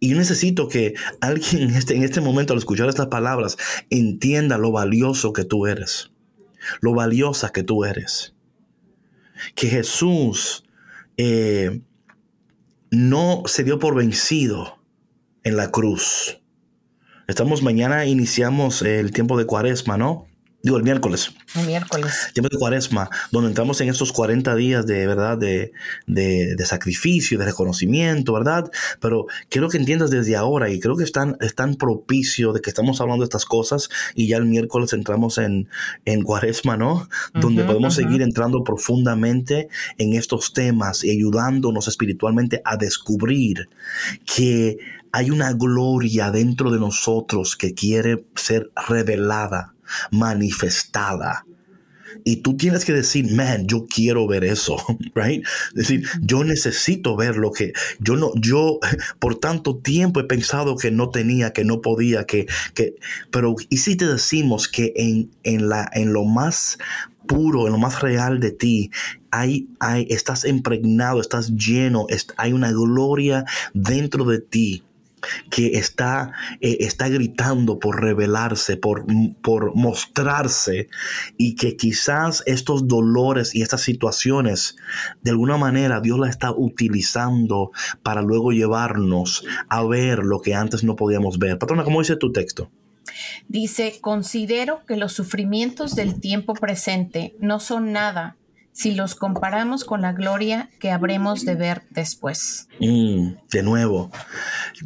Y 0.00 0.10
yo 0.10 0.16
necesito 0.16 0.68
que 0.68 0.94
alguien 1.20 1.62
en 1.62 1.70
este, 1.76 1.94
en 1.94 2.02
este 2.02 2.20
momento, 2.20 2.52
al 2.52 2.58
escuchar 2.58 2.88
estas 2.88 3.08
palabras, 3.08 3.56
entienda 3.90 4.56
lo 4.56 4.72
valioso 4.72 5.32
que 5.32 5.44
tú 5.44 5.66
eres. 5.66 6.10
Lo 6.80 6.94
valiosa 6.94 7.50
que 7.50 7.62
tú 7.62 7.84
eres. 7.84 8.34
Que 9.54 9.68
Jesús 9.68 10.64
eh, 11.16 11.82
no 12.90 13.42
se 13.46 13.64
dio 13.64 13.78
por 13.78 13.94
vencido 13.94 14.78
en 15.44 15.56
la 15.56 15.70
cruz. 15.70 16.40
Estamos 17.28 17.62
mañana, 17.62 18.06
iniciamos 18.06 18.82
el 18.82 19.12
tiempo 19.12 19.38
de 19.38 19.46
cuaresma, 19.46 19.96
¿no? 19.96 20.26
Digo 20.62 20.76
el 20.76 20.82
miércoles. 20.82 21.32
El 21.54 21.66
miércoles. 21.66 22.30
Tiempo 22.34 22.48
de 22.50 22.58
cuaresma, 22.58 23.08
donde 23.30 23.48
entramos 23.48 23.80
en 23.80 23.88
estos 23.88 24.12
40 24.12 24.54
días 24.54 24.86
de 24.86 25.06
verdad, 25.06 25.38
de, 25.38 25.72
de, 26.06 26.66
sacrificio, 26.66 27.38
de 27.38 27.46
reconocimiento, 27.46 28.32
¿verdad? 28.34 28.70
Pero 29.00 29.26
quiero 29.48 29.68
que 29.68 29.78
entiendas 29.78 30.10
desde 30.10 30.36
ahora 30.36 30.68
y 30.70 30.78
creo 30.78 30.96
que 30.96 31.04
están, 31.04 31.36
están 31.40 31.76
propicio 31.76 32.52
de 32.52 32.60
que 32.60 32.70
estamos 32.70 33.00
hablando 33.00 33.22
de 33.22 33.26
estas 33.26 33.46
cosas 33.46 33.88
y 34.14 34.28
ya 34.28 34.36
el 34.36 34.44
miércoles 34.44 34.92
entramos 34.92 35.38
en, 35.38 35.68
en 36.04 36.22
cuaresma, 36.22 36.76
¿no? 36.76 37.08
Donde 37.34 37.64
podemos 37.64 37.94
seguir 37.94 38.22
entrando 38.22 38.62
profundamente 38.62 39.68
en 39.98 40.12
estos 40.12 40.52
temas 40.52 41.04
y 41.04 41.10
ayudándonos 41.10 41.88
espiritualmente 41.88 42.60
a 42.64 42.76
descubrir 42.76 43.68
que 44.24 44.78
hay 45.12 45.30
una 45.30 45.52
gloria 45.52 46.30
dentro 46.30 46.70
de 46.70 46.78
nosotros 46.78 47.56
que 47.56 47.74
quiere 47.74 48.24
ser 48.36 48.70
revelada 48.88 49.74
manifestada. 50.10 51.44
Y 52.24 52.36
tú 52.36 52.56
tienes 52.56 52.84
que 52.84 52.92
decir, 52.92 53.32
man, 53.32 53.66
yo 53.66 53.86
quiero 53.86 54.26
ver 54.26 54.44
eso, 54.44 54.76
right? 55.14 55.44
decir, 55.74 56.06
yo 56.20 56.44
necesito 56.44 57.16
ver 57.16 57.36
lo 57.36 57.52
que 57.52 57.72
yo 57.98 58.16
no, 58.16 58.32
yo 58.34 58.78
por 59.18 59.36
tanto 59.36 59.76
tiempo 59.76 60.20
he 60.20 60.24
pensado 60.24 60.76
que 60.76 60.90
no 60.90 61.10
tenía, 61.10 61.52
que 61.52 61.64
no 61.64 61.80
podía, 61.80 62.24
que, 62.24 62.46
que, 62.74 62.94
pero 63.30 63.54
y 63.68 63.78
si 63.78 63.96
te 63.96 64.06
decimos 64.06 64.68
que 64.68 64.92
en, 64.96 65.30
en 65.42 65.68
la, 65.68 65.88
en 65.92 66.12
lo 66.12 66.24
más 66.24 66.78
puro, 67.26 67.66
en 67.66 67.72
lo 67.72 67.78
más 67.78 68.00
real 68.00 68.40
de 68.40 68.50
ti, 68.50 68.90
hay, 69.30 69.68
hay, 69.78 70.06
estás 70.10 70.44
impregnado, 70.44 71.20
estás 71.20 71.54
lleno, 71.54 72.06
hay 72.36 72.52
una 72.52 72.72
gloria 72.72 73.44
dentro 73.72 74.24
de 74.24 74.40
ti 74.40 74.82
que 75.50 75.78
está, 75.78 76.32
eh, 76.60 76.78
está 76.80 77.08
gritando 77.08 77.78
por 77.78 78.00
revelarse, 78.00 78.76
por, 78.76 79.04
por 79.42 79.74
mostrarse 79.74 80.88
y 81.36 81.54
que 81.54 81.76
quizás 81.76 82.42
estos 82.46 82.88
dolores 82.88 83.54
y 83.54 83.62
estas 83.62 83.82
situaciones, 83.82 84.76
de 85.22 85.30
alguna 85.30 85.56
manera 85.56 86.00
Dios 86.00 86.18
la 86.18 86.28
está 86.28 86.52
utilizando 86.52 87.70
para 88.02 88.22
luego 88.22 88.52
llevarnos 88.52 89.44
a 89.68 89.84
ver 89.84 90.20
lo 90.20 90.40
que 90.40 90.54
antes 90.54 90.84
no 90.84 90.96
podíamos 90.96 91.38
ver. 91.38 91.58
Patrona, 91.58 91.84
¿cómo 91.84 92.00
dice 92.00 92.16
tu 92.16 92.32
texto? 92.32 92.70
Dice, 93.48 93.98
considero 94.00 94.84
que 94.86 94.96
los 94.96 95.12
sufrimientos 95.12 95.94
del 95.94 96.20
tiempo 96.20 96.54
presente 96.54 97.34
no 97.40 97.60
son 97.60 97.92
nada 97.92 98.36
si 98.72 98.94
los 98.94 99.14
comparamos 99.14 99.84
con 99.84 100.02
la 100.02 100.12
gloria 100.12 100.70
que 100.78 100.90
habremos 100.90 101.44
de 101.44 101.54
ver 101.54 101.82
después. 101.90 102.68
Mm, 102.80 103.32
de 103.50 103.62
nuevo, 103.62 104.10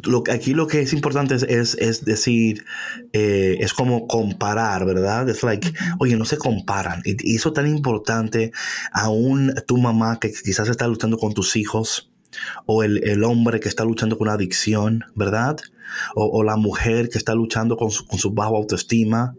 lo, 0.03 0.23
aquí 0.31 0.53
lo 0.53 0.67
que 0.67 0.81
es 0.81 0.93
importante 0.93 1.35
es, 1.35 1.43
es, 1.43 2.05
decir, 2.05 2.65
eh, 3.13 3.57
es 3.59 3.73
como 3.73 4.07
comparar, 4.07 4.85
¿verdad? 4.85 5.29
Es 5.29 5.43
like, 5.43 5.71
oye, 5.99 6.17
no 6.17 6.25
se 6.25 6.37
comparan. 6.37 7.01
Y, 7.05 7.35
eso 7.35 7.53
tan 7.53 7.67
importante, 7.67 8.51
aún 8.91 9.53
tu 9.67 9.77
mamá 9.77 10.19
que 10.19 10.31
quizás 10.31 10.67
está 10.69 10.87
luchando 10.87 11.17
con 11.17 11.33
tus 11.33 11.55
hijos, 11.55 12.11
o 12.65 12.83
el, 12.83 13.23
hombre 13.23 13.59
que 13.59 13.69
está 13.69 13.85
luchando 13.85 14.17
con 14.17 14.27
una 14.27 14.35
adicción, 14.35 15.05
¿verdad? 15.15 15.57
O, 16.15 16.43
la 16.43 16.57
mujer 16.57 17.09
que 17.09 17.17
está 17.17 17.33
luchando 17.33 17.77
con 17.77 17.91
su, 17.91 18.05
con 18.05 18.19
su 18.19 18.31
bajo 18.31 18.57
autoestima, 18.57 19.35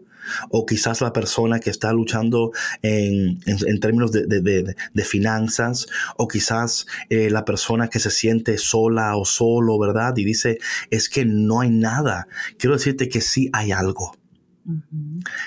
o 0.49 0.65
quizás 0.65 1.01
la 1.01 1.13
persona 1.13 1.59
que 1.59 1.69
está 1.69 1.93
luchando 1.93 2.51
en, 2.81 3.39
términos 3.79 4.11
de, 4.11 4.75
finanzas, 5.03 5.87
o 6.17 6.27
quizás 6.27 6.85
eh, 7.09 7.29
la 7.29 7.45
persona 7.45 7.89
que 7.89 7.99
se 7.99 8.11
siente 8.11 8.57
sola 8.57 9.15
o 9.15 9.25
solo, 9.25 9.79
¿verdad? 9.79 10.15
Y 10.17 10.25
dice, 10.25 10.59
es 10.89 11.09
que 11.09 11.25
no 11.25 11.61
hay 11.61 11.69
nada. 11.69 12.27
Quiero 12.57 12.75
decirte 12.75 13.09
que 13.09 13.21
sí 13.21 13.49
hay 13.53 13.71
algo. 13.71 14.13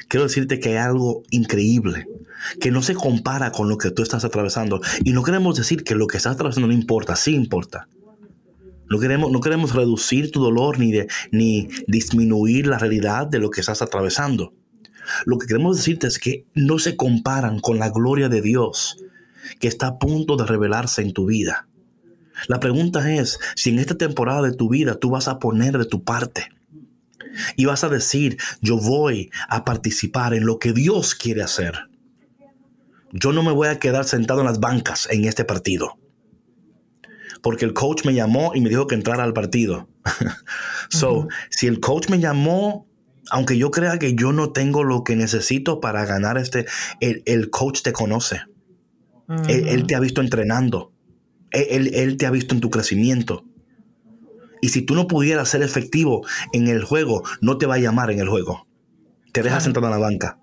Quiero 0.09 0.25
decirte 0.25 0.61
que 0.61 0.71
hay 0.71 0.77
algo 0.77 1.23
increíble, 1.31 2.09
que 2.59 2.71
no 2.71 2.81
se 2.81 2.95
compara 2.95 3.53
con 3.53 3.69
lo 3.69 3.77
que 3.77 3.90
tú 3.90 4.03
estás 4.03 4.25
atravesando. 4.25 4.81
Y 5.05 5.12
no 5.12 5.23
queremos 5.23 5.57
decir 5.57 5.85
que 5.85 5.95
lo 5.95 6.07
que 6.07 6.16
estás 6.16 6.35
atravesando 6.35 6.69
no 6.69 6.73
importa, 6.73 7.16
sí 7.16 7.35
importa. 7.35 7.87
No 8.88 8.99
queremos, 8.99 9.31
no 9.31 9.40
queremos 9.40 9.75
reducir 9.75 10.31
tu 10.31 10.43
dolor 10.43 10.79
ni, 10.79 10.90
de, 10.90 11.09
ni 11.31 11.69
disminuir 11.87 12.66
la 12.66 12.79
realidad 12.79 13.27
de 13.27 13.38
lo 13.38 13.51
que 13.51 13.61
estás 13.61 13.83
atravesando. 13.83 14.55
Lo 15.25 15.38
que 15.38 15.46
queremos 15.46 15.77
decirte 15.77 16.07
es 16.07 16.18
que 16.18 16.44
no 16.55 16.79
se 16.79 16.96
comparan 16.96 17.61
con 17.61 17.79
la 17.79 17.90
gloria 17.90 18.29
de 18.29 18.42
Dios 18.42 18.96
que 19.59 19.68
está 19.68 19.87
a 19.88 19.99
punto 19.99 20.37
de 20.37 20.46
revelarse 20.46 21.03
en 21.03 21.12
tu 21.12 21.27
vida. 21.27 21.66
La 22.49 22.61
pregunta 22.61 23.12
es 23.12 23.38
si 23.57 23.70
en 23.70 23.79
esta 23.79 23.96
temporada 23.96 24.42
de 24.42 24.55
tu 24.55 24.68
vida 24.68 24.99
tú 24.99 25.11
vas 25.11 25.29
a 25.29 25.38
poner 25.38 25.77
de 25.79 25.85
tu 25.85 26.05
parte 26.05 26.49
y 27.57 27.64
vas 27.66 27.85
a 27.85 27.88
decir, 27.88 28.38
yo 28.61 28.77
voy 28.79 29.31
a 29.49 29.64
participar 29.64 30.35
en 30.35 30.46
lo 30.46 30.59
que 30.59 30.73
Dios 30.73 31.14
quiere 31.14 31.42
hacer. 31.42 31.88
Yo 33.12 33.33
no 33.33 33.42
me 33.42 33.53
voy 33.53 33.68
a 33.68 33.79
quedar 33.79 34.05
sentado 34.05 34.40
en 34.40 34.46
las 34.46 34.61
bancas 34.61 35.09
en 35.11 35.25
este 35.25 35.44
partido. 35.44 35.99
Porque 37.42 37.64
el 37.64 37.73
coach 37.73 38.05
me 38.05 38.14
llamó 38.14 38.53
y 38.55 38.61
me 38.61 38.68
dijo 38.68 38.87
que 38.87 38.94
entrara 38.94 39.25
al 39.25 39.33
partido. 39.33 39.88
so, 40.90 41.29
si 41.49 41.66
el 41.66 41.81
coach 41.81 42.09
me 42.09 42.18
llamó 42.18 42.87
aunque 43.31 43.57
yo 43.57 43.71
crea 43.71 43.99
que 43.99 44.14
yo 44.14 44.33
no 44.33 44.51
tengo 44.51 44.85
lo 44.85 45.05
que 45.05 45.16
necesito 45.16 45.81
para 45.81 46.05
ganar 46.05 46.37
este, 46.37 46.66
el, 47.01 47.51
coach 47.51 47.83
te 47.83 47.93
conoce. 47.93 48.43
él, 49.49 49.87
te 49.87 49.95
ha 49.95 50.01
visto 50.01 50.21
entrenando. 50.21 50.93
Él, 51.51 52.16
te 52.16 52.27
ha 52.27 52.31
visto 52.31 52.55
en 52.55 52.61
tu 52.61 52.71
crecimiento. 52.71 53.45
Y 54.61 54.69
si 54.71 54.83
tú 54.83 54.95
no 54.95 55.07
pudieras 55.07 55.49
ser 55.49 55.62
efectivo 55.62 56.27
en 56.53 56.69
el 56.69 56.85
juego, 56.85 57.23
no 57.40 57.57
te 57.57 57.66
va 57.66 57.77
a 57.77 57.79
llamar 57.79 58.11
en 58.11 58.19
el 58.19 58.29
juego. 58.29 58.66
Te 59.33 59.43
deja 59.43 59.61
sentado 59.61 59.87
en 59.87 59.93
la 59.93 59.99
banca. 59.99 60.38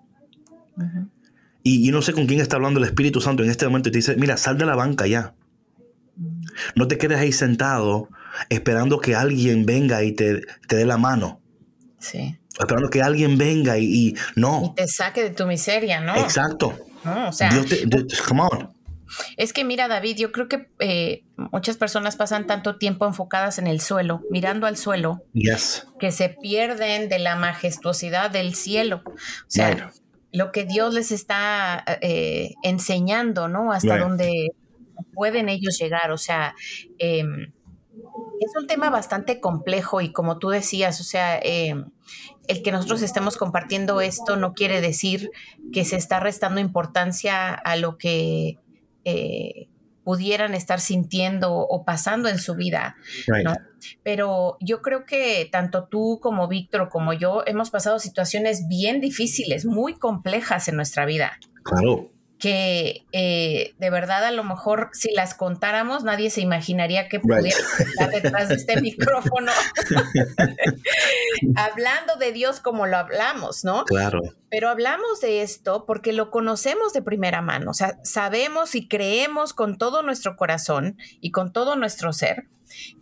Y 1.61 1.85
yo 1.85 1.91
no 1.91 2.01
sé 2.01 2.13
con 2.13 2.25
quién 2.25 2.39
está 2.39 2.55
hablando 2.55 2.79
el 2.79 2.85
Espíritu 2.85 3.19
Santo 3.19 3.43
en 3.43 3.49
este 3.49 3.65
momento 3.65 3.89
y 3.89 3.91
te 3.91 3.97
dice, 3.97 4.15
mira, 4.15 4.37
sal 4.37 4.57
de 4.57 4.65
la 4.65 4.75
banca 4.75 5.05
ya. 5.07 5.35
No 6.75 6.87
te 6.87 6.97
quedes 6.97 7.19
ahí 7.19 7.31
sentado 7.31 8.09
esperando 8.49 8.99
que 8.99 9.13
alguien 9.13 9.65
venga 9.65 10.03
y 10.03 10.13
te, 10.13 10.41
te 10.67 10.77
dé 10.77 10.85
la 10.85 10.97
mano. 10.97 11.41
Sí 11.99 12.37
esperando 12.59 12.89
que 12.89 13.01
alguien 13.01 13.37
venga 13.37 13.77
y, 13.77 14.15
no. 14.35 14.61
Y 14.65 14.75
te 14.75 14.87
saque 14.87 15.23
de 15.23 15.29
tu 15.31 15.45
miseria, 15.45 16.01
¿no? 16.01 16.15
Exacto. 16.15 16.77
o 17.05 17.31
sea, 17.31 17.49
come 18.27 18.41
on. 18.41 18.77
Es 19.37 19.53
que 19.53 19.63
mira, 19.63 19.87
David, 19.87 20.17
yo 20.17 20.31
creo 20.31 20.47
que 20.47 20.69
eh, 20.79 21.23
muchas 21.37 21.77
personas 21.77 22.15
pasan 22.15 22.45
tanto 22.45 22.77
tiempo 22.77 23.05
enfocadas 23.05 23.57
en 23.57 23.67
el 23.67 23.79
suelo, 23.79 24.21
mirando 24.29 24.67
al 24.67 24.77
suelo, 24.77 25.23
yes. 25.33 25.87
que 25.99 26.11
se 26.11 26.29
pierden 26.29 27.09
de 27.09 27.19
la 27.19 27.35
majestuosidad 27.35 28.31
del 28.31 28.53
cielo. 28.53 29.03
O 29.05 29.13
sea, 29.47 29.91
lo 30.33 30.51
que 30.51 30.65
Dios 30.65 30.93
les 30.93 31.11
está 31.11 31.83
eh, 32.01 32.53
enseñando, 32.63 33.47
¿no? 33.47 33.71
Hasta 33.71 33.97
donde 33.97 34.51
pueden 35.13 35.49
ellos 35.49 35.77
llegar. 35.79 36.11
O 36.11 36.17
sea, 36.17 36.53
em, 36.99 37.51
es 38.39 38.51
un 38.59 38.67
tema 38.67 38.89
bastante 38.89 39.39
complejo 39.39 40.01
y 40.01 40.11
como 40.11 40.37
tú 40.37 40.49
decías, 40.49 40.99
o 41.01 41.03
sea, 41.03 41.39
em, 41.41 41.89
el 42.47 42.63
que 42.63 42.71
nosotros 42.71 43.01
estemos 43.01 43.37
compartiendo 43.37 44.01
esto 44.01 44.35
no 44.35 44.53
quiere 44.53 44.81
decir 44.81 45.31
que 45.73 45.85
se 45.85 45.95
está 45.95 46.19
restando 46.19 46.59
importancia 46.59 47.53
a 47.53 47.75
lo 47.75 47.97
que, 47.97 48.59
eh, 49.05 49.69
pudieran 50.03 50.53
estar 50.53 50.79
sintiendo 50.79 51.53
o 51.53 51.83
pasando 51.83 52.29
en 52.29 52.39
su 52.39 52.55
vida, 52.55 52.95
¿no? 53.43 53.53
Pero 54.03 54.55
yo 54.61 54.81
creo 54.81 55.03
que 55.03 55.49
tanto 55.51 55.89
tú 55.89 56.19
como 56.21 56.47
Víctor 56.47 56.87
como 56.87 57.11
yo 57.11 57.43
hemos 57.45 57.71
pasado 57.71 57.99
situaciones 57.99 58.69
bien 58.69 59.01
difíciles, 59.01 59.65
muy 59.65 59.95
complejas 59.95 60.69
en 60.69 60.77
nuestra 60.77 61.05
vida. 61.05 61.37
Claro 61.61 62.09
que 62.39 63.05
eh, 63.13 63.73
de 63.79 63.89
verdad 63.89 64.23
a 64.23 64.31
lo 64.31 64.43
mejor 64.43 64.89
si 64.93 65.11
las 65.13 65.33
contáramos 65.33 66.03
nadie 66.03 66.29
se 66.29 66.41
imaginaría 66.41 67.09
que 67.09 67.19
pudiera 67.19 67.57
estar 67.79 68.11
detrás 68.11 68.49
de 68.49 68.55
este 68.55 68.79
micrófono 68.81 69.51
hablando 71.55 72.15
de 72.17 72.31
Dios 72.31 72.59
como 72.59 72.85
lo 72.85 72.97
hablamos, 72.97 73.63
¿no? 73.63 73.85
Claro. 73.85 74.21
Pero 74.49 74.69
hablamos 74.69 75.19
de 75.21 75.41
esto 75.41 75.85
porque 75.85 76.13
lo 76.13 76.29
conocemos 76.29 76.93
de 76.93 77.01
primera 77.01 77.41
mano, 77.41 77.71
o 77.71 77.73
sea, 77.73 77.97
sabemos 78.03 78.75
y 78.75 78.87
creemos 78.87 79.53
con 79.53 79.77
todo 79.77 80.03
nuestro 80.03 80.35
corazón 80.35 80.97
y 81.19 81.31
con 81.31 81.51
todo 81.51 81.75
nuestro 81.75 82.13
ser 82.13 82.47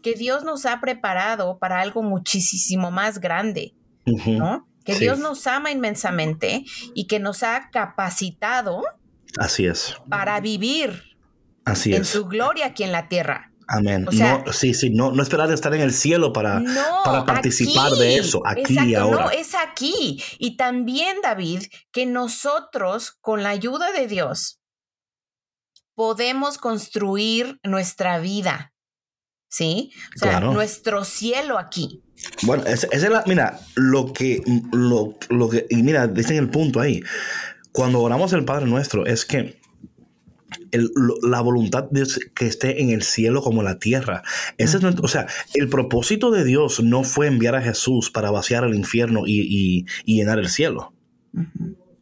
que 0.01 0.13
Dios 0.13 0.43
nos 0.43 0.65
ha 0.65 0.79
preparado 0.79 1.57
para 1.57 1.81
algo 1.81 2.03
muchísimo 2.03 2.91
más 2.91 3.19
grande, 3.19 3.73
¿no? 4.05 4.67
Que 4.85 4.95
Dios 4.95 5.17
nos 5.17 5.47
ama 5.47 5.71
inmensamente 5.71 6.63
y 6.93 7.07
que 7.07 7.19
nos 7.19 7.41
ha 7.41 7.69
capacitado 7.71 8.83
Así 9.37 9.65
es. 9.65 9.95
Para 10.09 10.39
vivir 10.39 11.03
Así 11.65 11.93
en 11.93 12.05
su 12.05 12.25
gloria 12.25 12.67
aquí 12.67 12.83
en 12.83 12.91
la 12.91 13.07
tierra. 13.09 13.51
Amén. 13.67 14.05
no, 14.11 14.43
sí, 14.53 14.75
sí, 14.75 14.91
no, 14.91 15.11
no 15.11 15.23
esperar 15.23 15.47
de 15.47 15.55
estar 15.55 15.73
en 15.73 15.81
el 15.81 15.91
cielo 15.91 16.31
para, 16.31 16.61
para 17.03 17.25
participar 17.25 17.93
de 17.93 18.17
eso, 18.17 18.43
aquí 18.45 18.77
y 18.79 18.93
ahora. 18.93 19.25
No, 19.25 19.31
es 19.31 19.55
aquí. 19.55 20.21
Y 20.37 20.55
también, 20.55 21.17
David, 21.23 21.63
que 21.91 22.05
nosotros, 22.05 23.17
con 23.21 23.41
la 23.41 23.49
ayuda 23.49 23.91
de 23.91 24.05
Dios, 24.07 24.59
podemos 25.95 26.59
construir 26.59 27.59
nuestra 27.63 28.19
vida. 28.19 28.73
¿Sí? 29.49 29.91
O 30.15 30.19
sea, 30.19 30.41
nuestro 30.41 31.05
cielo 31.05 31.57
aquí. 31.57 32.03
Bueno, 32.41 32.65
esa 32.65 32.87
es 32.91 33.09
la, 33.09 33.23
mira, 33.25 33.59
lo 33.75 34.11
que, 34.11 34.41
lo, 34.73 35.17
lo 35.29 35.49
que, 35.49 35.65
y 35.69 35.81
mira, 35.81 36.07
dicen 36.07 36.37
el 36.37 36.49
punto 36.49 36.81
ahí 36.81 37.01
cuando 37.75 38.01
oramos 38.01 38.31
el 38.33 38.45
Padre 38.45 38.65
Nuestro 38.65 39.05
es 39.05 39.25
que 39.25 39.59
la 40.71 41.41
voluntad 41.41 41.83
de 41.83 42.01
Dios 42.01 42.19
que 42.33 42.47
esté 42.47 42.81
en 42.81 42.89
el 42.89 43.03
cielo 43.03 43.41
como 43.41 43.61
en 43.61 43.65
la 43.65 43.79
tierra. 43.79 44.23
Ese 44.57 44.77
es 44.77 44.83
o 44.83 45.07
sea, 45.09 45.27
el 45.53 45.67
propósito 45.67 46.31
de 46.31 46.45
Dios 46.45 46.81
no 46.81 47.03
fue 47.03 47.27
enviar 47.27 47.55
a 47.55 47.61
Jesús 47.61 48.09
para 48.11 48.31
vaciar 48.31 48.63
el 48.63 48.75
infierno 48.75 49.23
y, 49.27 49.85
llenar 50.05 50.39
el 50.39 50.47
cielo. 50.47 50.93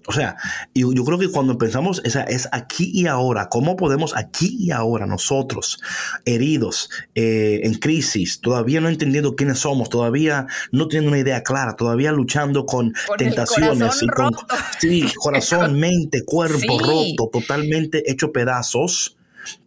O 0.08 0.12
sea, 0.12 0.36
yo, 0.74 0.92
yo 0.92 1.06
creo 1.06 1.18
que 1.18 1.30
cuando 1.30 1.58
pensamos, 1.58 2.02
esa 2.04 2.24
es 2.24 2.50
aquí 2.52 2.92
y 2.94 3.08
ahora, 3.08 3.48
¿cómo 3.50 3.78
podemos 3.78 4.16
aquí 4.16 4.58
y 4.60 4.72
ahora 4.72 5.06
nosotros, 5.06 5.80
heridos, 6.26 6.89
eh, 7.16 7.62
en 7.63 7.76
crisis, 7.76 8.42
todavía 8.42 8.82
no 8.82 8.89
entendiendo 8.89 9.36
quiénes 9.36 9.60
somos, 9.60 9.89
todavía 9.89 10.48
no 10.72 10.88
teniendo 10.88 11.12
una 11.12 11.20
idea 11.20 11.44
clara, 11.44 11.76
todavía 11.76 12.12
luchando 12.12 12.66
con, 12.66 12.94
tentaciones, 13.18 14.02
y 14.02 14.08
con, 14.08 14.32
sí, 14.80 15.06
corazón, 15.16 15.74
mente, 15.80 16.26
cuerpo 16.26 16.80
roto, 16.80 17.30
totalmente 17.32 18.12
hecho 18.12 18.34
pedazos, 18.34 19.18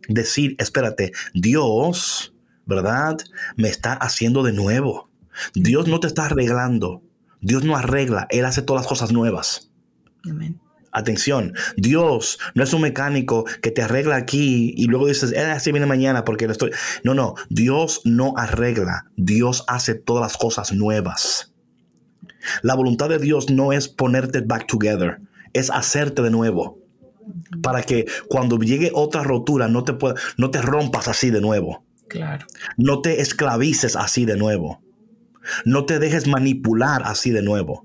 decir, 0.09 0.55
espérate, 0.59 1.12
Dios, 1.33 2.35
¿verdad? 2.66 3.16
Me 3.57 3.68
está 3.68 3.94
haciendo 3.94 4.42
de 4.42 4.53
nuevo. 4.53 5.09
Dios 5.55 5.88
no 5.88 6.01
te 6.01 6.07
está 6.07 6.27
arreglando. 6.27 7.03
Dios 7.40 7.64
no 7.64 7.77
arregla, 7.77 8.27
Él 8.31 8.44
hace 8.44 8.62
todas 8.62 8.83
las 8.83 8.88
cosas 8.88 9.12
nuevas. 9.12 9.70
Atención, 10.92 11.52
Dios 11.76 12.38
no 12.54 12.64
es 12.64 12.72
un 12.72 12.80
mecánico 12.80 13.44
que 13.60 13.70
te 13.70 13.82
arregla 13.82 14.16
aquí 14.16 14.72
y 14.76 14.86
luego 14.86 15.06
dices, 15.08 15.32
eh, 15.32 15.40
así 15.40 15.70
viene 15.70 15.84
mañana 15.86 16.24
porque 16.24 16.46
lo 16.46 16.52
estoy. 16.52 16.70
No, 17.04 17.12
no, 17.12 17.34
Dios 17.50 18.00
no 18.04 18.32
arregla, 18.36 19.10
Dios 19.16 19.64
hace 19.68 19.94
todas 19.94 20.22
las 20.22 20.38
cosas 20.38 20.72
nuevas. 20.72 21.52
La 22.62 22.74
voluntad 22.74 23.10
de 23.10 23.18
Dios 23.18 23.50
no 23.50 23.74
es 23.74 23.88
ponerte 23.88 24.40
back 24.40 24.66
together, 24.66 25.20
es 25.52 25.70
hacerte 25.70 26.22
de 26.22 26.30
nuevo. 26.30 26.78
Para 27.62 27.82
que 27.82 28.06
cuando 28.28 28.56
llegue 28.56 28.90
otra 28.94 29.22
rotura 29.22 29.68
no 29.68 29.84
te, 29.84 29.96
no 30.38 30.50
te 30.50 30.62
rompas 30.62 31.08
así 31.08 31.30
de 31.30 31.42
nuevo. 31.42 31.84
Claro. 32.08 32.46
No 32.78 33.02
te 33.02 33.20
esclavices 33.20 33.96
así 33.96 34.24
de 34.24 34.36
nuevo. 34.36 34.80
No 35.66 35.84
te 35.84 35.98
dejes 35.98 36.26
manipular 36.26 37.02
así 37.04 37.32
de 37.32 37.42
nuevo. 37.42 37.84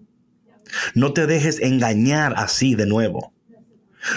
No 0.96 1.14
te 1.14 1.28
dejes 1.28 1.60
engañar 1.62 2.34
así 2.38 2.76
de 2.76 2.86
nuevo. 2.86 3.34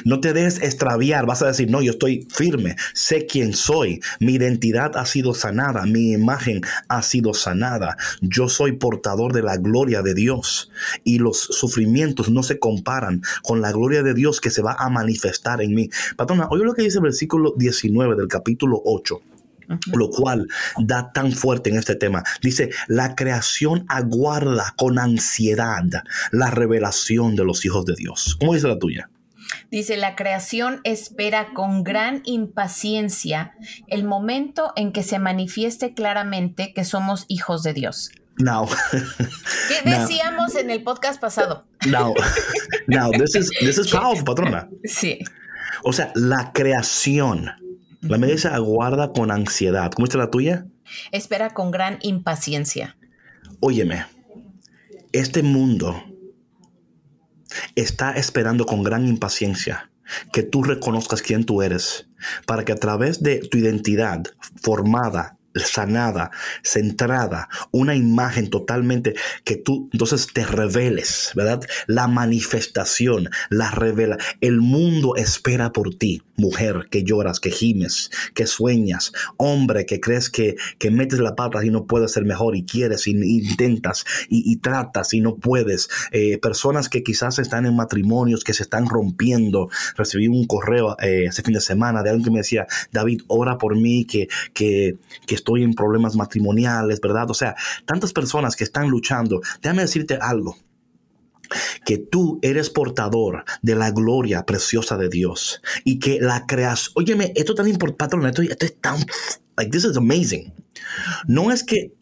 No 0.04 0.20
te 0.20 0.32
dejes 0.32 0.62
extraviar. 0.62 1.26
Vas 1.26 1.42
a 1.42 1.46
decir, 1.46 1.70
no, 1.70 1.82
yo 1.82 1.92
estoy 1.92 2.26
firme. 2.30 2.76
Sé 2.94 3.26
quién 3.26 3.52
soy. 3.52 4.00
Mi 4.20 4.34
identidad 4.34 4.96
ha 4.96 5.06
sido 5.06 5.34
sanada. 5.34 5.84
Mi 5.86 6.12
imagen 6.12 6.62
ha 6.88 7.02
sido 7.02 7.34
sanada. 7.34 7.96
Yo 8.20 8.48
soy 8.48 8.72
portador 8.72 9.32
de 9.32 9.42
la 9.42 9.56
gloria 9.56 10.02
de 10.02 10.14
Dios. 10.14 10.70
Y 11.04 11.18
los 11.18 11.38
sufrimientos 11.38 12.30
no 12.30 12.42
se 12.42 12.58
comparan 12.58 13.22
con 13.42 13.60
la 13.60 13.72
gloria 13.72 14.02
de 14.02 14.14
Dios 14.14 14.40
que 14.40 14.50
se 14.50 14.62
va 14.62 14.74
a 14.78 14.88
manifestar 14.88 15.60
en 15.60 15.74
mí. 15.74 15.90
Patrona, 16.16 16.48
oye 16.50 16.64
lo 16.64 16.74
que 16.74 16.82
dice 16.82 16.98
el 16.98 17.04
versículo 17.04 17.54
19 17.56 18.16
del 18.16 18.28
capítulo 18.28 18.80
8 18.84 19.20
lo 19.92 20.10
cual 20.10 20.48
da 20.78 21.12
tan 21.12 21.32
fuerte 21.32 21.70
en 21.70 21.78
este 21.78 21.94
tema. 21.94 22.22
Dice, 22.42 22.70
la 22.88 23.14
creación 23.14 23.84
aguarda 23.88 24.74
con 24.76 24.98
ansiedad 24.98 25.84
la 26.30 26.50
revelación 26.50 27.36
de 27.36 27.44
los 27.44 27.64
hijos 27.64 27.84
de 27.84 27.94
Dios. 27.94 28.36
¿Cómo 28.38 28.54
dice 28.54 28.68
la 28.68 28.78
tuya? 28.78 29.10
Dice, 29.70 29.96
la 29.96 30.16
creación 30.16 30.80
espera 30.84 31.52
con 31.54 31.84
gran 31.84 32.22
impaciencia 32.24 33.54
el 33.88 34.04
momento 34.04 34.72
en 34.76 34.92
que 34.92 35.02
se 35.02 35.18
manifieste 35.18 35.94
claramente 35.94 36.72
que 36.74 36.84
somos 36.84 37.24
hijos 37.28 37.62
de 37.62 37.74
Dios. 37.74 38.10
Now. 38.38 38.68
¿Qué 38.90 39.88
decíamos 39.88 40.56
en 40.56 40.70
el 40.70 40.82
podcast 40.82 41.20
pasado? 41.20 41.66
Now, 41.86 42.14
now, 42.86 43.10
this 43.12 43.36
is, 43.36 43.50
this 43.60 43.78
is 43.78 43.88
powerful, 43.92 44.24
patrona. 44.24 44.68
Sí. 44.84 45.20
O 45.84 45.92
sea, 45.92 46.12
la 46.14 46.52
creación 46.52 47.50
la 48.08 48.18
mía 48.18 48.32
dice 48.32 48.48
aguarda 48.48 49.12
con 49.12 49.30
ansiedad. 49.30 49.90
¿Cómo 49.92 50.06
está 50.06 50.18
la 50.18 50.30
tuya? 50.30 50.66
Espera 51.12 51.50
con 51.50 51.70
gran 51.70 51.98
impaciencia. 52.02 52.96
Óyeme, 53.60 54.04
este 55.12 55.42
mundo 55.42 56.02
está 57.74 58.12
esperando 58.12 58.66
con 58.66 58.82
gran 58.82 59.06
impaciencia 59.06 59.90
que 60.32 60.42
tú 60.42 60.62
reconozcas 60.62 61.22
quién 61.22 61.44
tú 61.44 61.62
eres, 61.62 62.08
para 62.46 62.64
que 62.64 62.72
a 62.72 62.76
través 62.76 63.22
de 63.22 63.38
tu 63.38 63.58
identidad 63.58 64.24
formada 64.62 65.38
sanada, 65.54 66.30
centrada, 66.62 67.48
una 67.70 67.94
imagen 67.94 68.50
totalmente 68.50 69.14
que 69.44 69.56
tú 69.56 69.88
entonces 69.92 70.28
te 70.32 70.44
reveles, 70.44 71.32
¿verdad? 71.34 71.62
La 71.86 72.08
manifestación, 72.08 73.30
la 73.50 73.70
revela. 73.70 74.18
El 74.40 74.60
mundo 74.60 75.16
espera 75.16 75.72
por 75.72 75.94
ti, 75.94 76.22
mujer 76.36 76.86
que 76.90 77.04
lloras, 77.04 77.40
que 77.40 77.50
gimes, 77.50 78.10
que 78.34 78.46
sueñas, 78.46 79.12
hombre 79.36 79.86
que 79.86 80.00
crees 80.00 80.30
que, 80.30 80.56
que 80.78 80.90
metes 80.90 81.20
la 81.20 81.36
pata 81.36 81.64
y 81.64 81.70
no 81.70 81.86
puedes 81.86 82.12
ser 82.12 82.24
mejor 82.24 82.56
y 82.56 82.64
quieres 82.64 83.06
y, 83.06 83.12
intentas 83.12 84.04
y, 84.28 84.56
tratas 84.56 85.14
y 85.14 85.20
no 85.20 85.36
puedes. 85.36 85.88
Eh, 86.12 86.38
personas 86.38 86.88
que 86.88 87.02
quizás 87.02 87.38
están 87.38 87.66
en 87.66 87.76
matrimonios 87.76 88.44
que 88.44 88.54
se 88.54 88.62
están 88.62 88.88
rompiendo. 88.88 89.68
Recibí 89.96 90.28
un 90.28 90.46
correo 90.46 90.96
eh, 91.00 91.26
ese 91.26 91.42
fin 91.42 91.54
de 91.54 91.60
semana 91.60 92.02
de 92.02 92.10
alguien 92.10 92.24
que 92.24 92.30
me 92.30 92.38
decía, 92.38 92.66
David, 92.92 93.22
ora 93.28 93.58
por 93.58 93.76
mí, 93.76 94.04
que, 94.04 94.28
que, 94.52 94.96
que 95.26 95.34
estoy 95.44 95.62
en 95.62 95.74
problemas 95.74 96.16
matrimoniales, 96.16 97.00
¿verdad? 97.00 97.30
O 97.30 97.34
sea, 97.34 97.54
tantas 97.84 98.14
personas 98.14 98.56
que 98.56 98.64
están 98.64 98.88
luchando. 98.88 99.42
Déjame 99.60 99.82
decirte 99.82 100.18
algo 100.20 100.56
que 101.84 101.98
tú 101.98 102.38
eres 102.40 102.70
portador 102.70 103.44
de 103.60 103.74
la 103.74 103.90
gloria 103.90 104.46
preciosa 104.46 104.96
de 104.96 105.10
Dios 105.10 105.60
y 105.84 105.98
que 105.98 106.18
la 106.18 106.46
creas. 106.46 106.90
Óyeme, 106.94 107.32
esto 107.36 107.52
es 107.52 107.56
tan 107.56 107.68
importante, 107.68 108.16
esto, 108.26 108.42
esto 108.42 108.64
es 108.64 108.80
tan. 108.80 108.96
Like, 109.58 109.70
this 109.70 109.84
is 109.84 109.98
amazing. 109.98 110.50
No 111.26 111.52
es 111.52 111.62
que 111.62 111.92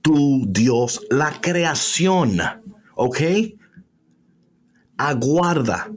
tu 0.00 0.46
Dios, 0.48 1.04
la 1.10 1.40
creación, 1.40 2.38
¿ok? 2.94 3.18
Aguarda 4.96 5.90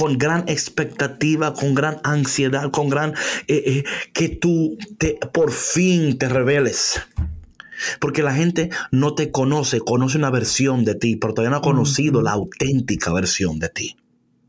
con 0.00 0.16
gran 0.16 0.48
expectativa, 0.48 1.52
con 1.52 1.74
gran 1.74 1.98
ansiedad, 2.04 2.70
con 2.70 2.88
gran 2.88 3.10
eh, 3.48 3.62
eh, 3.66 3.84
que 4.14 4.30
tú 4.30 4.78
te, 4.96 5.18
por 5.30 5.52
fin 5.52 6.16
te 6.16 6.26
reveles. 6.30 7.02
Porque 8.00 8.22
la 8.22 8.32
gente 8.32 8.70
no 8.90 9.14
te 9.14 9.30
conoce, 9.30 9.80
conoce 9.80 10.16
una 10.16 10.30
versión 10.30 10.86
de 10.86 10.94
ti, 10.94 11.16
pero 11.16 11.34
todavía 11.34 11.50
no 11.50 11.58
ha 11.58 11.60
conocido 11.60 12.22
la 12.22 12.30
auténtica 12.30 13.12
versión 13.12 13.58
de 13.58 13.68
ti. 13.68 13.96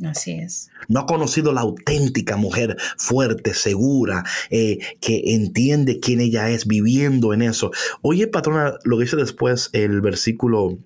Así 0.06 0.32
es. 0.32 0.70
No 0.88 1.02
ha 1.02 1.06
conocido 1.06 1.52
la 1.52 1.60
auténtica 1.60 2.38
mujer 2.38 2.78
fuerte, 2.96 3.54
segura, 3.54 4.24
eh, 4.52 4.80
que 5.02 5.34
entiende 5.36 6.00
quién 6.00 6.22
ella 6.22 6.50
es, 6.50 6.66
viviendo 6.66 7.34
en 7.34 7.42
eso. 7.42 7.72
Oye, 8.02 8.28
patrona, 8.28 8.76
lo 8.86 8.98
que 8.98 9.04
dice 9.04 9.18
después 9.18 9.70
el 9.74 10.00
versículo 10.00 10.78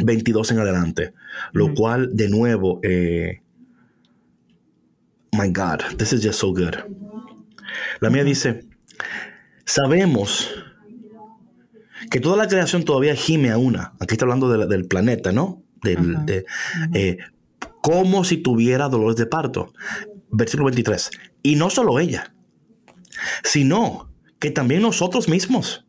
22 0.00 0.50
en 0.50 0.58
adelante, 0.58 1.12
lo 1.52 1.74
cual 1.74 2.10
de 2.12 2.28
nuevo 2.28 2.80
my 5.34 5.48
God, 5.48 5.82
this 5.98 6.12
is 6.12 6.22
just 6.22 6.38
so 6.38 6.52
good. 6.52 6.76
La 8.00 8.10
mía 8.10 8.24
dice, 8.24 8.64
sabemos 9.64 10.50
que 12.10 12.20
toda 12.20 12.36
la 12.36 12.48
creación 12.48 12.84
todavía 12.84 13.14
gime 13.14 13.50
a 13.50 13.58
una. 13.58 13.94
Aquí 14.00 14.14
está 14.14 14.24
hablando 14.24 14.48
del 14.66 14.86
planeta, 14.86 15.32
¿no? 15.32 15.62
Del, 15.82 16.24
de, 16.24 16.46
eh, 16.94 17.18
como 17.82 18.24
si 18.24 18.38
tuviera 18.38 18.88
dolores 18.88 19.16
de 19.16 19.26
parto. 19.26 19.72
Versículo 20.30 20.66
23. 20.66 21.10
Y 21.42 21.56
no 21.56 21.70
solo 21.70 21.98
ella, 21.98 22.34
sino 23.42 24.10
que 24.38 24.50
también 24.50 24.82
nosotros 24.82 25.28
mismos, 25.28 25.86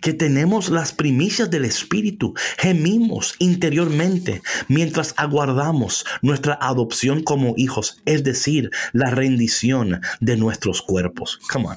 que 0.00 0.12
tenemos 0.12 0.70
las 0.70 0.92
primicias 0.92 1.50
del 1.50 1.64
Espíritu, 1.64 2.34
gemimos 2.58 3.34
interiormente 3.38 4.42
mientras 4.68 5.14
aguardamos 5.16 6.04
nuestra 6.22 6.58
adopción 6.60 7.22
como 7.22 7.54
hijos, 7.56 8.02
es 8.04 8.24
decir, 8.24 8.70
la 8.92 9.10
rendición 9.10 10.00
de 10.20 10.36
nuestros 10.36 10.82
cuerpos. 10.82 11.38
Come 11.52 11.68
on. 11.68 11.76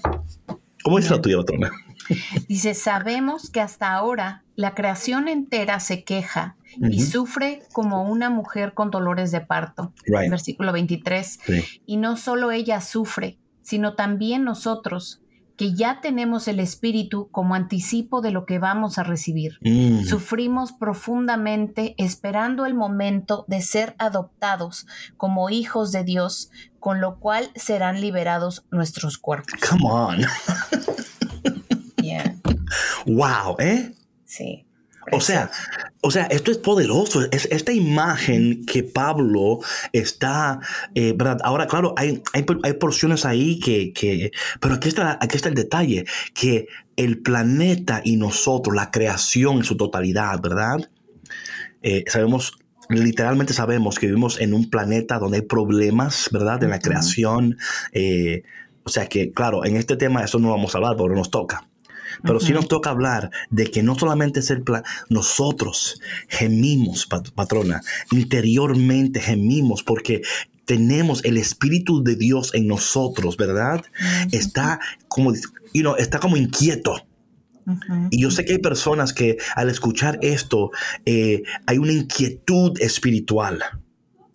¿Cómo 0.83 0.99
es 0.99 1.09
la 1.09 1.21
tuya, 1.21 1.37
patrona? 1.37 1.71
Dice, 2.47 2.73
sabemos 2.73 3.49
que 3.49 3.61
hasta 3.61 3.93
ahora 3.93 4.43
la 4.55 4.73
creación 4.73 5.27
entera 5.27 5.79
se 5.79 6.03
queja 6.03 6.55
y 6.89 7.01
sufre 7.01 7.63
como 7.73 8.03
una 8.03 8.29
mujer 8.29 8.73
con 8.73 8.91
dolores 8.91 9.31
de 9.31 9.41
parto. 9.41 9.93
Versículo 10.05 10.71
23. 10.71 11.39
Y 11.85 11.97
no 11.97 12.17
solo 12.17 12.51
ella 12.51 12.81
sufre, 12.81 13.37
sino 13.61 13.95
también 13.95 14.43
nosotros, 14.43 15.21
que 15.57 15.73
ya 15.73 16.01
tenemos 16.01 16.47
el 16.47 16.59
Espíritu 16.59 17.29
como 17.31 17.55
anticipo 17.55 18.21
de 18.21 18.31
lo 18.31 18.45
que 18.45 18.59
vamos 18.59 18.97
a 18.97 19.03
recibir. 19.03 19.59
Mm. 19.61 20.03
Sufrimos 20.03 20.71
profundamente 20.71 21.95
esperando 21.97 22.65
el 22.65 22.73
momento 22.73 23.45
de 23.47 23.61
ser 23.61 23.95
adoptados 23.97 24.87
como 25.17 25.49
hijos 25.49 25.91
de 25.91 26.03
Dios, 26.03 26.51
con 26.79 27.01
lo 27.01 27.19
cual 27.19 27.51
serán 27.55 28.01
liberados 28.01 28.65
nuestros 28.71 29.17
cuerpos. 29.17 29.59
Come 29.69 29.89
on. 29.89 30.21
Wow, 33.05 33.55
¿eh? 33.59 33.93
Sí. 34.25 34.65
O 35.11 35.19
sea, 35.19 35.49
o 36.01 36.11
sea, 36.11 36.25
esto 36.25 36.51
es 36.51 36.57
poderoso. 36.57 37.21
Es 37.31 37.47
esta 37.51 37.71
imagen 37.71 38.65
que 38.65 38.83
Pablo 38.83 39.59
está, 39.93 40.59
eh, 40.95 41.13
¿verdad? 41.15 41.39
Ahora, 41.43 41.67
claro, 41.67 41.93
hay, 41.97 42.21
hay, 42.33 42.73
porciones 42.73 43.25
ahí 43.25 43.59
que, 43.59 43.93
que, 43.93 44.31
pero 44.59 44.75
aquí 44.75 44.89
está, 44.89 45.17
aquí 45.21 45.35
está 45.35 45.49
el 45.49 45.55
detalle, 45.55 46.05
que 46.33 46.67
el 46.95 47.19
planeta 47.19 48.01
y 48.03 48.17
nosotros, 48.17 48.75
la 48.75 48.91
creación 48.91 49.57
en 49.57 49.63
su 49.63 49.77
totalidad, 49.77 50.39
¿verdad? 50.41 50.89
Eh, 51.81 52.03
sabemos 52.07 52.57
literalmente 52.89 53.53
sabemos 53.53 53.97
que 53.97 54.07
vivimos 54.07 54.39
en 54.39 54.53
un 54.53 54.69
planeta 54.69 55.17
donde 55.17 55.37
hay 55.37 55.43
problemas, 55.43 56.29
¿verdad? 56.31 56.63
En 56.63 56.71
la 56.71 56.79
creación. 56.79 57.57
Eh, 57.93 58.43
o 58.83 58.89
sea 58.89 59.07
que, 59.07 59.31
claro, 59.31 59.63
en 59.65 59.77
este 59.77 59.95
tema 59.95 60.23
eso 60.23 60.39
no 60.39 60.49
vamos 60.49 60.73
a 60.73 60.79
hablar 60.79 60.97
porque 60.97 61.15
nos 61.15 61.31
toca. 61.31 61.63
Pero 62.23 62.39
sí 62.39 62.53
nos 62.53 62.67
toca 62.67 62.89
hablar 62.89 63.31
de 63.49 63.69
que 63.69 63.83
no 63.83 63.97
solamente 63.97 64.39
es 64.39 64.49
el 64.49 64.63
plan, 64.63 64.83
nosotros 65.09 65.99
gemimos, 66.27 67.07
patrona, 67.35 67.81
interiormente 68.11 69.19
gemimos 69.19 69.83
porque 69.83 70.21
tenemos 70.65 71.23
el 71.25 71.37
Espíritu 71.37 72.03
de 72.03 72.15
Dios 72.15 72.53
en 72.53 72.67
nosotros, 72.67 73.37
¿verdad? 73.37 73.83
Está 74.31 74.79
como, 75.07 75.33
you 75.73 75.81
know, 75.81 75.95
está 75.97 76.19
como 76.19 76.37
inquieto. 76.37 77.05
Y 78.09 78.21
yo 78.21 78.31
sé 78.31 78.43
que 78.43 78.53
hay 78.53 78.59
personas 78.59 79.13
que 79.13 79.37
al 79.55 79.69
escuchar 79.69 80.19
esto 80.21 80.71
eh, 81.05 81.43
hay 81.67 81.77
una 81.77 81.93
inquietud 81.93 82.79
espiritual. 82.81 83.63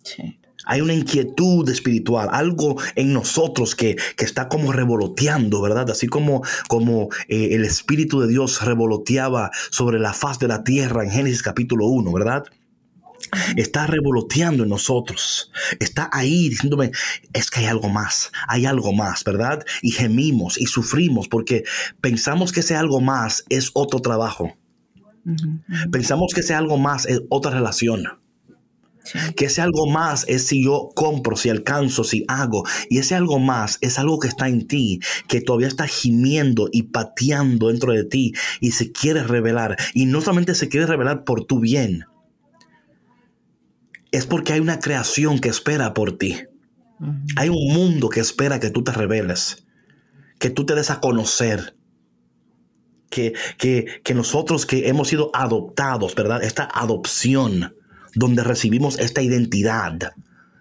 Sí 0.01 0.39
hay 0.67 0.81
una 0.81 0.93
inquietud 0.93 1.67
espiritual, 1.69 2.29
algo 2.31 2.79
en 2.95 3.13
nosotros 3.13 3.75
que, 3.75 3.95
está 4.17 4.49
como 4.49 4.73
revoloteando, 4.73 5.61
¿verdad? 5.61 5.89
Así 5.89 6.07
como, 6.07 6.43
como 6.67 7.09
eh, 7.29 7.49
el 7.51 7.63
Espíritu 7.63 8.19
de 8.19 8.27
Dios 8.27 8.61
revoloteaba 8.63 9.51
sobre 9.71 9.99
la 9.99 10.13
faz 10.13 10.37
de 10.39 10.49
la 10.49 10.63
tierra 10.63 11.03
en 11.03 11.11
Génesis 11.11 11.41
capítulo 11.41 11.87
1, 11.87 12.11
¿verdad? 12.11 12.43
Está 13.55 13.87
revoloteando 13.87 14.63
en 14.63 14.69
nosotros. 14.69 15.51
Está 15.79 16.09
ahí 16.11 16.49
diciéndome, 16.49 16.91
es 17.33 17.49
que 17.49 17.61
hay 17.61 17.65
algo 17.65 17.89
más, 17.89 18.31
hay 18.47 18.65
algo 18.65 18.93
más, 18.93 19.23
¿verdad? 19.23 19.65
Y 19.81 19.91
gemimos 19.91 20.59
y 20.59 20.65
sufrimos 20.65 21.27
porque 21.27 21.63
pensamos 22.01 22.51
que 22.51 22.59
ese 22.61 22.75
algo 22.75 23.01
más 23.01 23.45
es 23.49 23.71
otro 23.73 23.99
trabajo. 24.01 24.53
Pensamos 25.91 26.33
que 26.33 26.41
ese 26.41 26.53
algo 26.53 26.77
más 26.77 27.05
es 27.05 27.21
otra 27.29 27.51
relación. 27.51 28.03
Que 29.35 29.45
ese 29.45 29.61
algo 29.61 29.87
más 29.87 30.25
es 30.27 30.47
si 30.47 30.63
yo 30.63 30.89
compro, 30.95 31.35
si 31.35 31.49
alcanzo, 31.49 32.03
si 32.03 32.25
hago. 32.27 32.63
Y 32.89 32.99
ese 32.99 33.15
algo 33.15 33.39
más 33.39 33.77
es 33.81 33.99
algo 33.99 34.19
que 34.19 34.27
está 34.27 34.47
en 34.47 34.67
ti, 34.67 34.99
que 35.27 35.41
todavía 35.41 35.67
está 35.67 35.87
gimiendo 35.87 36.69
y 36.71 36.83
pateando 36.83 37.69
dentro 37.69 37.93
de 37.93 38.03
ti 38.03 38.33
y 38.59 38.71
se 38.71 38.91
quiere 38.91 39.23
revelar. 39.23 39.77
Y 39.93 40.05
no 40.05 40.21
solamente 40.21 40.55
se 40.55 40.69
quiere 40.69 40.85
revelar 40.85 41.23
por 41.23 41.45
tu 41.45 41.59
bien, 41.59 42.05
es 44.11 44.25
porque 44.25 44.53
hay 44.53 44.59
una 44.59 44.79
creación 44.79 45.39
que 45.39 45.49
espera 45.49 45.93
por 45.93 46.17
ti. 46.17 46.37
Hay 47.35 47.49
un 47.49 47.73
mundo 47.73 48.09
que 48.09 48.19
espera 48.19 48.59
que 48.59 48.71
tú 48.71 48.83
te 48.83 48.91
reveles, 48.91 49.65
que 50.39 50.49
tú 50.49 50.65
te 50.65 50.75
des 50.75 50.89
a 50.89 50.99
conocer. 50.99 51.75
Que, 53.09 53.33
que, 53.57 54.01
que 54.03 54.13
nosotros 54.13 54.65
que 54.65 54.89
hemos 54.89 55.07
sido 55.07 55.31
adoptados, 55.33 56.13
¿verdad? 56.13 56.43
Esta 56.43 56.65
adopción 56.65 57.76
donde 58.17 58.43
recibimos 58.43 58.97
esta 58.99 59.21
identidad 59.21 60.13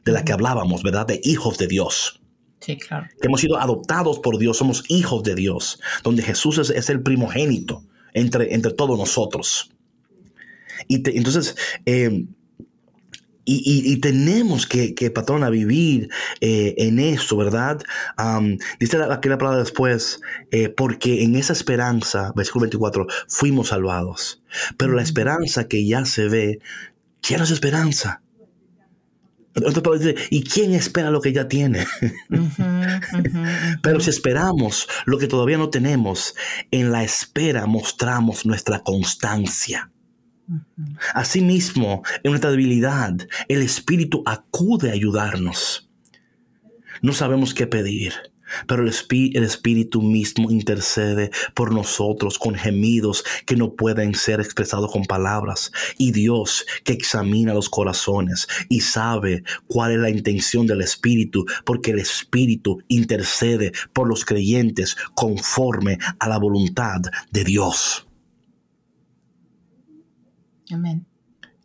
de 0.04 0.12
la 0.12 0.24
que 0.24 0.32
hablábamos, 0.32 0.82
¿verdad? 0.82 1.06
De 1.06 1.20
hijos 1.24 1.58
de 1.58 1.66
Dios. 1.66 2.20
Sí, 2.60 2.76
claro. 2.76 3.06
Que 3.20 3.28
hemos 3.28 3.40
sido 3.40 3.58
adoptados 3.58 4.18
por 4.20 4.38
Dios, 4.38 4.58
somos 4.58 4.84
hijos 4.88 5.22
de 5.22 5.34
Dios, 5.34 5.80
donde 6.02 6.22
Jesús 6.22 6.58
es, 6.58 6.90
el 6.90 7.02
primogénito 7.02 7.82
entre, 8.12 8.54
entre 8.54 8.72
todos 8.72 8.98
nosotros. 8.98 9.70
Y 10.88 10.96
entonces, 11.16 11.56
eh, 11.86 12.26
y, 13.48 13.96
tenemos 13.98 14.66
que, 14.66 14.94
que 14.94 15.10
patrona, 15.10 15.50
vivir 15.50 16.10
eh, 16.40 16.74
en 16.78 16.98
eso, 16.98 17.36
¿verdad? 17.36 17.80
dice 18.80 18.98
aquí 19.08 19.28
la 19.28 19.38
palabra 19.38 19.60
después, 19.60 20.20
eh, 20.50 20.68
porque 20.68 21.22
en 21.22 21.36
esa 21.36 21.52
esperanza, 21.52 22.32
versículo 22.34 22.62
24, 22.62 23.06
fuimos 23.28 23.68
salvados. 23.68 24.42
Pero 24.76 24.94
la 24.94 25.02
esperanza 25.02 25.68
que 25.68 25.86
ya 25.86 26.04
se 26.04 26.28
ve 26.28 26.58
ya 27.30 27.42
es 27.42 27.50
esperanza. 27.50 28.22
¿y 30.30 30.42
quién 30.44 30.74
espera 30.74 31.10
lo 31.10 31.20
que 31.20 31.32
ya 31.32 31.48
tiene? 31.48 31.86
Pero 33.82 34.00
si 34.00 34.10
esperamos 34.10 34.86
lo 35.06 35.18
que 35.18 35.28
todavía 35.28 35.56
no 35.56 35.70
tenemos, 35.70 36.34
en 36.70 36.92
la 36.92 37.02
espera 37.02 37.66
mostramos 37.66 38.44
nuestra 38.44 38.80
constancia. 38.80 39.90
Asimismo, 41.14 42.02
en 42.22 42.32
nuestra 42.32 42.50
debilidad, 42.50 43.16
el 43.48 43.62
Espíritu 43.62 44.22
acude 44.26 44.90
a 44.90 44.92
ayudarnos. 44.92 45.90
No 47.02 47.12
sabemos 47.12 47.54
qué 47.54 47.66
pedir 47.66 48.12
pero 48.66 48.82
el, 48.82 48.88
Espíritu 48.88 50.02
mismo 50.02 50.50
intercede 50.50 51.30
por 51.54 51.72
nosotros 51.72 52.38
con 52.38 52.54
gemidos 52.54 53.24
que 53.46 53.56
no 53.56 53.74
pueden 53.74 54.14
ser 54.14 54.40
expresados 54.40 54.90
con 54.90 55.04
palabras. 55.04 55.72
Y 55.98 56.12
Dios 56.12 56.66
que 56.84 56.92
examina 56.92 57.54
los 57.54 57.68
corazones 57.68 58.46
y 58.68 58.80
sabe 58.80 59.42
cuál 59.66 59.92
es 59.92 59.98
la 59.98 60.10
intención 60.10 60.66
del 60.66 60.82
Espíritu, 60.82 61.44
porque 61.64 61.92
el 61.92 61.98
Espíritu 61.98 62.82
intercede 62.88 63.72
por 63.92 64.08
los 64.08 64.24
creyentes 64.24 64.96
conforme 65.14 65.98
a 66.18 66.28
la 66.28 66.38
voluntad 66.38 67.00
de 67.30 67.44
Dios. 67.44 68.06
Amén. 70.72 71.06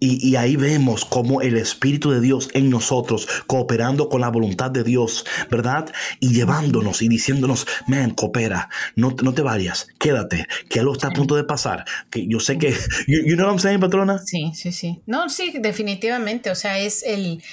Y, 0.04 0.36
ahí 0.36 0.56
vemos 0.56 1.06
cómo 1.06 1.42
el 1.42 1.58
Espíritu 1.58 2.10
de 2.10 2.22
Dios 2.22 2.50
en 2.54 2.72
nosotros, 2.72 3.28
cooperando 3.46 4.10
con 4.10 4.22
la 4.22 4.30
voluntad 4.30 4.72
de 4.72 4.84
Dios, 4.84 5.26
¿verdad? 5.52 5.94
Y 6.20 6.34
llevándonos 6.34 7.04
y 7.04 7.08
diciéndonos, 7.08 7.68
man, 7.86 8.10
coopera, 8.10 8.68
no, 8.96 9.16
no 9.22 9.36
te 9.36 9.44
vayas, 9.44 9.90
quédate, 10.00 10.48
que 10.70 10.80
algo 10.80 10.94
está 10.94 11.10
a 11.10 11.12
punto 11.12 11.36
de 11.36 11.44
pasar. 11.44 11.86
Que 12.10 12.26
yo 12.28 12.40
sé 12.40 12.58
que, 12.58 12.72
you, 13.08 13.36
know 13.36 13.46
what 13.46 13.54
I'm 13.54 13.60
saying, 13.60 13.80
patrona? 13.80 14.18
Sí, 14.18 14.54
sí, 14.56 14.72
sí. 14.72 15.04
No, 15.06 15.30
sí, 15.30 15.54
definitivamente. 15.60 16.50
O 16.50 16.56
sea, 16.56 16.80
es 16.80 17.04
el, 17.04 17.44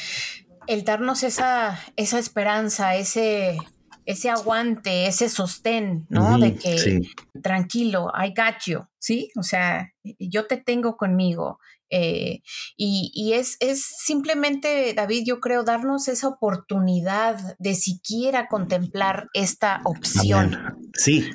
el 0.67 0.85
darnos 0.85 1.25
esa, 1.25 1.79
esa 1.97 2.19
esperanza, 2.19 2.97
ese, 2.97 3.59
ese 4.07 4.31
aguante, 4.31 5.07
ese 5.07 5.29
sostén, 5.29 6.07
¿no? 6.09 6.39
de 6.39 6.55
que 6.55 7.03
tranquilo, 7.43 8.11
I 8.15 8.29
got 8.29 8.63
you, 8.65 8.87
¿sí? 8.99 9.31
O 9.37 9.43
sea, 9.43 9.93
yo 10.19 10.47
te 10.47 10.57
tengo 10.57 10.97
conmigo. 10.97 11.59
Eh, 11.91 12.43
y, 12.77 13.33
es, 13.33 13.57
es, 13.61 13.83
simplemente, 13.83 14.93
David, 14.95 15.25
yo 15.27 15.41
creo, 15.41 15.65
darnos 15.65 16.09
esa 16.09 16.29
oportunidad 16.29 17.57
de 17.59 17.75
siquiera 17.75 18.49
contemplar 18.49 19.29
esta 19.35 19.81
opción. 19.85 20.57
Sí, 20.95 21.31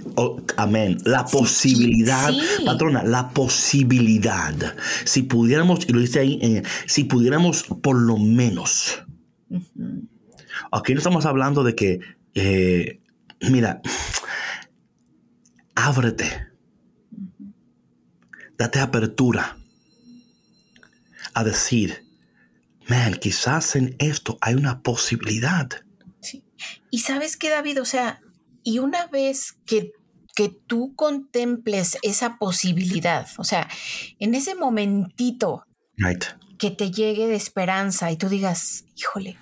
amén. 0.58 0.98
La 1.06 1.26
posibilidad, 1.26 2.32
patrona, 2.66 3.04
la 3.04 3.30
posibilidad. 3.30 4.54
Si 5.06 5.24
pudiéramos, 5.24 5.88
y 5.88 5.94
lo 5.94 6.00
dice 6.00 6.20
ahí, 6.20 6.40
eh, 6.42 6.64
si 6.86 7.06
pudiéramos 7.06 7.64
por 7.82 7.96
lo 7.96 8.18
menos. 8.18 9.04
aquí 10.72 10.94
no 10.94 11.00
estamos 11.00 11.26
hablando 11.26 11.64
de 11.64 11.76
que, 11.76 12.00
eh, 12.36 13.02
mira, 13.42 13.82
ábrete, 15.76 16.48
date 18.58 18.80
apertura 18.80 19.58
a 21.34 21.44
decir, 21.44 22.04
man, 22.88 23.16
quizás 23.16 23.76
en 23.76 23.96
esto 24.00 24.38
hay 24.42 24.56
una 24.56 24.82
posibilidad. 24.82 25.70
Sí. 26.22 26.44
Y 26.90 27.00
sabes 27.00 27.38
qué, 27.38 27.50
David, 27.50 27.82
o 27.82 27.86
sea, 27.86 28.22
y 28.64 28.80
una 28.80 29.08
vez 29.08 29.54
que, 29.66 29.92
que 30.36 30.50
tú 30.50 30.94
contemples 30.96 31.98
esa 32.02 32.38
posibilidad, 32.38 33.28
o 33.38 33.44
sea, 33.44 33.68
en 34.20 34.36
ese 34.36 34.56
momentito 34.56 35.66
Right. 35.98 36.24
que 36.58 36.72
te 36.72 36.90
llegue 36.92 37.28
de 37.28 37.36
esperanza 37.36 38.12
y 38.12 38.18
tú 38.18 38.30
digas, 38.30 38.86
híjole, 38.96 39.38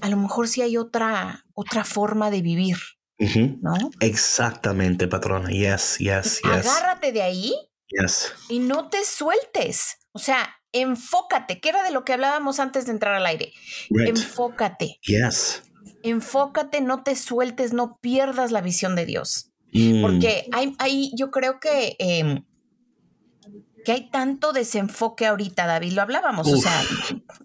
a 0.00 0.08
lo 0.08 0.16
mejor 0.16 0.46
sí 0.48 0.62
hay 0.62 0.76
otra, 0.76 1.44
otra 1.54 1.84
forma 1.84 2.30
de 2.30 2.42
vivir, 2.42 2.76
Ujú. 3.18 3.58
¿no? 3.62 3.74
Exactamente, 4.00 5.08
patrona. 5.08 5.48
Yes, 5.50 5.96
yes, 5.98 6.40
yes. 6.42 6.66
Agárrate 6.66 7.12
de 7.12 7.22
ahí 7.22 7.54
Yes. 7.88 8.32
y 8.48 8.58
no 8.58 8.88
te 8.88 9.04
sueltes. 9.04 9.98
O 10.12 10.18
sea, 10.18 10.54
enfócate, 10.74 11.60
que 11.60 11.70
era 11.70 11.82
de 11.82 11.90
lo 11.90 12.04
que 12.04 12.12
hablábamos 12.12 12.60
antes 12.60 12.84
de 12.86 12.92
entrar 12.92 13.14
al 13.14 13.24
aire. 13.26 13.52
Right. 13.90 14.08
Enfócate, 14.10 14.98
Yes. 15.02 15.62
enfócate, 16.02 16.80
no 16.82 17.02
te 17.02 17.16
sueltes, 17.16 17.72
no 17.72 17.98
pierdas 18.00 18.52
la 18.52 18.60
visión 18.60 18.94
de 18.94 19.06
Dios. 19.06 19.50
Mm. 19.72 20.02
Porque 20.02 20.46
hay, 20.52 20.74
hay 20.78 21.10
yo 21.16 21.30
creo 21.30 21.58
que, 21.60 21.96
em, 21.98 22.44
que 23.84 23.92
hay 23.92 24.10
tanto 24.10 24.52
desenfoque 24.52 25.26
ahorita, 25.26 25.66
David, 25.66 25.92
lo 25.92 26.02
hablábamos, 26.02 26.50
o 26.52 26.56
sea, 26.56 26.82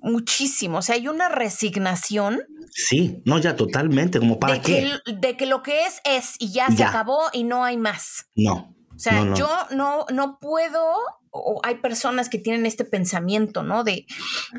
muchísimo. 0.02 0.78
O 0.80 0.82
sea, 0.82 0.96
hay 0.96 1.08
una 1.08 1.30
resignación 1.30 2.42
Sí, 2.72 3.22
no, 3.26 3.40
ya 3.40 3.56
totalmente. 3.56 4.20
¿Como 4.20 4.40
para 4.40 4.54
de, 4.54 4.62
qué? 4.62 4.92
Que, 5.04 5.14
de 5.14 5.36
que 5.38 5.46
lo 5.48 5.64
que 5.64 5.86
es 5.86 6.00
es 6.06 6.36
y 6.40 6.52
ya, 6.52 6.68
se 6.68 6.84
acabó 6.84 7.20
y 7.34 7.44
no 7.44 7.64
hay 7.64 7.78
más. 7.78 8.28
No. 8.36 8.76
O 8.96 9.00
sea, 9.00 9.14
No, 9.14 9.26
no. 9.26 9.36
yo 9.36 9.50
no, 9.72 10.06
no 10.14 10.38
puedo, 10.40 10.94
o 11.32 11.60
hay 11.64 11.76
personas 11.76 12.30
que 12.30 12.40
tienen 12.40 12.66
este 12.66 12.86
pensamiento, 12.86 13.64
¿no? 13.64 13.84
De, 13.84 14.06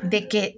de 0.03 0.27
que 0.27 0.57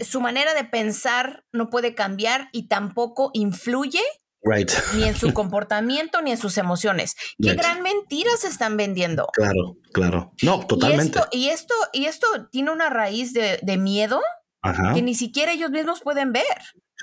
su 0.00 0.20
manera 0.20 0.54
de 0.54 0.64
pensar 0.64 1.44
no 1.52 1.70
puede 1.70 1.94
cambiar 1.94 2.48
y 2.52 2.68
tampoco 2.68 3.30
influye 3.34 4.00
Right. 4.46 4.70
ni 4.94 5.04
en 5.04 5.16
su 5.16 5.32
comportamiento 5.34 6.20
ni 6.20 6.30
en 6.32 6.36
sus 6.36 6.58
emociones. 6.58 7.14
Qué 7.42 7.50
Right. 7.52 7.58
gran 7.58 7.82
mentira 7.82 8.30
se 8.38 8.48
están 8.48 8.76
vendiendo. 8.76 9.28
Claro, 9.32 9.78
claro. 9.92 10.32
No, 10.42 10.66
totalmente. 10.66 11.18
Y 11.32 11.48
esto, 11.48 11.74
y 11.92 12.04
esto, 12.04 12.26
y 12.26 12.32
esto 12.34 12.48
tiene 12.50 12.70
una 12.70 12.90
raíz 12.90 13.32
de, 13.32 13.58
de 13.62 13.76
miedo 13.78 14.20
Ajá. 14.62 14.92
que 14.94 15.00
ni 15.02 15.14
siquiera 15.14 15.52
ellos 15.52 15.70
mismos 15.70 16.00
pueden 16.02 16.32
ver. 16.32 16.44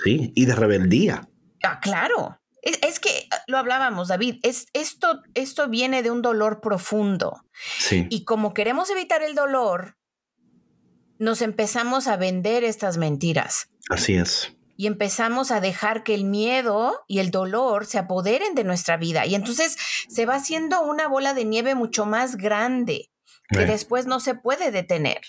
Sí, 0.04 0.32
y 0.36 0.46
de 0.46 0.54
rebeldía. 0.56 1.28
Ah, 1.64 1.80
claro. 1.80 2.41
Es, 2.62 2.80
es 2.82 3.00
que 3.00 3.28
ah, 3.32 3.42
lo 3.48 3.58
hablábamos, 3.58 4.08
David. 4.10 4.36
Es, 4.44 4.68
esto, 4.74 5.22
esto 5.34 5.68
viene 5.70 6.04
de 6.04 6.12
un 6.12 6.22
dolor 6.22 6.62
profundo. 6.62 7.44
Sí. 7.80 8.08
Y 8.10 8.24
como 8.26 8.54
queremos 8.54 8.90
evitar 8.90 9.24
el 9.24 9.36
dolor, 9.36 9.98
nos 11.18 11.42
empezamos 11.42 12.08
a 12.08 12.18
vender 12.18 12.64
estas 12.64 12.98
mentiras 12.98 13.70
Así 13.90 14.14
es. 14.16 14.56
y 14.76 14.88
empezamos 14.88 15.52
a 15.52 15.60
dejar 15.62 16.04
que 16.04 16.16
el 16.16 16.24
miedo 16.24 17.04
y 17.08 17.20
el 17.20 17.30
dolor 17.30 17.86
se 17.86 18.00
apoderen 18.00 18.56
de 18.56 18.64
nuestra 18.64 18.98
vida. 18.98 19.26
Y 19.26 19.36
entonces 19.36 19.78
se 20.10 20.26
va 20.26 20.36
haciendo 20.36 20.82
una 20.82 21.08
bola 21.08 21.34
de 21.34 21.46
nieve 21.46 21.76
mucho 21.76 22.06
más 22.06 22.38
grande 22.38 23.12
que 23.50 23.60
Right. 23.60 23.70
después 23.70 24.06
no 24.08 24.20
se 24.20 24.34
puede 24.34 24.72
detener. 24.72 25.20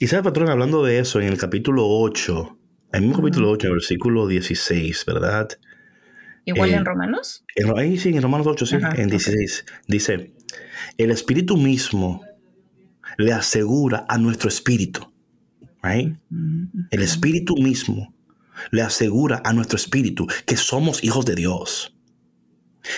Y 0.00 0.08
sabe, 0.08 0.22
patrón, 0.24 0.48
hablando 0.48 0.82
de 0.82 0.98
eso, 0.98 1.20
en 1.20 1.28
el 1.28 1.38
capítulo 1.38 1.86
8, 1.86 2.58
en 2.92 2.94
el 2.94 3.00
mismo 3.02 3.22
capítulo 3.22 3.50
8, 3.50 3.66
en 3.66 3.70
el 3.72 3.76
versículo 3.76 4.26
16, 4.26 5.04
¿verdad? 5.06 5.48
Igual 6.50 6.70
Eh, 6.70 6.74
en 6.74 6.84
Romanos. 6.84 7.44
En, 7.54 7.78
ahí 7.78 7.98
sí, 7.98 8.10
en 8.10 8.22
Romanos 8.22 8.46
8, 8.46 8.66
sí, 8.66 8.76
Ajá, 8.76 8.94
en 8.96 9.06
ok. 9.06 9.10
16, 9.10 9.64
dice, 9.86 10.32
el 10.98 11.10
Espíritu 11.10 11.56
mismo 11.56 12.22
le 13.18 13.32
asegura 13.32 14.06
a 14.08 14.18
nuestro 14.18 14.48
espíritu, 14.48 15.12
right? 15.82 16.16
El 16.90 17.02
Espíritu 17.02 17.56
mismo 17.56 18.14
le 18.70 18.82
asegura 18.82 19.42
a 19.44 19.52
nuestro 19.52 19.76
espíritu 19.76 20.26
que 20.46 20.56
somos 20.56 21.02
hijos 21.04 21.24
de 21.24 21.34
Dios. 21.34 21.96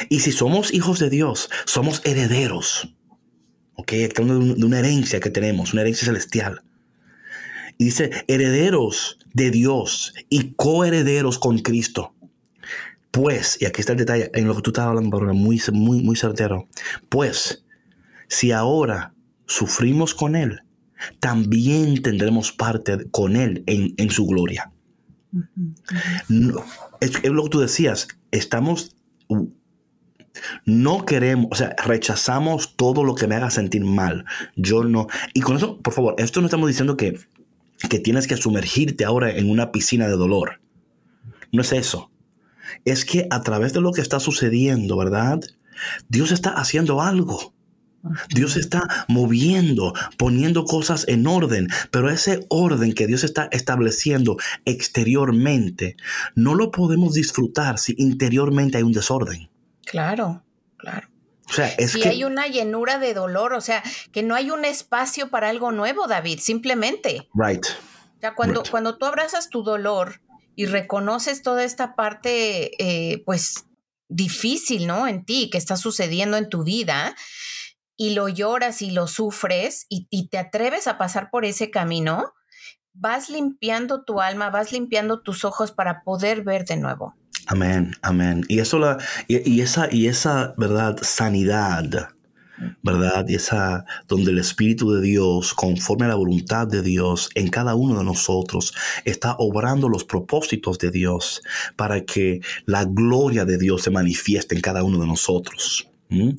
Y 0.09 0.21
si 0.21 0.33
somos 0.33 0.73
hijos 0.73 0.99
de 0.99 1.11
Dios, 1.11 1.51
somos 1.65 2.03
herederos. 2.05 2.95
¿Ok? 3.75 3.93
Estamos 3.93 4.57
de 4.59 4.65
una 4.65 4.79
herencia 4.79 5.21
que 5.21 5.31
tenemos, 5.31 5.73
una 5.73 5.83
herencia 5.83 6.07
celestial. 6.07 6.63
Y 7.79 7.87
dice, 7.87 8.11
herederos 8.29 9.19
de 9.33 9.51
Dios 9.51 10.15
y 10.29 10.53
coherederos 10.55 11.39
con 11.39 11.59
Cristo. 11.59 12.15
Pues, 13.13 13.59
y 13.61 13.67
aquí 13.67 13.81
está 13.81 13.93
el 13.93 13.99
detalle 13.99 14.31
en 14.35 14.49
lo 14.49 14.57
que 14.57 14.63
tú 14.63 14.71
estabas 14.71 14.97
hablando, 14.97 15.21
muy, 15.35 15.61
muy, 15.73 16.03
muy 16.03 16.17
certero. 16.17 16.67
Pues, 17.11 17.65
si 18.27 18.53
ahora 18.53 19.15
sufrimos 19.47 20.15
con 20.15 20.35
Él, 20.35 20.63
también 21.21 22.03
tendremos 22.03 22.53
parte 22.53 23.07
con 23.11 23.37
Él 23.37 23.65
en, 23.67 23.93
en 23.99 24.11
su 24.11 24.27
gloria. 24.27 24.73
No, 26.29 26.65
es, 27.01 27.13
es 27.23 27.31
lo 27.31 27.45
que 27.45 27.51
tú 27.51 27.61
decías, 27.61 28.09
estamos, 28.31 28.97
no 30.65 31.05
queremos, 31.05 31.49
o 31.51 31.55
sea, 31.55 31.77
rechazamos 31.85 32.77
todo 32.77 33.05
lo 33.05 33.15
que 33.15 33.27
me 33.27 33.35
haga 33.35 33.51
sentir 33.51 33.85
mal. 33.85 34.25
Yo 34.57 34.85
no, 34.85 35.07
y 35.35 35.41
con 35.41 35.59
eso, 35.59 35.79
por 35.81 35.93
favor, 35.93 36.15
esto 36.17 36.41
no 36.41 36.47
estamos 36.47 36.69
diciendo 36.69 36.97
que, 36.97 37.19
que 37.91 37.99
tienes 37.99 38.27
que 38.27 38.39
sumergirte 38.39 39.05
ahora 39.05 39.31
en 39.31 39.51
una 39.51 39.71
piscina 39.71 40.07
de 40.07 40.17
dolor. 40.17 40.61
No 41.51 41.61
es 41.61 41.73
eso. 41.73 42.11
Es 42.85 43.05
que 43.05 43.27
a 43.31 43.43
través 43.43 43.73
de 43.73 43.81
lo 43.81 43.93
que 43.93 44.01
está 44.01 44.21
sucediendo, 44.21 44.97
¿verdad? 44.97 45.41
Dios 46.09 46.33
está 46.33 46.51
haciendo 46.51 47.01
algo. 47.01 47.55
Dios 48.35 48.57
está 48.57 49.07
moviendo, 49.07 49.95
poniendo 50.17 50.65
cosas 50.65 51.05
en 51.07 51.27
orden, 51.27 51.69
pero 51.93 52.11
ese 52.11 52.45
orden 52.49 52.95
que 52.95 53.07
Dios 53.07 53.23
está 53.23 53.49
estableciendo 53.53 54.37
exteriormente, 54.65 55.97
no 56.35 56.55
lo 56.55 56.73
podemos 56.73 57.15
disfrutar 57.15 57.79
si 57.79 57.95
interiormente 57.99 58.79
hay 58.79 58.83
un 58.83 58.93
desorden. 58.93 59.49
Claro, 59.85 60.43
claro. 60.77 61.09
O 61.49 61.53
sea, 61.53 61.69
es 61.69 61.93
si 61.93 62.01
que... 62.01 62.09
hay 62.09 62.25
una 62.25 62.47
llenura 62.47 62.99
de 62.99 63.15
dolor, 63.15 63.53
o 63.53 63.61
sea, 63.61 63.83
que 64.11 64.23
no 64.23 64.35
hay 64.35 64.51
un 64.51 64.65
espacio 64.65 65.29
para 65.29 65.49
algo 65.49 65.71
nuevo, 65.71 66.07
David, 66.07 66.39
simplemente. 66.41 67.29
Right. 67.35 67.65
O 67.67 68.21
sea, 68.21 68.35
cuando, 68.35 68.63
Right. 68.63 68.71
cuando 68.71 68.97
tú 68.97 69.05
abrazas 69.05 69.49
tu 69.49 69.63
dolor 69.63 70.21
y 70.57 70.67
reconoces 70.67 71.43
toda 71.43 71.65
esta 71.65 71.95
parte, 71.95 72.71
eh, 72.79 73.23
pues, 73.25 73.67
difícil, 74.09 74.87
¿no? 74.87 75.09
En 75.09 75.25
ti, 75.25 75.49
que 75.51 75.59
está 75.59 75.77
sucediendo 75.77 76.37
en 76.37 76.49
tu 76.49 76.65
vida, 76.65 77.15
y 77.97 78.15
lo 78.15 78.29
lloras 78.29 78.83
y 78.83 78.91
lo 78.91 79.07
sufres 79.07 79.87
y, 79.89 80.07
y 80.11 80.29
te 80.29 80.39
atreves 80.39 80.87
a 80.89 80.99
pasar 80.99 81.31
por 81.31 81.45
ese 81.45 81.71
camino, 81.71 82.33
vas 82.93 83.31
limpiando 83.31 84.05
tu 84.05 84.21
alma, 84.21 84.51
vas 84.51 84.73
limpiando 84.73 85.23
tus 85.23 85.45
ojos 85.45 85.73
para 85.73 86.03
poder 86.03 86.43
ver 86.43 86.65
de 86.65 86.77
nuevo. 86.77 87.15
Amén, 87.47 87.95
amén. 88.03 88.45
Y 88.49 88.61
eso 88.61 88.79
la, 88.79 88.99
y, 89.29 89.49
y 89.51 89.61
esa, 89.61 89.89
y 89.91 90.07
esa, 90.07 90.55
¿verdad? 90.57 90.97
Sanidad, 91.03 92.11
¿verdad? 92.83 93.27
Y 93.29 93.35
esa, 93.35 93.85
donde 94.09 94.31
el 94.31 94.39
Espíritu 94.39 94.93
de 94.93 95.01
Dios, 95.01 95.55
conforme 95.55 96.07
a 96.07 96.09
la 96.09 96.15
voluntad 96.15 96.67
de 96.67 96.83
Dios, 96.83 97.31
en 97.35 97.49
cada 97.49 97.75
uno 97.75 97.99
de 97.99 98.05
nosotros, 98.05 98.75
está 99.05 99.37
obrando 99.39 99.89
los 99.89 100.05
propósitos 100.05 100.79
de 100.79 100.91
Dios 100.91 101.43
para 101.77 102.03
que 102.03 102.41
la 102.67 102.85
gloria 102.85 103.45
de 103.45 103.59
Dios 103.59 103.83
se 103.83 103.91
manifieste 103.91 104.55
en 104.55 104.61
cada 104.61 104.83
uno 104.83 104.99
de 104.99 105.07
nosotros. 105.07 105.89
¿Mm? 106.13 106.33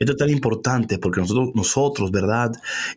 Esto 0.00 0.12
es 0.12 0.18
tan 0.18 0.30
importante 0.30 0.98
porque 0.98 1.20
nosotros, 1.20 1.50
nosotros 1.54 2.10
¿verdad? 2.10 2.50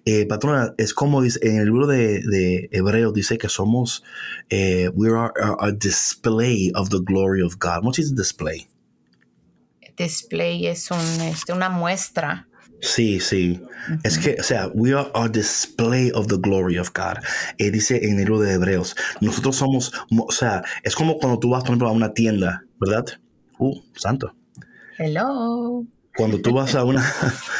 Eh, 0.03 0.25
patrona, 0.25 0.73
es 0.77 0.95
como 0.95 1.21
dice, 1.21 1.39
en 1.43 1.57
el 1.57 1.65
libro 1.65 1.85
de, 1.85 2.21
de 2.21 2.69
Hebreos 2.71 3.13
dice 3.13 3.37
que 3.37 3.49
somos, 3.49 4.03
eh, 4.49 4.89
we 4.95 5.09
are 5.09 5.31
a, 5.39 5.67
a 5.67 5.71
display 5.71 6.71
of 6.73 6.89
the 6.89 6.99
glory 6.99 7.43
of 7.43 7.57
God. 7.59 7.85
What 7.85 7.99
is 7.99 8.15
display? 8.15 8.67
Display 9.95 10.67
es 10.67 10.89
un, 10.91 11.21
este, 11.21 11.53
una 11.53 11.69
muestra. 11.69 12.46
Sí, 12.81 13.19
sí. 13.19 13.61
Es 14.03 14.17
que, 14.19 14.37
o 14.39 14.43
sea, 14.43 14.67
we 14.73 14.93
are 14.93 15.09
a 15.13 15.27
display 15.29 16.11
of 16.13 16.27
the 16.27 16.37
glory 16.37 16.77
of 16.77 16.91
God. 16.93 17.23
Eh, 17.57 17.71
dice 17.71 17.97
en 18.05 18.13
el 18.13 18.25
libro 18.25 18.39
de 18.39 18.53
Hebreos, 18.53 18.95
nosotros 19.21 19.55
somos, 19.55 19.91
mo- 20.09 20.25
o 20.27 20.31
sea, 20.31 20.63
es 20.83 20.95
como 20.95 21.17
cuando 21.17 21.39
tú 21.39 21.49
vas, 21.49 21.61
por 21.63 21.69
ejemplo, 21.71 21.87
a 21.87 21.91
una 21.91 22.13
tienda, 22.13 22.63
¿verdad? 22.79 23.05
Uh, 23.57 23.79
santo. 23.95 24.35
Hello. 24.97 25.85
Cuando 26.15 26.39
tú 26.41 26.53
vas 26.53 26.75
a 26.75 26.83
una, 26.83 27.03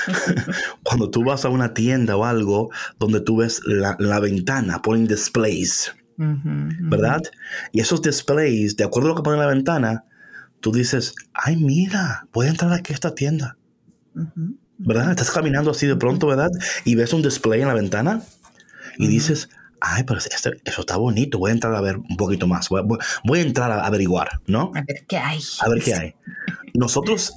cuando 0.83 1.09
tú 1.09 1.23
vas 1.23 1.45
a 1.45 1.49
una 1.49 1.73
tienda 1.73 2.15
o 2.17 2.25
algo 2.25 2.69
donde 2.99 3.21
tú 3.21 3.37
ves 3.37 3.61
la, 3.65 3.95
la 3.99 4.19
ventana, 4.19 4.81
ponen 4.81 5.07
displays. 5.07 5.93
¿verdad? 6.89 7.21
Y 7.71 7.79
esos 7.79 8.01
displays, 8.01 8.75
de 8.75 8.83
acuerdo 8.83 9.09
a 9.09 9.11
lo 9.11 9.15
que 9.15 9.21
ponen 9.23 9.39
en 9.39 9.47
la 9.47 9.53
ventana, 9.53 10.03
tú 10.61 10.71
dices, 10.71 11.13
ay, 11.33 11.55
mira, 11.57 12.27
voy 12.33 12.47
a 12.47 12.49
entrar 12.49 12.73
aquí 12.73 12.91
a 12.91 12.95
esta 12.95 13.13
tienda. 13.13 13.55
¿Verdad? 14.77 15.11
Estás 15.11 15.31
caminando 15.31 15.71
así 15.71 15.87
de 15.87 15.95
pronto, 15.95 16.27
¿verdad? 16.27 16.49
Y 16.85 16.95
ves 16.95 17.13
un 17.13 17.21
display 17.21 17.61
en 17.61 17.67
la 17.67 17.73
ventana 17.73 18.21
y 18.97 19.07
dices, 19.07 19.49
ay, 19.81 20.03
pero 20.03 20.19
este, 20.19 20.51
eso 20.65 20.81
está 20.81 20.97
bonito, 20.97 21.39
voy 21.39 21.51
a 21.51 21.53
entrar 21.53 21.75
a 21.75 21.81
ver 21.81 21.97
un 21.97 22.17
poquito 22.17 22.47
más, 22.47 22.69
voy, 22.69 23.39
a 23.39 23.41
entrar 23.41 23.71
a 23.71 23.85
averiguar, 23.85 24.41
¿no? 24.47 24.71
A 24.75 24.81
ver 24.81 25.05
qué 25.07 25.17
hay. 25.17 25.39
A 25.61 25.69
ver 25.69 25.83
qué 25.83 25.93
hay. 25.93 26.15
Nosotros, 26.73 27.33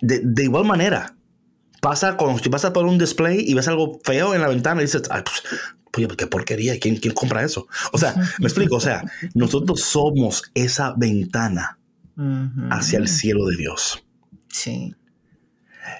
de, 0.00 0.20
de 0.22 0.44
igual 0.44 0.64
manera, 0.64 1.14
pasa 1.80 2.16
cuando 2.16 2.38
si 2.42 2.48
pasas 2.48 2.70
por 2.70 2.86
un 2.86 2.98
display 2.98 3.42
y 3.46 3.54
ves 3.54 3.68
algo 3.68 4.00
feo 4.04 4.34
en 4.34 4.40
la 4.40 4.48
ventana 4.48 4.80
y 4.80 4.84
dices, 4.84 5.02
ay, 5.10 5.22
pues, 5.22 5.42
pues 5.90 6.06
qué 6.16 6.26
porquería, 6.26 6.78
¿quién, 6.78 6.96
¿quién 6.96 7.14
compra 7.14 7.42
eso? 7.42 7.66
O 7.92 7.98
sea, 7.98 8.14
me 8.38 8.46
explico, 8.46 8.76
o 8.76 8.80
sea, 8.80 9.02
nosotros 9.34 9.82
somos 9.82 10.44
esa 10.54 10.94
ventana 10.96 11.78
hacia 12.70 12.98
el 12.98 13.08
cielo 13.08 13.46
de 13.46 13.56
Dios. 13.56 14.04
Sí. 14.48 14.94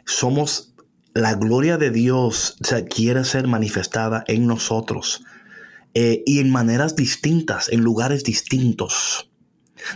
Somos 0.04 0.69
la 1.14 1.34
gloria 1.34 1.76
de 1.76 1.90
Dios, 1.90 2.56
quiere 2.88 3.24
ser 3.24 3.46
manifestada 3.46 4.24
en 4.26 4.46
nosotros 4.46 5.24
eh, 5.94 6.22
y 6.24 6.38
en 6.38 6.50
maneras 6.50 6.94
distintas, 6.94 7.68
en 7.70 7.82
lugares 7.82 8.22
distintos, 8.22 9.30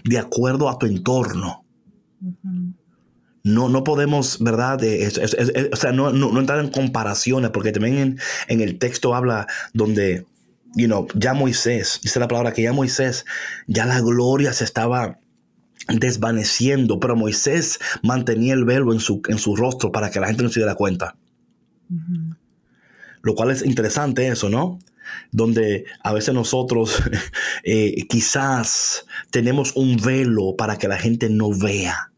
de 0.05 0.19
acuerdo 0.19 0.69
a 0.69 0.79
tu 0.79 0.87
entorno. 0.87 1.65
No, 3.43 3.69
no 3.69 3.85
podemos, 3.85 4.39
¿verdad? 4.41 4.81
o 5.73 5.77
sea, 5.77 5.93
no, 5.93 6.12
no, 6.12 6.41
entrar 6.41 6.61
en 6.61 6.71
comparaciones, 6.71 7.51
porque 7.51 7.73
también 7.73 7.99
en, 7.99 8.19
en, 8.49 8.61
el 8.62 8.79
texto 8.79 9.15
habla 9.15 9.47
donde, 9.75 10.27
you 10.75 10.87
know, 10.87 11.07
ya 11.15 11.35
Moisés, 11.35 12.01
dice 12.03 12.19
la 12.19 12.29
palabra 12.29 12.53
que 12.53 12.62
ya 12.62 12.73
Moisés, 12.73 13.27
ya 13.67 13.85
la 13.85 14.01
gloria 14.01 14.55
se 14.55 14.65
estaba 14.65 15.19
desvaneciendo, 15.89 16.99
pero 16.99 17.16
Moisés 17.16 17.78
mantenía 18.03 18.55
el 18.55 18.64
velo 18.64 18.93
en 18.93 19.01
su, 19.01 19.22
en 19.28 19.39
su 19.39 19.57
rostro 19.57 19.93
para 19.93 20.11
que 20.11 20.20
la 20.20 20.28
gente 20.28 20.43
no 20.43 20.49
se 20.49 20.61
diera 20.61 20.74
cuenta. 20.74 21.16
Lo 23.22 23.35
cual 23.35 23.51
es 23.51 23.64
interesante 23.64 24.28
eso, 24.28 24.49
¿no? 24.49 24.78
Donde 25.30 25.85
a 26.03 26.12
veces 26.12 26.35
nosotros 26.35 27.03
eh, 27.64 28.07
quizás 28.09 29.07
tenemos 29.30 29.72
un 29.76 29.97
velo 29.97 30.57
para 30.57 30.76
que 30.76 30.89
la 30.89 30.99
gente 30.99 31.28
no 31.28 31.51
vea. 31.51 32.11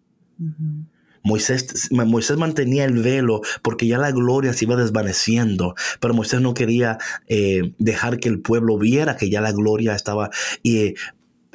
Moisés, 1.23 1.89
Moisés, 1.91 2.37
mantenía 2.37 2.85
el 2.85 3.03
velo 3.03 3.41
porque 3.63 3.89
ya 3.89 3.99
la 3.99 4.13
gloria 4.13 4.53
se 4.53 4.65
iba 4.65 4.77
desvaneciendo, 4.77 5.75
pero 5.99 6.15
Moisés 6.15 6.41
no 6.41 6.55
quería 6.55 6.99
eh, 7.27 7.75
dejar 7.79 8.21
que 8.21 8.29
el 8.29 8.41
pueblo 8.41 8.79
viera 8.79 9.17
que 9.17 9.29
ya 9.29 9.41
la 9.41 9.51
gloria 9.51 9.97
estaba. 9.97 10.31
Y 10.63 10.79
eh, 10.79 10.95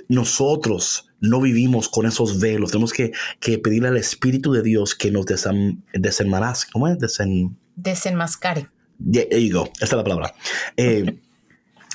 nosotros 0.10 1.11
no 1.22 1.40
vivimos 1.40 1.88
con 1.88 2.06
esos 2.06 2.40
velos. 2.40 2.72
Tenemos 2.72 2.92
que, 2.92 3.14
pedirle 3.60 3.88
al 3.88 3.98
Espíritu 3.98 4.52
de 4.52 4.62
Dios 4.62 4.96
que 4.96 5.12
nos 5.12 5.26
desenmascare. 5.94 6.72
¿Cómo 6.74 6.88
es? 6.88 6.98
Desenmascare. 7.76 8.68
There 9.12 9.48
you 9.48 9.58
go. 9.58 9.70
Esta 9.74 9.86
es 9.86 9.94
la 9.94 10.04
palabra. 10.04 10.34
Eh, 10.76 11.18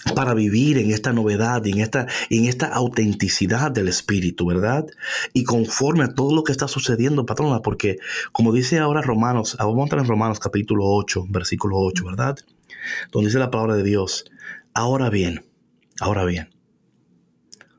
para 0.14 0.34
vivir 0.34 0.78
en 0.78 0.90
esta 0.90 1.12
novedad 1.12 1.64
y 1.64 1.72
en 1.72 1.80
esta, 1.80 2.06
en 2.30 2.44
esta 2.44 2.68
autenticidad 2.68 3.70
del 3.70 3.88
Espíritu, 3.88 4.46
¿verdad? 4.46 4.86
Y 5.32 5.44
conforme 5.44 6.04
a 6.04 6.14
todo 6.14 6.34
lo 6.34 6.44
que 6.44 6.52
está 6.52 6.68
sucediendo, 6.68 7.26
patrona, 7.26 7.60
porque 7.60 7.98
como 8.32 8.52
dice 8.52 8.78
ahora 8.78 9.02
Romanos, 9.02 9.56
vamos 9.58 9.78
a 9.78 9.82
entrar 9.82 10.02
en 10.02 10.08
Romanos 10.08 10.38
capítulo 10.38 10.84
8, 10.86 11.26
versículo 11.28 11.78
8, 11.78 12.04
¿verdad? 12.04 12.36
Donde 13.10 13.28
dice 13.28 13.38
la 13.38 13.50
palabra 13.50 13.76
de 13.76 13.82
Dios, 13.82 14.24
ahora 14.74 15.10
bien, 15.10 15.44
ahora 16.00 16.24
bien, 16.24 16.50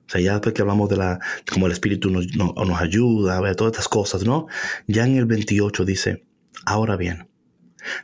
o 0.08 0.10
sea, 0.10 0.22
ya 0.22 0.34
después 0.34 0.54
que 0.54 0.62
hablamos 0.62 0.90
de 0.90 0.98
la, 0.98 1.20
como 1.52 1.66
el 1.66 1.74
Espíritu 1.74 2.10
nos, 2.10 2.28
nos 2.36 2.82
ayuda 2.82 3.38
a 3.38 3.42
ver 3.42 3.56
todas 3.56 3.74
estas 3.74 3.90
cosas, 3.90 4.24
¿no? 4.24 4.48
Ya 4.88 5.06
en 5.06 5.18
el 5.18 5.26
28 5.26 5.84
dice, 5.84 6.24
ahora 6.66 6.96
bien, 6.96 7.28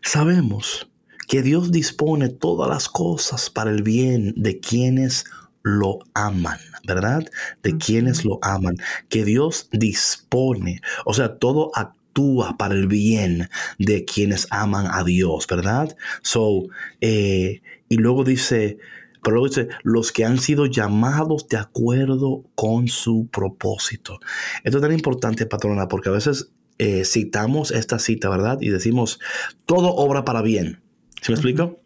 sabemos 0.01 0.89
que 1.27 1.41
Dios 1.41 1.71
dispone 1.71 2.29
todas 2.29 2.69
las 2.69 2.89
cosas 2.89 3.49
para 3.49 3.71
el 3.71 3.83
bien 3.83 4.33
de 4.35 4.59
quienes 4.59 5.25
lo 5.63 5.99
aman, 6.13 6.59
¿verdad? 6.85 7.25
De 7.61 7.77
quienes 7.77 8.25
lo 8.25 8.39
aman. 8.41 8.75
Que 9.07 9.23
Dios 9.23 9.69
dispone, 9.71 10.81
o 11.05 11.13
sea, 11.13 11.37
todo 11.37 11.71
actúa 11.73 12.57
para 12.57 12.75
el 12.75 12.87
bien 12.87 13.49
de 13.79 14.03
quienes 14.03 14.47
aman 14.51 14.87
a 14.91 15.05
Dios, 15.05 15.47
¿verdad? 15.47 15.95
So, 16.21 16.63
eh, 16.99 17.61
y 17.87 17.95
luego 17.95 18.25
dice, 18.25 18.77
pero 19.23 19.37
luego 19.37 19.47
dice, 19.47 19.69
los 19.83 20.11
que 20.11 20.25
han 20.25 20.37
sido 20.37 20.65
llamados 20.65 21.47
de 21.47 21.57
acuerdo 21.57 22.43
con 22.55 22.87
su 22.87 23.27
propósito. 23.31 24.19
Esto 24.63 24.77
es 24.77 24.81
tan 24.81 24.91
importante, 24.91 25.45
patrona, 25.45 25.87
porque 25.87 26.09
a 26.09 26.13
veces 26.13 26.51
eh, 26.77 27.05
citamos 27.05 27.71
esta 27.71 27.99
cita, 27.99 28.29
¿verdad? 28.29 28.57
Y 28.61 28.69
decimos, 28.69 29.19
todo 29.65 29.95
obra 29.95 30.25
para 30.25 30.41
bien. 30.41 30.81
¿Se 31.21 31.31
me 31.31 31.35
explico? 31.35 31.79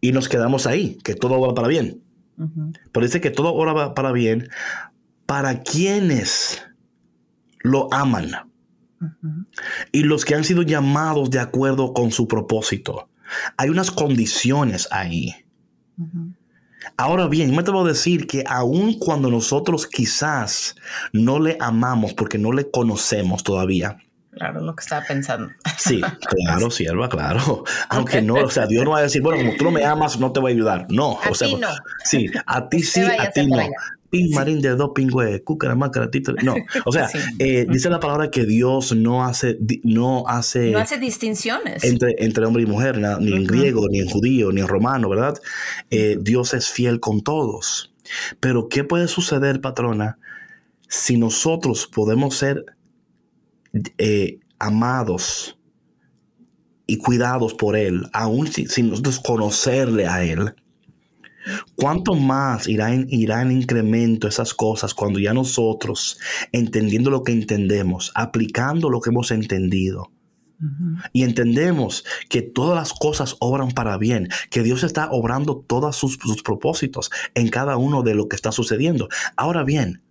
Y 0.00 0.12
nos 0.12 0.28
quedamos 0.28 0.66
ahí, 0.66 0.98
que 1.02 1.14
todo 1.14 1.34
obra 1.34 1.54
para 1.54 1.68
bien. 1.68 2.02
Pero 2.92 3.04
dice 3.04 3.20
que 3.20 3.30
todo 3.30 3.52
obra 3.52 3.94
para 3.94 4.12
bien 4.12 4.48
para 5.26 5.60
quienes 5.60 6.62
lo 7.60 7.92
aman. 7.92 8.32
Y 9.92 10.02
los 10.02 10.24
que 10.24 10.34
han 10.34 10.44
sido 10.44 10.62
llamados 10.62 11.30
de 11.30 11.38
acuerdo 11.38 11.92
con 11.92 12.10
su 12.10 12.26
propósito. 12.26 13.08
Hay 13.56 13.70
unas 13.70 13.90
condiciones 13.90 14.88
ahí. 14.90 15.34
Ahora 16.96 17.26
bien, 17.28 17.50
me 17.50 17.58
atrevo 17.58 17.84
a 17.84 17.88
decir 17.88 18.26
que 18.26 18.44
aun 18.46 18.98
cuando 18.98 19.30
nosotros 19.30 19.86
quizás 19.86 20.76
no 21.12 21.38
le 21.38 21.56
amamos 21.60 22.14
porque 22.14 22.38
no 22.38 22.52
le 22.52 22.70
conocemos 22.70 23.42
todavía, 23.44 23.98
Claro, 24.32 24.60
lo 24.60 24.76
que 24.76 24.82
estaba 24.82 25.04
pensando. 25.04 25.50
Sí, 25.76 26.00
claro, 26.00 26.70
sierva, 26.70 27.08
claro. 27.08 27.64
Aunque 27.88 28.22
no, 28.22 28.34
o 28.34 28.50
sea, 28.50 28.66
Dios 28.66 28.84
no 28.84 28.92
va 28.92 28.98
a 28.98 29.02
decir, 29.02 29.22
bueno, 29.22 29.38
como 29.42 29.56
tú 29.56 29.64
no 29.64 29.70
me 29.72 29.84
amas, 29.84 30.18
no 30.20 30.32
te 30.32 30.40
voy 30.40 30.52
a 30.52 30.54
ayudar. 30.54 30.86
No, 30.88 31.18
a 31.22 31.30
o 31.30 31.34
sea, 31.34 31.48
no. 31.48 31.68
sí, 32.04 32.30
a 32.46 32.68
ti 32.68 32.82
sí, 32.82 33.02
a 33.02 33.30
ti 33.30 33.46
no. 33.46 33.58
Pin 34.10 34.30
marín 34.34 34.60
de 34.60 34.70
dos 34.70 34.90
pingües, 34.94 35.42
cúcara, 35.44 35.76
tito. 36.10 36.34
No, 36.42 36.56
o 36.84 36.92
sea, 36.92 37.08
eh, 37.38 37.66
dice 37.68 37.88
la 37.90 38.00
palabra 38.00 38.30
que 38.30 38.44
Dios 38.44 38.94
no 38.94 39.24
hace, 39.24 39.58
no 39.84 40.26
hace, 40.26 40.72
no 40.72 40.78
hace 40.78 40.98
distinciones. 40.98 41.84
entre, 41.84 42.16
entre 42.18 42.44
hombre 42.44 42.64
y 42.64 42.66
mujer, 42.66 42.98
ni 43.20 43.32
en 43.32 43.44
griego, 43.44 43.86
ni 43.88 44.00
en 44.00 44.08
judío, 44.08 44.50
ni 44.52 44.60
en 44.60 44.68
romano, 44.68 45.08
¿verdad? 45.08 45.38
Eh, 45.90 46.18
Dios 46.20 46.54
es 46.54 46.68
fiel 46.68 46.98
con 47.00 47.22
todos. 47.22 47.94
Pero, 48.40 48.68
¿qué 48.68 48.84
puede 48.84 49.08
suceder, 49.08 49.60
patrona, 49.60 50.18
si 50.88 51.16
nosotros 51.16 51.86
podemos 51.86 52.36
ser 52.36 52.64
eh, 53.98 54.40
amados 54.58 55.58
y 56.86 56.98
cuidados 56.98 57.54
por 57.54 57.76
Él, 57.76 58.08
aún 58.12 58.48
sin, 58.48 58.90
nosotros 58.90 59.20
conocerle 59.20 60.08
a 60.08 60.24
Él, 60.24 60.54
¿cuánto 61.76 62.14
más 62.14 62.68
irá 62.68 62.94
en, 62.94 63.06
irá 63.08 63.42
en 63.42 63.52
incremento 63.52 64.28
esas 64.28 64.54
cosas 64.54 64.94
cuando 64.94 65.18
ya 65.18 65.32
nosotros, 65.34 66.18
entendiendo 66.52 67.10
lo 67.10 67.22
que 67.22 67.32
entendemos, 67.32 68.12
aplicando 68.14 68.90
lo 68.90 69.00
que 69.00 69.10
hemos 69.10 69.30
entendido, 69.30 70.10
y 71.12 71.22
entendemos 71.22 72.04
que 72.28 72.42
todas 72.42 72.76
las 72.76 72.92
cosas 72.92 73.36
obran 73.40 73.70
para 73.70 73.96
bien, 73.96 74.28
que 74.50 74.62
Dios 74.62 74.84
está 74.84 75.10
obrando 75.10 75.64
todos 75.66 75.96
sus, 75.96 76.18
propósitos 76.42 77.10
en 77.34 77.48
cada 77.48 77.76
uno 77.78 78.02
de 78.02 78.14
lo 78.14 78.28
que 78.28 78.36
está 78.36 78.52
sucediendo. 78.52 79.08
Ahora 79.36 79.64
bien, 79.64 80.02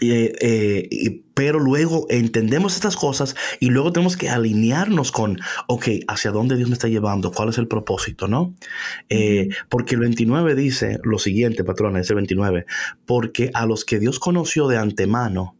eh, 0.00 0.32
eh, 0.40 1.22
pero 1.34 1.58
luego 1.58 2.06
entendemos 2.10 2.74
estas 2.74 2.96
cosas 2.96 3.34
y 3.58 3.70
luego 3.70 3.92
tenemos 3.92 4.16
que 4.16 4.28
alinearnos 4.28 5.12
con, 5.12 5.38
ok, 5.66 5.88
hacia 6.08 6.30
dónde 6.30 6.56
Dios 6.56 6.68
me 6.68 6.74
está 6.74 6.88
llevando, 6.88 7.32
cuál 7.32 7.48
es 7.48 7.58
el 7.58 7.68
propósito, 7.68 8.28
¿no? 8.28 8.54
Eh, 9.08 9.48
porque 9.68 9.94
el 9.94 10.02
29 10.02 10.54
dice 10.54 10.98
lo 11.02 11.18
siguiente, 11.18 11.64
patrona, 11.64 12.00
ese 12.00 12.14
29, 12.14 12.66
porque 13.06 13.50
a 13.54 13.66
los 13.66 13.84
que 13.84 13.98
Dios 13.98 14.18
conoció 14.18 14.68
de 14.68 14.76
antemano, 14.78 15.56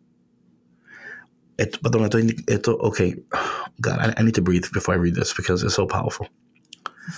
esto, 1.57 1.79
patrona, 1.81 2.07
esto, 2.07 2.19
esto 2.47 2.77
ok, 2.77 3.01
God, 3.79 3.93
I, 4.01 4.21
I 4.21 4.25
need 4.25 4.35
to 4.35 4.43
breathe 4.43 4.67
before 4.73 4.97
I 4.97 5.01
read 5.01 5.15
this 5.15 5.35
because 5.37 5.65
it's 5.65 5.75
so 5.75 5.87
powerful. 5.87 6.29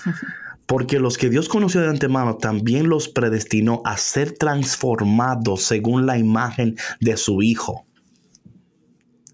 Porque 0.71 1.01
los 1.01 1.18
que 1.18 1.31
Dios 1.31 1.49
conoció 1.49 1.81
de 1.81 1.89
antemano 1.89 2.37
también 2.37 2.89
los 2.89 3.09
predestinó 3.09 3.83
a 3.85 3.97
ser 3.97 4.39
transformados 4.39 5.64
según 5.64 6.07
la 6.07 6.16
imagen 6.16 6.77
de 7.01 7.16
su 7.16 7.43
Hijo. 7.43 7.85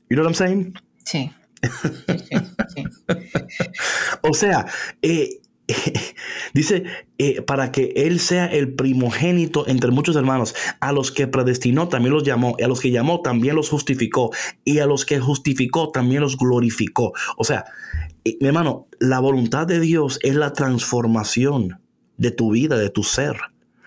You 0.08 0.16
know 0.16 0.24
what 0.24 0.30
I'm 0.30 0.34
saying? 0.34 0.72
Sí. 1.04 1.30
o 4.22 4.32
sea, 4.32 4.64
eh, 5.02 5.42
dice, 6.54 6.84
eh, 7.18 7.42
para 7.42 7.72
que 7.72 7.92
Él 7.96 8.20
sea 8.20 8.46
el 8.46 8.74
primogénito 8.74 9.66
entre 9.66 9.90
muchos 9.90 10.16
hermanos, 10.16 10.54
a 10.80 10.92
los 10.92 11.10
que 11.10 11.26
predestinó 11.26 11.88
también 11.88 12.14
los 12.14 12.24
llamó, 12.24 12.56
y 12.58 12.62
a 12.62 12.68
los 12.68 12.80
que 12.80 12.90
llamó 12.90 13.20
también 13.20 13.56
los 13.56 13.68
justificó, 13.68 14.30
y 14.64 14.78
a 14.78 14.86
los 14.86 15.04
que 15.04 15.18
justificó 15.18 15.90
también 15.90 16.20
los 16.20 16.36
glorificó. 16.36 17.12
O 17.36 17.44
sea, 17.44 17.64
mi 18.24 18.46
hermano, 18.46 18.86
la 18.98 19.20
voluntad 19.20 19.66
de 19.66 19.80
Dios 19.80 20.18
es 20.22 20.34
la 20.34 20.52
transformación 20.52 21.80
de 22.16 22.30
tu 22.30 22.52
vida, 22.52 22.78
de 22.78 22.90
tu 22.90 23.02
ser, 23.02 23.36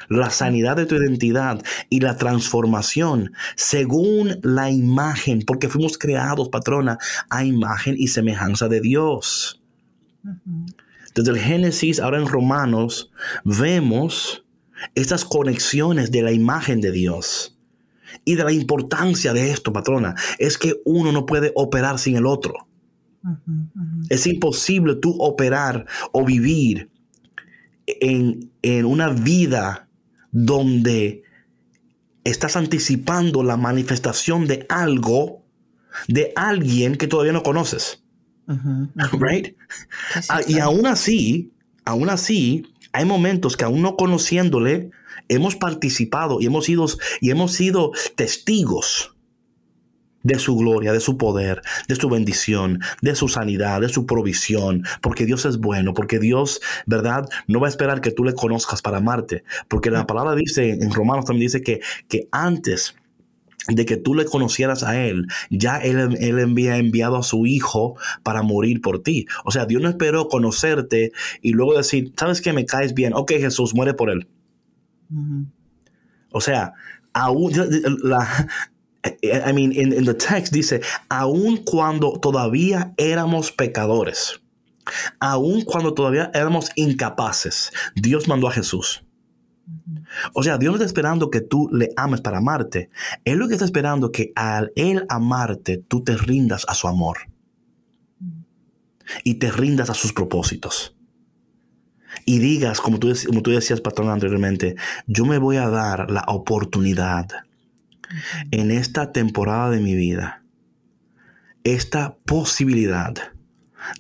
la 0.08 0.30
sanidad 0.30 0.76
de 0.76 0.86
tu 0.86 0.96
identidad 0.96 1.62
y 1.90 2.00
la 2.00 2.18
transformación 2.18 3.34
según 3.56 4.40
la 4.42 4.70
imagen, 4.70 5.44
porque 5.46 5.70
fuimos 5.70 5.98
creados, 5.98 6.50
patrona, 6.50 6.98
a 7.30 7.44
imagen 7.44 7.96
y 7.98 8.08
semejanza 8.08 8.68
de 8.68 8.82
Dios. 8.82 9.62
Desde 11.20 11.32
el 11.32 11.40
Génesis, 11.40 12.00
ahora 12.00 12.18
en 12.18 12.28
Romanos, 12.28 13.12
vemos 13.44 14.46
estas 14.96 15.26
conexiones 15.26 16.12
de 16.12 16.22
la 16.22 16.32
imagen 16.32 16.80
de 16.80 16.94
Dios. 16.94 17.60
Y 18.24 18.36
de 18.36 18.46
la 18.46 18.54
importancia 18.54 19.34
de 19.34 19.52
esto, 19.52 19.74
patrona, 19.74 20.16
es 20.38 20.58
que 20.58 20.76
uno 20.86 21.12
no 21.12 21.26
puede 21.26 21.52
operar 21.56 22.00
sin 22.00 22.16
el 22.16 22.26
otro. 22.26 22.70
Es 24.08 24.28
imposible 24.28 24.96
tú 24.96 25.14
operar 25.20 25.86
o 26.14 26.24
vivir 26.24 26.90
en, 27.86 28.50
en 28.62 28.86
una 28.86 29.10
vida 29.10 29.90
donde 30.32 31.24
estás 32.24 32.56
anticipando 32.56 33.44
la 33.44 33.58
manifestación 33.58 34.48
de 34.48 34.66
algo, 34.70 35.44
de 36.08 36.32
alguien 36.38 36.96
que 36.96 37.08
todavía 37.08 37.34
no 37.34 37.44
conoces. 37.44 38.06
Right? 39.20 39.56
Ah, 40.30 40.42
y 40.48 40.60
aún 40.60 40.88
así, 40.88 41.52
aún 41.86 42.10
así, 42.10 42.74
hay 42.92 43.06
momentos 43.06 43.56
que 43.56 43.66
aún 43.66 43.82
no 43.82 43.96
conociéndole, 43.96 44.92
hemos 45.28 45.56
participado 45.56 46.42
y 46.42 46.48
hemos 46.48 46.66
sido, 46.66 46.86
y 47.22 47.30
hemos 47.30 47.54
sido 47.54 47.92
testigos 48.16 49.16
de 50.24 50.38
su 50.38 50.58
gloria, 50.58 50.92
de 50.92 51.00
su 51.00 51.18
poder, 51.18 51.62
de 51.88 51.96
su 51.96 52.10
bendición, 52.10 52.82
de 53.02 53.16
su 53.16 53.28
sanidad, 53.28 53.82
de 53.82 53.90
su 53.90 54.06
provisión, 54.06 54.84
porque 55.02 55.26
Dios 55.26 55.46
es 55.46 55.58
bueno, 55.60 55.94
porque 55.94 56.20
Dios, 56.20 56.60
¿verdad? 56.86 57.30
No 57.48 57.60
va 57.60 57.68
a 57.68 57.70
esperar 57.70 58.02
que 58.02 58.12
tú 58.12 58.26
le 58.26 58.34
conozcas 58.34 58.82
para 58.82 58.98
amarte, 58.98 59.44
porque 59.68 59.92
la 59.92 60.06
palabra 60.08 60.36
dice, 60.36 60.72
en 60.72 60.92
Romanos 60.92 61.26
también 61.26 61.48
dice 61.48 61.62
que, 61.62 61.80
que 62.08 62.28
antes 62.32 62.96
de 63.68 63.86
que 63.86 63.98
tú 63.98 64.16
le 64.16 64.26
conocieras 64.26 64.84
a 64.84 64.98
Él, 64.98 65.28
ya 65.50 65.78
Él, 65.78 66.18
él 66.20 66.40
había 66.40 66.78
enviado 66.78 67.18
a 67.18 67.24
su 67.24 67.46
Hijo 67.46 67.96
para 68.24 68.42
morir 68.42 68.82
por 68.82 69.04
ti. 69.04 69.28
O 69.44 69.52
sea, 69.52 69.66
Dios 69.66 69.82
no 69.82 69.90
esperó 69.90 70.28
conocerte 70.28 71.12
y 71.42 71.52
luego 71.52 71.76
decir, 71.78 72.14
¿sabes 72.18 72.42
que 72.42 72.54
me 72.54 72.66
caes 72.66 72.94
bien? 72.94 73.14
Ok, 73.14 73.32
Jesús, 73.32 73.74
muere 73.74 73.94
por 73.94 74.10
Él. 74.10 74.28
O 76.32 76.42
sea, 76.42 76.74
aún 77.14 77.52
la, 78.04 78.48
I 79.24 79.54
mean, 79.54 79.72
in, 79.72 80.06
the 80.06 80.14
text 80.14 80.54
dice, 80.54 80.82
aun 81.10 81.58
cuando 81.64 82.20
todavía 82.20 82.94
éramos 82.98 83.52
pecadores, 83.52 84.40
aun 85.20 85.62
cuando 85.64 85.94
todavía 85.94 86.32
éramos 86.34 86.70
incapaces, 86.76 87.72
Dios 87.96 88.28
mandó 88.28 88.48
a 88.48 88.52
Jesús. 88.52 89.04
O 90.34 90.44
sea, 90.44 90.58
Dios 90.58 90.72
no 90.72 90.76
está 90.78 90.86
esperando 90.86 91.30
que 91.30 91.42
tú 91.42 91.70
le 91.72 91.90
ames 91.96 92.22
para 92.22 92.40
amarte. 92.40 92.90
Él 93.26 93.40
lo 93.40 93.48
que 93.48 93.54
está 93.54 93.66
esperando 93.66 94.12
que 94.12 94.32
al 94.36 94.72
Él 94.76 95.06
amarte, 95.10 95.78
tú 95.78 96.04
te 96.04 96.18
rindas 96.18 96.66
a 96.68 96.74
su 96.74 96.88
amor. 96.88 97.18
Y 99.24 99.36
te 99.36 99.52
rindas 99.52 99.90
a 99.90 99.94
sus 99.94 100.14
propósitos. 100.14 100.96
Y 102.26 102.40
digas, 102.40 102.82
como 102.82 103.00
tú, 103.00 103.14
como 103.28 103.42
tú 103.42 103.52
decías, 103.52 103.82
patrón, 103.82 104.10
anteriormente, 104.10 104.76
yo 105.08 105.26
me 105.26 105.38
voy 105.38 105.58
a 105.58 105.70
dar 105.70 106.10
la 106.12 106.24
oportunidad 106.28 107.28
en 108.52 108.72
esta 108.72 109.12
temporada 109.12 109.70
de 109.70 109.80
mi 109.80 109.96
vida 109.96 110.40
esta 111.64 112.16
posibilidad 112.26 113.14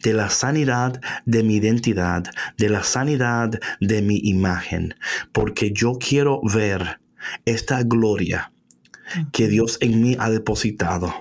de 0.03 0.13
la 0.13 0.29
sanidad 0.29 1.01
de 1.25 1.43
mi 1.43 1.55
identidad, 1.55 2.23
de 2.57 2.69
la 2.69 2.83
sanidad 2.83 3.59
de 3.79 4.01
mi 4.01 4.17
imagen, 4.23 4.95
porque 5.31 5.71
yo 5.71 5.93
quiero 5.99 6.41
ver 6.43 6.99
esta 7.45 7.83
gloria 7.83 8.51
que 9.31 9.47
Dios 9.47 9.77
en 9.81 10.01
mí 10.01 10.15
ha 10.19 10.29
depositado. 10.29 11.13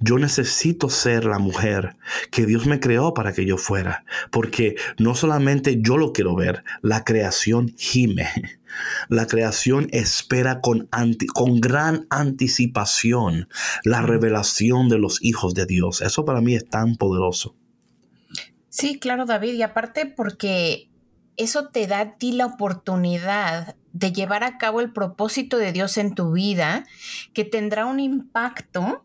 Yo 0.00 0.18
necesito 0.18 0.90
ser 0.90 1.24
la 1.24 1.38
mujer 1.38 1.96
que 2.30 2.46
Dios 2.46 2.66
me 2.66 2.80
creó 2.80 3.14
para 3.14 3.32
que 3.32 3.44
yo 3.44 3.58
fuera, 3.58 4.04
porque 4.30 4.76
no 4.98 5.14
solamente 5.14 5.78
yo 5.80 5.96
lo 5.98 6.12
quiero 6.12 6.34
ver, 6.34 6.64
la 6.82 7.04
creación 7.04 7.74
gime. 7.76 8.28
La 9.08 9.26
creación 9.26 9.88
espera 9.92 10.60
con, 10.60 10.88
con 11.34 11.60
gran 11.60 12.06
anticipación 12.10 13.48
la 13.82 14.02
revelación 14.02 14.90
de 14.90 14.98
los 14.98 15.24
hijos 15.24 15.54
de 15.54 15.64
Dios. 15.64 16.02
Eso 16.02 16.26
para 16.26 16.42
mí 16.42 16.54
es 16.54 16.68
tan 16.68 16.94
poderoso. 16.96 17.56
Sí, 18.78 19.00
claro, 19.00 19.26
David, 19.26 19.54
y 19.54 19.62
aparte 19.62 20.06
porque 20.06 20.88
eso 21.36 21.66
te 21.66 21.88
da 21.88 21.98
a 21.98 22.16
ti 22.16 22.30
la 22.30 22.46
oportunidad 22.46 23.74
de 23.92 24.12
llevar 24.12 24.44
a 24.44 24.56
cabo 24.56 24.80
el 24.80 24.92
propósito 24.92 25.58
de 25.58 25.72
Dios 25.72 25.98
en 25.98 26.14
tu 26.14 26.30
vida, 26.30 26.86
que 27.34 27.44
tendrá 27.44 27.86
un 27.86 27.98
impacto 27.98 29.04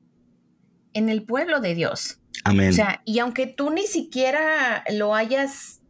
en 0.93 1.09
el 1.09 1.23
pueblo 1.23 1.59
de 1.59 1.73
Dios. 1.73 2.19
Amén. 2.43 2.69
O 2.69 2.73
sea, 2.73 3.01
y 3.03 3.17
aunque 3.17 3.47
tú 3.47 3.71
ni 3.71 3.87
siquiera 3.87 4.83
lo 4.91 5.15
hayas 5.15 5.81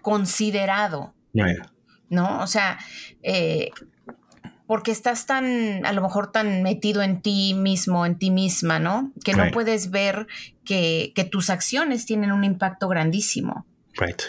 considerado, 0.00 1.12
¿no? 2.08 2.40
O 2.40 2.46
sea, 2.46 2.78
eh, 3.24 3.70
porque 4.70 4.92
estás 4.92 5.26
tan, 5.26 5.84
a 5.84 5.92
lo 5.92 6.00
mejor 6.00 6.30
tan 6.30 6.62
metido 6.62 7.02
en 7.02 7.22
ti 7.22 7.54
mismo, 7.54 8.06
en 8.06 8.16
ti 8.20 8.30
misma, 8.30 8.78
¿no? 8.78 9.10
Que 9.24 9.34
no 9.34 9.50
puedes 9.50 9.90
ver 9.90 10.28
que, 10.64 11.10
que, 11.16 11.24
tus 11.24 11.50
acciones 11.50 12.06
tienen 12.06 12.30
un 12.30 12.44
impacto 12.44 12.86
grandísimo. 12.86 13.66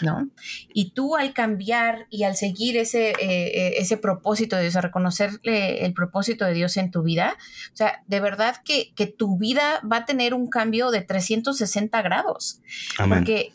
¿no? 0.02 0.28
Y 0.74 0.90
tú 0.90 1.14
al 1.14 1.32
cambiar 1.32 2.08
y 2.10 2.24
al 2.24 2.34
seguir 2.34 2.76
ese, 2.76 3.10
eh, 3.10 3.16
eh, 3.20 3.74
ese 3.78 3.98
propósito 3.98 4.56
de 4.56 4.62
Dios, 4.62 4.74
a 4.74 4.80
reconocer 4.80 5.38
el 5.44 5.94
propósito 5.94 6.44
de 6.44 6.54
Dios 6.54 6.76
en 6.76 6.90
tu 6.90 7.04
vida, 7.04 7.36
o 7.72 7.76
sea, 7.76 8.02
de 8.08 8.18
verdad 8.18 8.56
que, 8.64 8.92
que 8.96 9.06
tu 9.06 9.38
vida 9.38 9.80
va 9.80 9.98
a 9.98 10.06
tener 10.06 10.34
un 10.34 10.48
cambio 10.48 10.90
de 10.90 11.02
360 11.02 12.02
grados. 12.02 12.60
Porque 12.98 13.52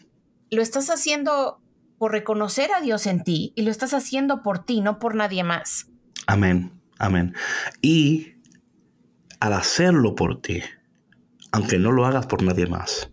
lo 0.52 0.62
estás 0.62 0.90
haciendo 0.90 1.60
por 1.98 2.14
reconocer 2.14 2.72
a 2.72 2.80
Dios 2.80 3.08
en 3.08 3.26
ti 3.26 3.52
y 3.58 3.64
lo 3.64 3.72
estás 3.72 3.94
haciendo 3.94 4.42
por 4.42 4.64
ti, 4.64 4.80
no 4.80 5.00
por 5.00 5.16
nadie 5.16 5.44
más. 5.44 5.88
Amén, 6.28 6.77
amén. 7.00 7.34
Y 7.82 8.34
al 9.40 9.54
hacerlo 9.54 10.16
por 10.16 10.42
ti, 10.42 10.62
aunque 11.52 11.80
no 11.80 11.92
lo 11.92 12.06
hagas 12.06 12.28
por 12.28 12.44
nadie 12.44 12.68
más, 12.68 13.12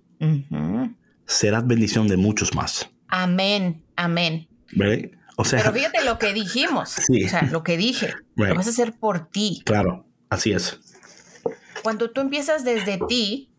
serás 1.26 1.66
bendición 1.66 2.08
de 2.08 2.16
muchos 2.16 2.54
más. 2.54 2.90
Amén, 3.08 3.84
amén. 3.96 4.48
O 5.36 5.44
sea, 5.44 5.60
Pero 5.60 5.72
fíjate 5.72 6.04
lo 6.04 6.18
que 6.18 6.32
dijimos. 6.32 6.96
O 7.08 7.28
sea, 7.28 7.42
lo 7.42 7.62
que 7.62 7.76
dije. 7.76 8.14
Lo 8.36 8.54
vas 8.54 8.66
a 8.66 8.70
hacer 8.70 8.92
por 8.98 9.28
ti. 9.28 9.62
Claro, 9.64 10.06
así 10.28 10.52
es. 10.52 10.80
Cuando 11.82 12.10
tú 12.10 12.20
empiezas 12.20 12.64
desde 12.64 12.98
ti, 13.08 13.50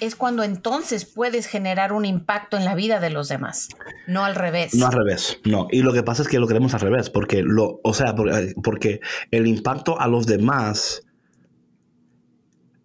es 0.00 0.14
cuando 0.14 0.42
entonces 0.42 1.04
puedes 1.04 1.46
generar 1.46 1.92
un 1.92 2.04
impacto 2.04 2.56
en 2.56 2.64
la 2.64 2.74
vida 2.74 3.00
de 3.00 3.10
los 3.10 3.28
demás, 3.28 3.68
no 4.06 4.24
al 4.24 4.34
revés. 4.34 4.74
No 4.74 4.86
al 4.86 4.92
revés, 4.92 5.38
no. 5.44 5.68
Y 5.70 5.82
lo 5.82 5.92
que 5.92 6.02
pasa 6.02 6.22
es 6.22 6.28
que 6.28 6.38
lo 6.38 6.46
queremos 6.46 6.74
al 6.74 6.80
revés, 6.80 7.10
porque 7.10 7.42
lo, 7.42 7.80
o 7.82 7.94
sea, 7.94 8.14
porque 8.62 9.00
el 9.30 9.46
impacto 9.46 10.00
a 10.00 10.08
los 10.08 10.26
demás 10.26 11.02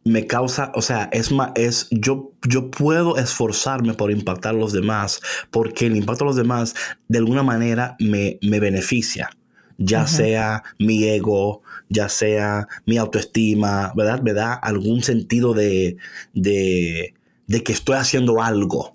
me 0.03 0.25
causa, 0.25 0.71
o 0.73 0.81
sea, 0.81 1.09
es 1.11 1.31
es, 1.55 1.87
yo, 1.91 2.31
yo 2.47 2.71
puedo 2.71 3.17
esforzarme 3.17 3.93
por 3.93 4.11
impactar 4.11 4.55
a 4.55 4.57
los 4.57 4.73
demás, 4.73 5.21
porque 5.51 5.87
el 5.87 5.95
impacto 5.95 6.23
a 6.23 6.27
los 6.27 6.35
demás 6.35 6.75
de 7.07 7.19
alguna 7.19 7.43
manera 7.43 7.95
me, 7.99 8.39
me 8.41 8.59
beneficia, 8.59 9.29
ya 9.77 10.07
sea 10.07 10.63
mi 10.79 11.03
ego, 11.05 11.61
ya 11.89 12.09
sea 12.09 12.67
mi 12.85 12.97
autoestima, 12.97 13.93
¿verdad? 13.95 14.21
Me 14.21 14.33
da 14.33 14.53
algún 14.53 15.03
sentido 15.03 15.53
de, 15.53 15.97
de, 16.33 17.13
de 17.47 17.63
que 17.63 17.73
estoy 17.73 17.95
haciendo 17.95 18.41
algo. 18.41 18.91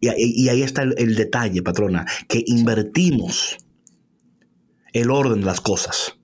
Y, 0.00 0.08
y, 0.44 0.48
ahí 0.50 0.62
está 0.62 0.82
el, 0.82 0.94
el 0.98 1.16
detalle, 1.16 1.62
patrona, 1.62 2.06
que 2.28 2.44
invertimos 2.46 3.56
el 4.92 5.10
orden 5.10 5.40
de 5.40 5.46
las 5.46 5.60
cosas. 5.60 6.16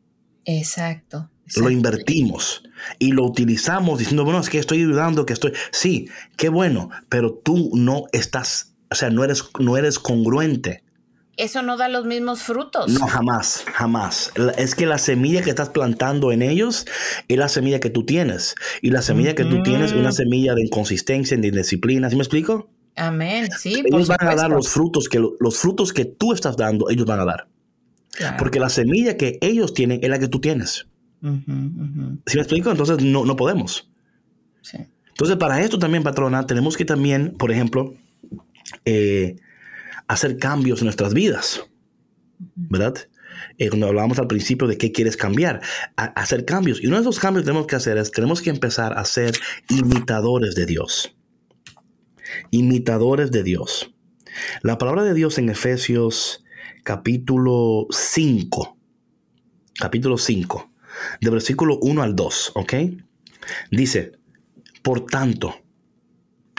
Exacto. 0.45 1.31
Lo 1.57 1.71
invertimos 1.71 2.65
y 2.99 3.13
lo 3.13 3.25
utilizamos 3.25 3.99
diciendo, 3.99 4.25
bueno, 4.25 4.41
es 4.41 4.51
que 4.51 4.59
estoy 4.59 4.79
ayudando, 4.79 5.27
que 5.27 5.33
estoy... 5.33 5.53
Sí, 5.71 6.09
qué 6.37 6.49
bueno, 6.49 6.91
pero 7.09 7.35
tú 7.35 7.71
no 7.75 8.05
estás, 8.13 8.75
o 8.91 8.95
sea, 8.95 9.11
no 9.11 9.23
eres, 9.23 9.45
no 9.61 9.77
eres 9.77 9.99
congruente. 9.99 10.83
Eso 11.37 11.63
no 11.63 11.77
da 11.77 11.89
los 11.89 12.07
mismos 12.07 12.43
frutos. 12.43 12.89
No, 12.89 13.07
jamás, 13.07 13.65
jamás. 13.75 14.33
Es 14.57 14.75
que 14.75 14.87
la 14.87 14.97
semilla 14.97 15.43
que 15.43 15.51
estás 15.51 15.69
plantando 15.69 16.33
en 16.33 16.41
ellos 16.41 16.87
es 17.29 17.37
la 17.37 17.49
semilla 17.49 17.79
que 17.79 17.91
tú 17.91 18.07
tienes. 18.07 18.55
Y 18.81 18.91
la 18.91 19.03
semilla 19.03 19.35
que 19.35 19.45
tú 19.45 19.63
tienes 19.63 19.93
es 19.93 19.99
una 19.99 20.13
semilla 20.13 20.55
de 20.55 20.63
inconsistencia, 20.63 21.37
de 21.37 21.49
indisciplina. 21.49 22.09
¿Sí 22.09 22.17
me 22.17 22.23
explico? 22.23 22.71
Amén, 22.97 23.49
sí. 23.59 23.83
Ellos 23.85 24.09
van 24.09 24.27
a 24.27 24.35
dar 24.35 24.51
los 24.51 24.71
frutos 24.71 25.09
que 25.09 25.19
los 25.19 25.59
frutos 25.59 25.93
que 25.93 26.07
tú 26.07 26.33
estás 26.33 26.57
dando, 26.57 26.89
ellos 26.89 27.05
van 27.05 27.21
a 27.21 27.25
dar. 27.27 27.49
Porque 28.39 28.59
la 28.59 28.71
semilla 28.71 29.19
que 29.19 29.39
ellos 29.43 29.75
tienen 29.75 30.01
es 30.03 30.09
la 30.09 30.19
que 30.19 30.29
tú 30.29 30.41
tienes. 30.41 30.87
¿Sí 31.23 32.37
me 32.37 32.41
explico? 32.43 32.71
Entonces 32.71 33.03
no, 33.03 33.25
no 33.25 33.37
podemos. 33.37 33.91
Entonces, 35.09 35.37
para 35.37 35.61
esto 35.63 35.79
también, 35.79 36.03
patrona, 36.03 36.47
tenemos 36.47 36.77
que 36.77 36.85
también, 36.85 37.35
por 37.39 37.51
ejemplo, 37.51 37.95
eh, 38.85 39.37
hacer 40.09 40.39
cambios 40.39 40.81
en 40.81 40.87
nuestras 40.87 41.15
vidas. 41.15 41.63
¿Verdad? 42.55 42.97
Eh, 43.59 43.69
cuando 43.69 43.87
hablábamos 43.87 44.19
al 44.19 44.27
principio 44.27 44.67
de 44.67 44.79
qué 44.79 44.93
quieres 44.93 45.17
cambiar, 45.17 45.61
hacer 45.97 46.45
cambios. 46.45 46.83
Y 46.83 46.87
uno 46.87 46.97
de 46.97 47.03
esos 47.03 47.19
cambios 47.19 47.43
que 47.43 47.47
tenemos 47.47 47.67
que 47.67 47.77
hacer 47.77 47.97
es, 47.99 48.11
tenemos 48.11 48.43
que 48.43 48.51
empezar 48.51 48.99
a 48.99 49.05
ser 49.05 49.37
imitadores 49.69 50.55
de 50.55 50.67
Dios. 50.67 51.15
Imitadores 52.51 53.31
de 53.31 53.43
Dios. 53.43 53.95
La 54.63 54.79
palabra 54.79 55.03
de 55.05 55.15
Dios 55.15 55.39
en 55.39 55.49
Efesios 55.49 56.45
capítulo 56.83 57.87
5, 57.91 58.79
capítulo 59.75 60.19
5, 60.19 60.71
de 61.21 61.31
versículo 61.31 61.79
1 61.81 62.03
al 62.03 62.15
2, 62.15 62.53
¿ok? 62.55 62.75
Dice, 63.71 64.13
por 64.83 65.07
tanto, 65.07 65.55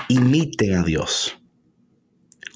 imiten 0.10 0.76
a 0.76 0.84
Dios 0.84 1.37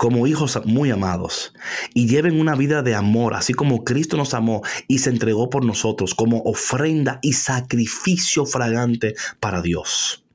como 0.02 0.26
hijos 0.26 0.60
muy 0.66 0.90
amados 0.90 1.54
y 1.94 2.08
lleven 2.08 2.40
una 2.40 2.56
vida 2.56 2.82
de 2.82 2.96
amor, 2.96 3.36
así 3.36 3.54
como 3.54 3.84
Cristo 3.84 4.18
nos 4.18 4.34
amó 4.34 4.64
y 4.88 4.98
se 4.98 5.12
entregó 5.12 5.52
por 5.52 5.64
nosotros 5.64 6.16
como 6.16 6.40
ofrenda 6.40 7.20
y 7.22 7.34
sacrificio 7.34 8.48
fragante 8.48 9.14
para 9.40 9.62
Dios. 9.62 10.26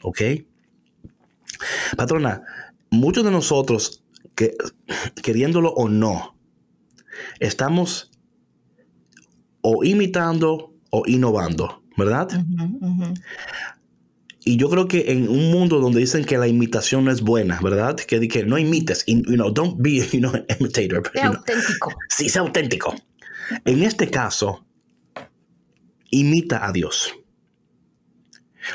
¿Ok? 0.00 0.22
Patrona, 1.98 2.44
muchos 2.88 3.22
de 3.22 3.30
nosotros, 3.30 4.02
que, 4.34 4.56
queriéndolo 5.22 5.74
o 5.74 5.90
no, 5.90 6.34
estamos 7.40 8.10
o 9.60 9.84
imitando 9.84 10.72
o 10.88 11.02
innovando, 11.06 11.82
¿verdad? 11.98 12.42
Y 14.50 14.56
yo 14.56 14.68
creo 14.68 14.88
que 14.88 15.12
en 15.12 15.28
un 15.28 15.52
mundo 15.52 15.78
donde 15.78 16.00
dicen 16.00 16.24
que 16.24 16.36
la 16.36 16.48
imitación 16.48 17.04
no 17.04 17.12
es 17.12 17.20
buena, 17.20 17.60
¿verdad? 17.62 17.94
Que, 17.94 18.26
que 18.26 18.44
no 18.44 18.58
imites, 18.58 19.04
you 19.06 19.22
know, 19.22 19.52
don't 19.52 19.76
be, 19.78 20.04
you 20.12 20.18
know, 20.18 20.32
imitator. 20.58 21.08
Sea 21.14 21.28
auténtico. 21.28 21.94
Sí, 22.08 22.28
sea 22.28 22.42
auténtico. 22.42 22.96
En 23.64 23.84
este 23.84 24.10
caso, 24.10 24.66
imita 26.10 26.66
a 26.66 26.72
Dios. 26.72 27.14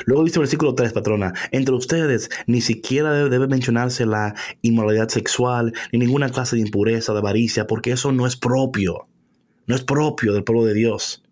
Luego 0.06 0.24
dice 0.24 0.38
el 0.38 0.44
versículo 0.44 0.74
3, 0.74 0.94
patrona, 0.94 1.34
entre 1.50 1.74
ustedes 1.74 2.30
ni 2.46 2.62
siquiera 2.62 3.12
debe, 3.12 3.46
mencionarse 3.46 4.06
la 4.06 4.34
inmoralidad 4.62 5.10
sexual, 5.10 5.74
ni 5.92 5.98
ninguna 5.98 6.30
clase 6.30 6.56
de 6.56 6.62
impureza, 6.62 7.12
de 7.12 7.18
avaricia, 7.18 7.66
porque 7.66 7.90
eso 7.90 8.12
no 8.12 8.26
es 8.26 8.36
propio, 8.36 9.08
no 9.66 9.74
es 9.74 9.82
propio 9.82 10.32
del 10.32 10.42
pueblo 10.42 10.64
de 10.64 10.72
Dios 10.72 11.22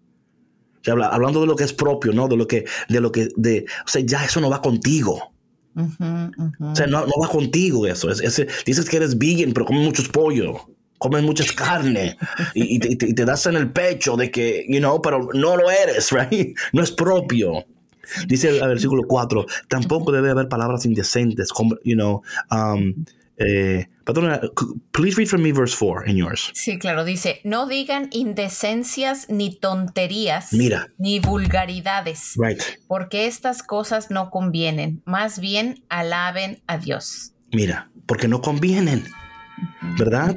hablando 0.87 1.41
de 1.41 1.47
lo 1.47 1.57
que 1.57 1.65
es 1.65 1.73
propio, 1.73 2.13
¿no? 2.13 2.29
De 2.29 2.37
lo 2.37 2.47
que, 2.47 2.65
de 2.89 3.01
lo 3.01 3.11
que, 3.13 3.29
de, 3.37 3.67
o 3.85 3.89
sea, 3.89 4.03
ya 4.05 4.25
eso 4.25 4.41
no 4.41 4.51
va 4.51 4.61
contigo. 4.61 5.35
O 5.77 6.75
sea, 6.77 6.87
no, 6.87 7.05
va 7.07 7.29
contigo 7.29 7.87
eso. 7.87 8.09
dices 8.65 8.89
que 8.89 8.97
eres 8.97 9.19
vegan, 9.19 9.53
pero 9.53 9.67
comes 9.67 9.85
muchos 9.85 10.09
pollo, 10.09 10.55
comes 10.99 11.23
mucha 11.23 11.45
carne 11.55 12.17
y, 12.55 12.79
te, 12.79 13.25
das 13.25 13.47
en 13.47 13.57
el 13.57 13.71
pecho 13.73 14.17
de 14.17 14.31
que, 14.31 14.65
you 14.69 14.79
know, 14.79 15.03
pero 15.03 15.29
no 15.35 15.57
lo 15.57 15.71
eres, 15.71 16.13
right? 16.13 16.57
No 16.73 16.83
es 16.83 16.93
propio. 16.93 17.65
Dice 18.29 18.51
el, 18.51 18.69
versículo 18.69 19.05
4, 19.09 19.47
tampoco 19.69 20.13
debe 20.13 20.31
haber 20.31 20.49
palabras 20.49 20.85
indecentes, 20.85 21.49
you 21.85 21.95
know, 21.95 22.23
um, 22.51 23.05
eh, 23.37 23.87
please 24.93 25.17
read 25.17 25.29
from 25.29 25.43
me 25.43 25.53
verse 25.53 25.75
4 25.75 26.07
in 26.07 26.17
yours. 26.17 26.51
Sí, 26.55 26.79
claro, 26.79 27.05
dice, 27.05 27.41
no 27.45 27.67
digan 27.67 28.09
indecencias 28.13 29.29
ni 29.29 29.57
tonterías, 29.57 30.53
Mira. 30.53 30.89
ni 30.99 31.21
vulgaridades, 31.21 32.35
right. 32.37 32.63
porque 32.87 33.27
estas 33.27 33.63
cosas 33.63 34.11
no 34.11 34.31
convienen, 34.31 35.03
más 35.05 35.39
bien 35.41 35.85
alaben 35.89 36.63
a 36.67 36.79
Dios. 36.79 37.33
Mira, 37.53 37.91
porque 38.07 38.29
no 38.29 38.41
convienen, 38.41 39.05
¿verdad? 39.99 40.37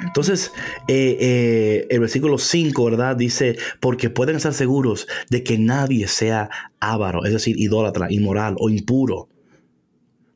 Entonces, 0.00 0.52
eh, 0.86 1.16
eh, 1.20 1.86
el 1.90 2.00
versículo 2.00 2.38
5, 2.38 2.84
¿verdad? 2.84 3.16
Dice, 3.16 3.58
porque 3.80 4.10
pueden 4.10 4.36
estar 4.36 4.54
seguros 4.54 5.08
de 5.28 5.42
que 5.42 5.58
nadie 5.58 6.06
sea 6.06 6.50
avaro, 6.78 7.24
es 7.24 7.32
decir, 7.32 7.58
idólatra, 7.58 8.06
inmoral 8.10 8.54
o 8.58 8.70
impuro 8.70 9.28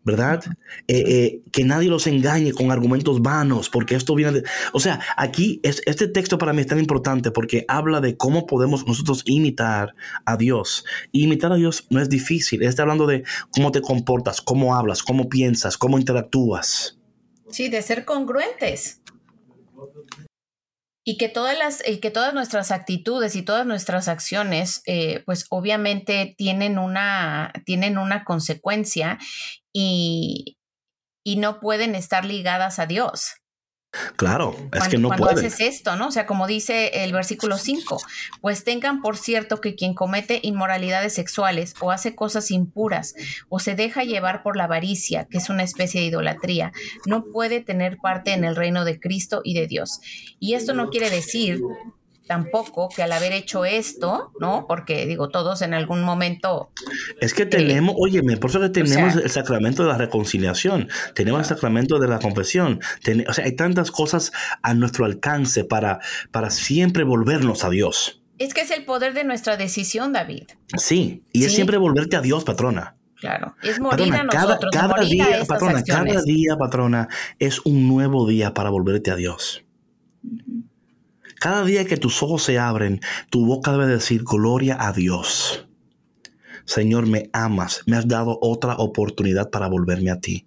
¿verdad? 0.05 0.45
Eh, 0.89 1.05
eh, 1.07 1.41
que 1.53 1.65
nadie 1.65 1.89
los 1.89 2.07
engañe 2.07 2.53
con 2.53 2.71
argumentos 2.71 3.23
vanos, 3.23 3.69
porque 3.69 3.95
esto 3.95 4.15
viene 4.15 4.33
de... 4.33 4.45
O 4.73 4.81
sea, 4.81 5.01
aquí 5.17 5.61
es, 5.63 5.83
este 5.87 6.09
texto 6.09 6.39
para 6.39 6.53
mí 6.53 6.61
es 6.61 6.67
tan 6.67 6.79
importante 6.79 7.31
porque 7.31 7.65
habla 7.69 8.01
de 8.01 8.17
cómo 8.17 8.47
podemos 8.47 8.87
nosotros 8.87 9.23
imitar 9.27 9.95
a 10.25 10.37
Dios. 10.37 10.85
imitar 11.13 11.53
a 11.53 11.57
Dios 11.57 11.87
no 11.91 12.01
es 12.01 12.09
difícil, 12.09 12.63
está 12.63 12.83
hablando 12.83 13.07
de 13.07 13.25
cómo 13.51 13.73
te 13.73 13.81
comportas, 13.81 14.41
cómo 14.41 14.75
hablas, 14.75 15.03
cómo 15.03 15.29
piensas, 15.29 15.79
cómo 15.79 15.99
interactúas. 15.99 16.99
Sí, 17.51 17.69
de 17.69 17.83
ser 17.83 18.05
congruentes. 18.05 19.03
Y 21.05 21.17
que 21.19 21.29
todas 21.29 21.59
las, 21.59 21.83
que 21.83 22.11
todas 22.11 22.33
nuestras 22.33 22.71
actitudes 22.71 23.35
y 23.35 23.43
todas 23.43 23.67
nuestras 23.67 24.07
acciones, 24.09 24.83
eh, 24.87 25.23
pues 25.27 25.47
obviamente 25.51 26.35
tienen 26.39 26.79
una, 26.79 27.53
tienen 27.67 27.99
una 27.99 28.25
consecuencia 28.25 29.19
y, 29.73 30.57
y 31.25 31.37
no 31.37 31.59
pueden 31.61 31.95
estar 31.95 32.25
ligadas 32.25 32.79
a 32.79 32.87
Dios. 32.87 33.42
Claro, 34.17 34.57
es 34.73 34.89
que 34.89 34.97
no 34.97 35.09
cuando 35.09 35.29
haces 35.29 35.61
esto, 35.61 35.97
¿no? 35.97 36.09
O 36.09 36.11
sea, 36.11 36.25
como 36.25 36.47
dice 36.47 37.05
el 37.05 37.13
versículo 37.13 37.59
5, 37.59 37.99
pues 38.41 38.65
tengan 38.65 39.03
por 39.03 39.19
cierto 39.19 39.61
que 39.61 39.75
quien 39.75 39.93
comete 39.93 40.41
inmoralidades 40.43 41.13
sexuales 41.13 41.75
o 41.79 41.91
hace 41.91 42.15
cosas 42.15 42.51
impuras 42.51 43.15
o 43.51 43.59
se 43.59 43.75
deja 43.75 44.05
llevar 44.05 44.43
por 44.43 44.57
la 44.57 44.65
avaricia, 44.65 45.27
que 45.27 45.37
es 45.37 45.51
una 45.51 45.63
especie 45.63 46.01
de 46.01 46.07
idolatría, 46.07 46.73
no 47.05 47.25
puede 47.25 47.61
tener 47.61 47.99
parte 47.99 48.33
en 48.33 48.45
el 48.45 48.57
reino 48.57 48.87
de 48.87 48.99
Cristo 48.99 49.43
y 49.45 49.53
de 49.53 49.67
Dios. 49.67 50.01
Y 50.41 50.55
esto 50.55 50.73
no 50.73 50.89
quiere 50.89 51.11
decir 51.11 51.61
tampoco 52.27 52.89
que 52.89 53.03
al 53.03 53.13
haber 53.13 53.33
hecho 53.33 53.65
esto, 53.65 54.33
¿no? 54.41 54.67
Porque 54.69 55.07
digo, 55.07 55.29
todos 55.29 55.63
en 55.63 55.75
algún 55.75 56.03
momento... 56.03 56.71
Es 57.21 57.35
que 57.35 57.47
tenemos, 57.47 57.95
oye, 57.99 58.23
por 58.37 58.51
eso 58.51 58.61
que 58.61 58.69
tenemos 58.69 59.17
el 59.17 59.31
sacramento 59.31 59.83
de 59.83 59.91
la 59.91 59.99
reconciliación, 59.99 60.89
tenemos 61.15 61.41
el 61.41 61.47
sacramento 61.47 61.99
de 61.99 62.09
la 62.09 62.19
confesión, 62.19 62.81
o 63.29 63.33
sea, 63.33 63.45
hay 63.45 63.53
tantas 63.53 63.91
cosas 63.91 64.33
a 64.63 64.75
nuestro 64.75 65.05
alcance 65.05 65.65
para, 65.65 66.01
para 66.31 66.51
siempre 66.51 67.05
volvernos 67.05 67.65
a 67.65 67.71
Dios. 67.71 68.23
Es 68.39 68.55
que 68.55 68.63
es 68.63 68.71
el 68.71 68.85
poder 68.85 69.15
de 69.15 69.25
nuestra 69.25 69.57
decisión, 69.57 70.13
David. 70.13 70.45
Sí, 70.77 71.23
y 71.33 71.45
es 71.45 71.55
siempre 71.55 71.77
volverte 71.77 72.17
a 72.17 72.21
Dios, 72.21 72.45
patrona. 72.45 72.97
Claro, 73.23 73.55
es 73.63 73.79
morir 73.79 74.13
a 74.15 74.25
nosotros, 74.25 74.71
cada, 74.73 75.01
día, 75.01 75.45
patrona, 75.47 75.85
cada 75.85 76.23
día, 76.23 76.57
patrona, 76.57 77.09
es 77.39 77.61
un 77.65 77.87
nuevo 77.87 78.27
día 78.27 78.53
para 78.53 78.71
volverte 78.71 79.13
a 79.13 79.15
Dios. 79.15 79.65
Cada 81.43 81.65
día 81.65 81.85
que 81.85 81.97
tus 81.97 82.23
ojos 82.23 82.45
se 82.45 82.61
abren, 82.61 83.01
tu 83.29 83.45
boca 83.45 83.73
debe 83.73 83.89
decir 83.89 84.23
gloria 84.23 84.77
a 84.79 84.93
Dios. 84.93 85.67
Señor, 86.67 87.09
me 87.09 87.31
amas, 87.33 87.83
me 87.85 87.97
has 87.97 88.07
dado 88.07 88.39
otra 88.41 88.77
oportunidad 88.77 89.51
para 89.51 89.67
volverme 89.67 90.13
a 90.13 90.21
ti. 90.21 90.47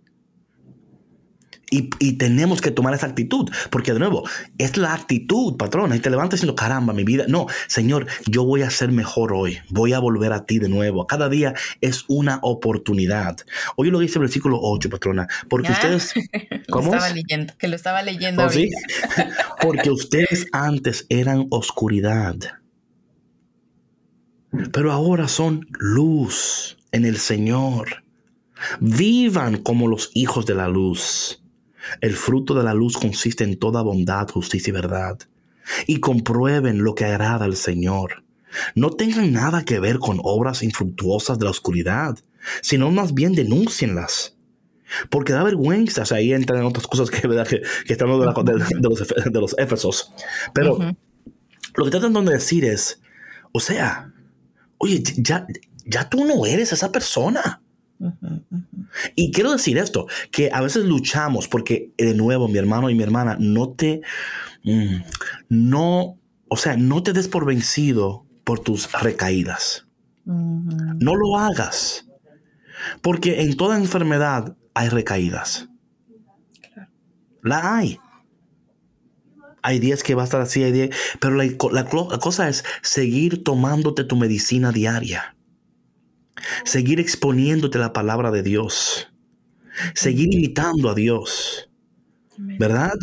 Y, 1.71 2.13
tenemos 2.17 2.61
que 2.61 2.71
tomar 2.71 2.93
esa 2.93 3.07
actitud, 3.07 3.49
porque 3.69 3.91
de 3.91 3.99
nuevo, 3.99 4.27
es 4.57 4.77
la 4.77 4.93
actitud, 4.93 5.57
patrón. 5.57 5.93
Y 5.93 5.99
te 5.99 6.09
levantas 6.09 6.39
diciendo, 6.39 6.55
caramba, 6.55 6.93
mi 6.93 7.03
vida. 7.03 7.25
No, 7.27 7.47
Señor, 7.67 8.07
yo 8.27 8.43
voy 8.43 8.61
a 8.61 8.69
ser 8.69 8.91
mejor 8.91 9.33
hoy. 9.33 9.59
Voy 9.69 9.93
a 9.93 9.99
volver 9.99 10.31
a 10.31 10.45
ti 10.45 10.59
de 10.59 10.69
nuevo. 10.69 11.07
Cada 11.07 11.27
día 11.27 11.53
es 11.81 12.05
una 12.07 12.39
oportunidad. 12.43 13.37
Hoy 13.75 13.89
lo 13.89 13.99
dice 13.99 14.19
el 14.19 14.21
versículo 14.21 14.59
8, 14.61 14.89
patrona. 14.89 15.27
Porque 15.49 15.71
ustedes. 15.71 16.13
¿Cómo? 16.69 16.91
Lo 16.91 16.97
estaba 16.97 17.13
leyendo, 17.13 17.53
que 17.57 17.67
lo 17.67 17.75
estaba 17.75 18.03
leyendo. 18.03 18.45
¿Oh, 18.45 18.49
¿sí? 18.49 18.69
porque 19.61 19.89
ustedes 19.89 20.47
antes 20.51 21.05
eran 21.09 21.47
oscuridad. 21.49 22.35
Pero 24.71 24.91
ahora 24.91 25.27
son 25.27 25.67
luz 25.71 26.77
en 26.91 27.05
el 27.05 27.17
Señor. 27.17 28.03
Vivan 28.79 29.57
como 29.57 29.87
los 29.87 30.11
hijos 30.13 30.45
de 30.45 30.55
la 30.55 30.67
luz. 30.67 31.44
El 32.01 32.15
fruto 32.15 32.53
de 32.53 32.63
la 32.63 32.73
luz 32.73 32.97
consiste 32.97 33.43
en 33.43 33.57
toda 33.57 33.81
bondad, 33.81 34.29
justicia 34.29 34.71
y 34.71 34.73
verdad. 34.73 35.19
Y 35.87 35.99
comprueben 35.99 36.83
lo 36.83 36.95
que 36.95 37.05
agrada 37.05 37.45
al 37.45 37.55
Señor. 37.55 38.23
No 38.75 38.91
tengan 38.91 39.33
nada 39.33 39.65
que 39.65 39.79
ver 39.79 39.99
con 39.99 40.19
obras 40.23 40.63
infructuosas 40.63 41.39
de 41.39 41.45
la 41.45 41.51
oscuridad, 41.51 42.17
sino 42.61 42.91
más 42.91 43.13
bien 43.13 43.33
denúncienlas. 43.33 44.35
Porque 45.09 45.33
da 45.33 45.43
vergüenza, 45.43 46.03
o 46.03 46.05
sea, 46.05 46.17
ahí 46.17 46.31
entran 46.31 46.63
otras 46.63 46.87
cosas 46.87 47.09
que, 47.09 47.27
¿verdad? 47.27 47.47
que, 47.47 47.61
estamos 47.87 48.19
de, 48.45 48.53
de, 49.31 49.39
los, 49.39 49.55
éfesos. 49.57 50.11
Pero 50.53 50.77
lo 51.75 51.85
que 51.85 51.91
tratan 51.91 52.13
de 52.13 52.33
decir 52.33 52.63
es, 52.65 53.01
o 53.51 53.59
sea, 53.59 54.13
oye, 54.77 55.01
ya, 55.17 55.47
ya 55.85 56.09
tú 56.09 56.25
no 56.25 56.45
eres 56.45 56.71
esa 56.71 56.91
persona. 56.91 57.61
Y 59.15 59.31
quiero 59.31 59.51
decir 59.51 59.77
esto, 59.77 60.07
que 60.31 60.49
a 60.51 60.61
veces 60.61 60.85
luchamos 60.85 61.47
porque, 61.47 61.91
de 61.97 62.13
nuevo, 62.13 62.47
mi 62.47 62.57
hermano 62.57 62.89
y 62.89 62.95
mi 62.95 63.03
hermana, 63.03 63.37
no 63.39 63.69
te, 63.69 64.01
mm, 64.63 64.97
no, 65.49 66.19
o 66.47 66.57
sea, 66.57 66.77
no 66.77 67.03
te 67.03 67.13
des 67.13 67.27
por 67.27 67.45
vencido 67.45 68.25
por 68.43 68.59
tus 68.59 68.91
recaídas. 68.91 69.87
No 70.25 71.15
lo 71.15 71.37
hagas, 71.37 72.07
porque 73.01 73.41
en 73.41 73.55
toda 73.57 73.77
enfermedad 73.77 74.55
hay 74.73 74.89
recaídas. 74.89 75.69
La 77.43 77.77
hay. 77.77 77.99
Hay 79.61 79.79
días 79.79 80.03
que 80.03 80.15
va 80.15 80.23
a 80.23 80.25
estar 80.25 80.41
así, 80.41 80.63
hay 80.63 80.71
días, 80.71 80.89
pero 81.19 81.35
la 81.35 81.85
cosa 81.85 82.49
es 82.49 82.63
seguir 82.81 83.43
tomándote 83.43 84.03
tu 84.03 84.15
medicina 84.15 84.71
diaria 84.71 85.34
seguir 86.63 86.99
exponiéndote 86.99 87.77
la 87.77 87.93
palabra 87.93 88.31
de 88.31 88.43
Dios, 88.43 89.11
seguir 89.93 90.33
imitando 90.33 90.89
a 90.89 90.95
Dios. 90.95 91.69
¿verdad? 92.37 92.93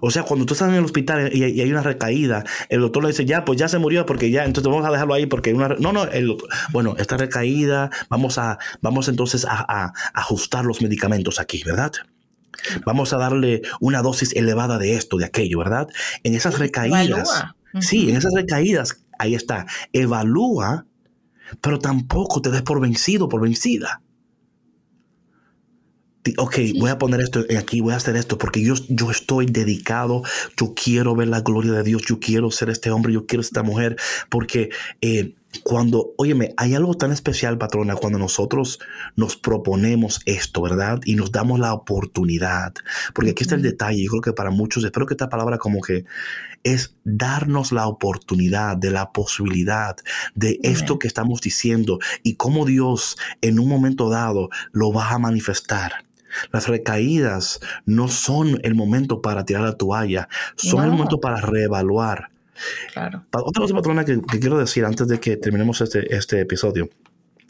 O 0.00 0.10
sea, 0.10 0.22
cuando 0.22 0.46
tú 0.46 0.54
estás 0.54 0.68
en 0.68 0.76
el 0.76 0.84
hospital 0.84 1.30
y, 1.34 1.42
hay 1.42 1.70
una 1.70 1.82
recaída, 1.82 2.44
el 2.68 2.80
doctor 2.80 3.02
le 3.02 3.10
dice, 3.10 3.24
ya, 3.24 3.44
pues 3.44 3.58
ya 3.58 3.68
se 3.68 3.78
murió 3.78 4.06
porque 4.06 4.30
ya, 4.30 4.44
entonces 4.44 4.70
vamos 4.70 4.86
a 4.86 4.92
dejarlo 4.92 5.14
ahí 5.14 5.26
porque 5.26 5.50
hay 5.50 5.56
una... 5.56 5.68
No, 5.68 5.92
no, 5.92 6.04
el, 6.04 6.36
bueno, 6.70 6.94
esta 6.98 7.16
recaída, 7.16 7.90
vamos 8.08 8.38
a, 8.38 8.58
vamos 8.80 9.08
entonces 9.08 9.44
a, 9.48 9.92
ajustar 10.14 10.64
los 10.64 10.82
medicamentos 10.82 11.40
aquí, 11.40 11.62
¿verdad? 11.64 11.92
Vamos 12.84 13.12
a 13.12 13.18
darle 13.18 13.62
una 13.80 14.02
dosis 14.02 14.34
elevada 14.36 14.78
de 14.78 14.94
esto, 14.94 15.16
de 15.16 15.24
aquello, 15.24 15.58
¿verdad? 15.58 15.88
En 16.22 16.34
esas 16.34 16.58
recaídas, 16.58 17.44
sí, 17.80 18.10
en 18.10 18.16
esas 18.16 18.34
recaídas, 18.34 19.04
ahí 19.18 19.34
está, 19.34 19.66
evalúa, 19.92 20.86
pero 21.60 21.78
tampoco 21.78 22.40
te 22.40 22.50
des 22.50 22.62
por 22.62 22.80
vencido, 22.80 23.28
por 23.28 23.40
vencida. 23.40 24.02
Ok, 26.36 26.58
voy 26.78 26.90
a 26.90 26.98
poner 26.98 27.20
esto 27.20 27.44
aquí, 27.58 27.80
voy 27.80 27.94
a 27.94 27.96
hacer 27.96 28.16
esto, 28.16 28.36
porque 28.36 28.62
yo, 28.62 28.74
yo 28.88 29.10
estoy 29.10 29.46
dedicado, 29.46 30.22
yo 30.58 30.74
quiero 30.74 31.14
ver 31.14 31.28
la 31.28 31.40
gloria 31.40 31.72
de 31.72 31.82
Dios, 31.82 32.02
yo 32.06 32.20
quiero 32.20 32.50
ser 32.50 32.68
este 32.68 32.90
hombre, 32.90 33.14
yo 33.14 33.24
quiero 33.24 33.42
ser 33.42 33.50
esta 33.50 33.62
mujer, 33.62 33.96
porque 34.28 34.68
eh, 35.00 35.36
cuando, 35.62 36.14
óyeme, 36.16 36.54
hay 36.56 36.74
algo 36.74 36.94
tan 36.94 37.12
especial, 37.12 37.58
patrona, 37.58 37.96
cuando 37.96 38.18
nosotros 38.18 38.78
nos 39.16 39.36
proponemos 39.36 40.20
esto, 40.26 40.62
¿verdad? 40.62 41.00
Y 41.04 41.14
nos 41.14 41.32
damos 41.32 41.58
la 41.58 41.74
oportunidad, 41.74 42.74
porque 43.14 43.30
aquí 43.30 43.42
está 43.42 43.54
el 43.54 43.62
detalle, 43.62 44.04
yo 44.04 44.10
creo 44.10 44.22
que 44.22 44.32
para 44.32 44.50
muchos, 44.50 44.84
espero 44.84 45.06
que 45.06 45.14
esta 45.14 45.28
palabra 45.28 45.58
como 45.58 45.80
que 45.80 46.04
es 46.64 46.94
darnos 47.04 47.72
la 47.72 47.86
oportunidad 47.86 48.76
de 48.76 48.90
la 48.90 49.12
posibilidad 49.12 49.96
de 50.34 50.58
esto 50.62 50.98
que 50.98 51.06
estamos 51.06 51.40
diciendo 51.40 51.98
y 52.22 52.34
cómo 52.34 52.66
Dios 52.66 53.16
en 53.40 53.58
un 53.58 53.68
momento 53.68 54.08
dado 54.08 54.50
lo 54.72 54.92
va 54.92 55.10
a 55.10 55.18
manifestar. 55.18 56.04
Las 56.52 56.68
recaídas 56.68 57.60
no 57.86 58.08
son 58.08 58.60
el 58.62 58.74
momento 58.74 59.22
para 59.22 59.44
tirar 59.44 59.62
la 59.62 59.76
toalla, 59.76 60.28
son 60.56 60.84
el 60.84 60.90
momento 60.90 61.20
para 61.20 61.40
reevaluar. 61.40 62.30
Claro. 62.92 63.26
Otra 63.32 63.62
cosa, 63.62 63.74
patrona, 63.74 64.04
que, 64.04 64.20
quiero 64.20 64.58
decir 64.58 64.84
antes 64.84 65.08
de 65.08 65.20
que 65.20 65.36
terminemos 65.36 65.80
este, 65.80 66.14
este 66.14 66.40
episodio. 66.40 66.88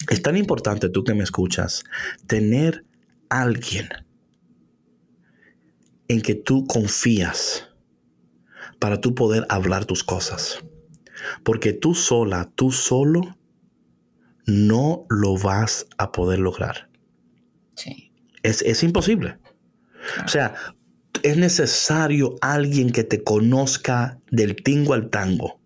Es 0.09 0.23
tan 0.23 0.37
importante, 0.37 0.89
tú 0.89 1.05
que 1.05 1.15
me 1.15 1.25
escuchas, 1.25 1.85
tener 2.27 2.85
alguien 3.29 3.89
en 6.09 6.23
que 6.23 6.35
tú 6.35 6.67
confías 6.67 7.69
para 8.79 9.01
tú 9.01 9.15
poder 9.15 9.47
hablar 9.49 9.85
tus 9.85 10.05
cosas. 10.05 10.61
Porque 11.43 11.73
tú 11.73 11.95
sola, 11.95 12.51
tú 12.55 12.71
solo, 12.71 13.37
no 14.47 15.05
lo 15.11 15.37
vas 15.37 15.87
a 15.99 16.13
poder 16.13 16.39
lograr. 16.39 16.89
Sí. 17.75 18.13
Es, 18.43 18.83
imposible. 18.83 19.39
O 20.25 20.29
sea, 20.29 20.55
es 21.23 21.37
necesario 21.37 22.37
alguien 22.41 22.91
que 22.91 23.05
te 23.05 23.23
conozca 23.23 24.19
del 24.31 24.57
tingo 24.57 24.95
al 24.95 25.11
tango. 25.11 25.61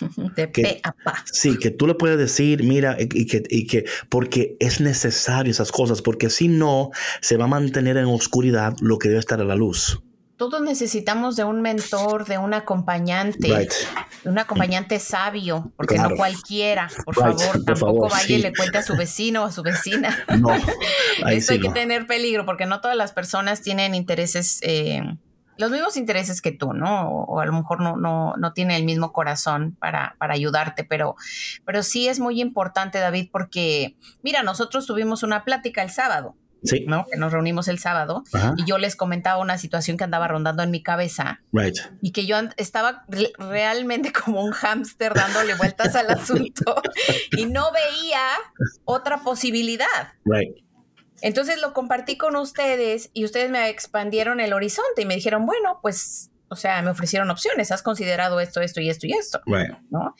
De 0.36 0.48
pe 0.48 0.80
a 0.82 0.92
pa. 0.92 1.24
Sí, 1.30 1.58
que 1.58 1.70
tú 1.70 1.86
le 1.86 1.94
puedes 1.94 2.18
decir, 2.18 2.62
mira, 2.64 2.96
y 2.98 3.26
que, 3.26 3.42
y 3.48 3.66
que, 3.66 3.84
porque 4.08 4.56
es 4.58 4.80
necesario 4.80 5.50
esas 5.50 5.70
cosas, 5.70 6.02
porque 6.02 6.30
si 6.30 6.48
no, 6.48 6.90
se 7.20 7.36
va 7.36 7.44
a 7.44 7.48
mantener 7.48 7.96
en 7.96 8.06
oscuridad 8.06 8.74
lo 8.80 8.98
que 8.98 9.08
debe 9.08 9.20
estar 9.20 9.40
a 9.40 9.44
la 9.44 9.54
luz 9.54 10.02
todos 10.48 10.62
necesitamos 10.62 11.36
de 11.36 11.44
un 11.44 11.62
mentor, 11.62 12.24
de 12.24 12.36
un 12.36 12.52
acompañante, 12.52 13.48
de 13.48 14.30
un 14.30 14.38
acompañante 14.38 14.98
sabio, 14.98 15.72
porque 15.76 15.98
no 15.98 16.16
cualquiera, 16.16 16.88
por 17.04 17.14
favor, 17.14 17.64
tampoco 17.64 18.08
vaya 18.08 18.36
y 18.36 18.42
le 18.42 18.52
cuente 18.52 18.78
a 18.78 18.82
su 18.82 18.96
vecino 18.96 19.42
o 19.42 19.46
a 19.46 19.52
su 19.52 19.62
vecina. 19.62 20.18
No, 20.40 20.48
Esto 21.30 21.52
hay 21.52 21.60
que 21.60 21.70
tener 21.70 22.06
peligro, 22.06 22.44
porque 22.44 22.66
no 22.66 22.80
todas 22.80 22.96
las 22.96 23.12
personas 23.12 23.62
tienen 23.62 23.94
intereses, 23.94 24.58
eh, 24.62 25.02
los 25.58 25.70
mismos 25.70 25.96
intereses 25.96 26.42
que 26.42 26.50
tú, 26.50 26.72
¿no? 26.72 27.08
O, 27.08 27.38
a 27.38 27.46
lo 27.46 27.52
mejor 27.52 27.80
no, 27.80 27.96
no, 27.96 28.34
no 28.36 28.52
tiene 28.52 28.76
el 28.76 28.84
mismo 28.84 29.12
corazón 29.12 29.76
para, 29.78 30.16
para 30.18 30.34
ayudarte, 30.34 30.82
pero, 30.82 31.14
pero 31.64 31.82
sí 31.84 32.08
es 32.08 32.18
muy 32.18 32.40
importante, 32.40 32.98
David, 32.98 33.28
porque, 33.30 33.96
mira, 34.22 34.42
nosotros 34.42 34.86
tuvimos 34.86 35.22
una 35.22 35.44
plática 35.44 35.82
el 35.82 35.90
sábado 35.90 36.34
Sí. 36.64 36.84
¿no? 36.86 37.06
Que 37.10 37.18
nos 37.18 37.32
reunimos 37.32 37.68
el 37.68 37.78
sábado 37.78 38.22
y 38.56 38.64
yo 38.64 38.78
les 38.78 38.96
comentaba 38.96 39.40
una 39.40 39.58
situación 39.58 39.96
que 39.96 40.04
andaba 40.04 40.28
rondando 40.28 40.62
en 40.62 40.70
mi 40.70 40.82
cabeza 40.82 41.40
y 42.00 42.12
que 42.12 42.26
yo 42.26 42.36
estaba 42.56 43.04
realmente 43.38 44.12
como 44.12 44.42
un 44.44 44.52
hámster 44.52 45.14
dándole 45.14 45.54
vueltas 45.54 45.94
al 45.96 46.10
asunto 46.10 46.80
y 47.36 47.46
no 47.46 47.70
veía 47.72 48.22
otra 48.84 49.22
posibilidad. 49.22 50.14
Entonces 51.20 51.60
lo 51.60 51.72
compartí 51.72 52.16
con 52.16 52.34
ustedes 52.36 53.10
y 53.14 53.24
ustedes 53.24 53.50
me 53.50 53.68
expandieron 53.68 54.40
el 54.40 54.52
horizonte 54.52 55.02
y 55.02 55.06
me 55.06 55.14
dijeron, 55.14 55.46
bueno, 55.46 55.78
pues 55.80 56.31
o 56.52 56.56
sea, 56.56 56.82
me 56.82 56.90
ofrecieron 56.90 57.30
opciones, 57.30 57.72
has 57.72 57.82
considerado 57.82 58.38
esto, 58.38 58.60
esto 58.60 58.82
y 58.82 58.90
esto 58.90 59.06
y 59.06 59.12
esto, 59.12 59.40
¿no? 59.88 60.14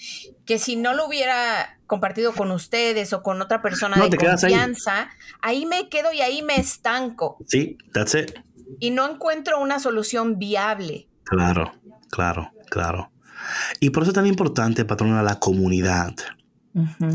Que 0.47 0.59
si 0.59 0.77
no 0.77 0.95
lo 0.95 1.07
hubiera 1.07 1.79
compartido 1.87 2.33
con 2.33 2.51
ustedes 2.51 3.13
o 3.13 3.23
con 3.23 3.43
otra 3.43 3.61
persona 3.61 4.03
de 4.09 4.17
confianza, 4.17 5.11
ahí. 5.43 5.67
me 5.67 5.91
quedo 5.91 6.11
y 6.15 6.23
ahí 6.23 6.41
me 6.41 6.57
estanco. 6.57 7.37
Sí, 7.47 7.77
that's 7.93 8.15
it. 8.15 8.33
Y 8.81 8.93
no 8.93 9.11
encuentro 9.11 9.61
una 9.61 9.79
solución 9.79 10.39
viable. 10.39 11.07
Claro, 11.25 11.75
claro, 12.11 12.51
claro. 12.71 13.13
Y 13.79 13.91
por 13.91 14.05
eso 14.05 14.13
es 14.13 14.15
tan 14.15 14.27
importante, 14.27 14.87
patrona, 14.87 15.23
la 15.23 15.39
comunidad. 15.39 16.15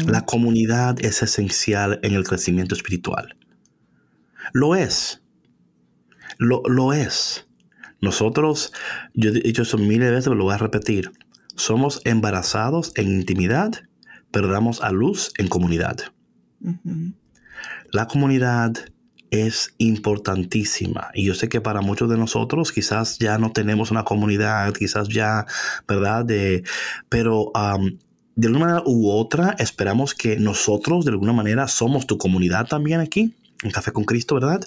La 0.05 0.22
comunidad 0.22 1.03
es 1.03 1.24
esencial 1.24 1.99
en 2.03 2.13
el 2.13 2.24
crecimiento 2.24 2.76
espiritual. 2.76 3.36
Lo 4.53 4.76
es. 4.76 5.24
Lo, 6.38 6.61
lo 6.68 6.93
es. 6.93 7.47
Nosotros, 8.02 8.72
yo 9.14 9.32
he 9.32 9.34
dicho 9.34 9.64
eso 9.64 9.78
miles 9.78 10.08
de 10.08 10.12
veces, 10.12 10.26
pero 10.26 10.36
lo 10.36 10.45
voy 10.45 10.54
a 10.54 10.58
repetir. 10.58 11.12
Somos 11.56 12.02
embarazados 12.06 12.91
en 12.95 13.08
intimidad, 13.12 13.72
pero 14.32 14.48
damos 14.48 14.82
a 14.82 14.91
luz 14.91 15.32
en 15.38 15.48
comunidad. 15.48 15.98
La 17.91 18.08
comunidad 18.08 18.74
es 19.32 19.74
importantísima. 19.78 21.10
Y 21.14 21.26
yo 21.26 21.34
sé 21.34 21.50
que 21.50 21.62
para 21.62 21.82
muchos 21.82 22.10
de 22.10 22.18
nosotros 22.18 22.72
quizás 22.72 23.18
ya 23.18 23.38
no 23.38 23.52
tenemos 23.52 23.91
una 23.91 24.04
comunidad, 24.04 24.74
quizás 24.74 25.10
ya, 25.10 25.45
¿verdad? 25.88 26.26
De, 26.26 26.64
pero 27.10 27.52
de 28.36 28.48
alguna 28.48 28.66
manera 28.66 28.84
u 28.86 29.10
otra 29.10 29.56
esperamos 29.58 30.14
que 30.14 30.38
nosotros 30.38 31.06
de 31.06 31.12
alguna 31.12 31.34
manera 31.34 31.68
somos 31.68 32.08
tu 32.08 32.18
comunidad 32.18 32.68
también 32.68 33.00
aquí 33.00 33.36
en 33.64 33.72
Café 33.72 33.91
con 33.91 34.04
Cristo, 34.04 34.36
¿verdad? 34.36 34.62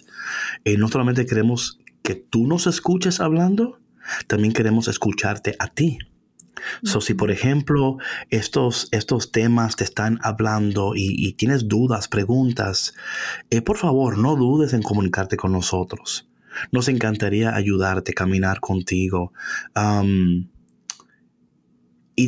Eh, 0.65 0.77
no 0.77 0.89
solamente 0.89 1.27
queremos 1.27 1.80
que 2.03 2.15
tú 2.15 2.47
nos 2.47 2.67
escuches 2.67 3.21
hablando, 3.21 3.81
también 4.27 4.53
queremos 4.53 4.89
escucharte 4.89 5.55
a 5.59 5.69
ti. 5.69 5.99
So, 6.83 7.01
si 7.01 7.15
por 7.15 7.31
ejemplo 7.31 7.97
estos, 8.29 8.89
estos 8.91 9.33
temas 9.33 9.77
te 9.77 9.85
están 9.85 10.19
hablando 10.23 10.93
y, 10.95 11.33
tienes 11.33 11.69
dudas, 11.69 12.09
preguntas, 12.09 12.95
eh, 13.51 13.63
por 13.63 13.79
favor 13.79 14.19
no 14.19 14.37
dudes 14.37 14.73
en 14.73 14.83
comunicarte 14.83 15.37
con 15.37 15.53
nosotros. 15.53 16.29
Nos 16.73 16.89
encantaría 16.89 17.55
ayudarte, 17.55 18.13
caminar 18.13 18.61
contigo 18.61 19.33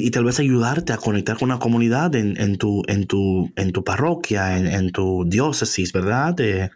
y, 0.00 0.10
tal 0.10 0.24
vez 0.24 0.38
ayudarte 0.40 0.92
a 0.92 0.96
conectar 0.96 1.36
con 1.36 1.50
una 1.50 1.58
comunidad 1.58 2.14
en, 2.14 2.56
tu, 2.56 2.82
en, 2.88 3.06
tu, 3.06 3.52
en 3.56 3.72
tu 3.72 3.84
parroquia, 3.84 4.56
en, 4.56 4.90
tu 4.90 5.24
diócesis, 5.26 5.92
¿verdad? 5.92 6.38
Eh, 6.40 6.70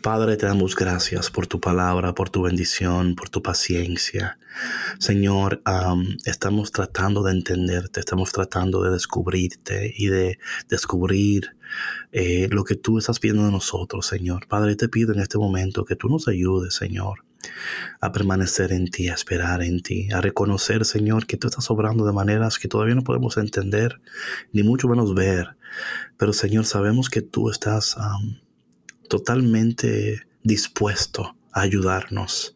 Padre, 0.00 0.36
te 0.36 0.46
damos 0.46 0.74
gracias 0.74 1.30
por 1.30 1.46
tu 1.46 1.60
palabra, 1.60 2.14
por 2.14 2.30
tu 2.30 2.42
bendición, 2.42 3.14
por 3.14 3.28
tu 3.28 3.42
paciencia. 3.42 4.38
Señor, 4.98 5.62
estamos 6.24 6.72
tratando 6.72 7.22
de 7.22 7.32
entenderte, 7.32 8.00
estamos 8.00 8.32
tratando 8.32 8.82
de 8.82 8.90
descubrirte 8.90 9.92
y 9.96 10.06
de 10.06 10.38
descubrir 10.68 11.56
eh, 12.12 12.48
lo 12.50 12.64
que 12.64 12.76
tú 12.76 12.98
estás 12.98 13.18
pidiendo 13.18 13.44
de 13.44 13.52
nosotros, 13.52 14.06
Señor. 14.06 14.46
Padre, 14.46 14.76
te 14.76 14.88
pido 14.88 15.12
en 15.12 15.20
este 15.20 15.38
momento 15.38 15.84
que 15.84 15.96
tú 15.96 16.08
nos 16.08 16.28
ayudes, 16.28 16.74
Señor 16.74 17.24
a 18.00 18.12
permanecer 18.12 18.72
en 18.72 18.90
ti, 18.90 19.08
a 19.08 19.14
esperar 19.14 19.62
en 19.62 19.82
ti, 19.82 20.08
a 20.12 20.20
reconocer, 20.20 20.84
Señor, 20.84 21.26
que 21.26 21.36
tú 21.36 21.48
estás 21.48 21.70
obrando 21.70 22.06
de 22.06 22.12
maneras 22.12 22.58
que 22.58 22.68
todavía 22.68 22.94
no 22.94 23.04
podemos 23.04 23.36
entender, 23.36 24.00
ni 24.52 24.62
mucho 24.62 24.88
menos 24.88 25.14
ver. 25.14 25.56
Pero, 26.16 26.32
Señor, 26.32 26.66
sabemos 26.66 27.10
que 27.10 27.22
tú 27.22 27.50
estás 27.50 27.96
totalmente 29.08 30.26
dispuesto 30.42 31.36
a 31.52 31.62
ayudarnos 31.62 32.54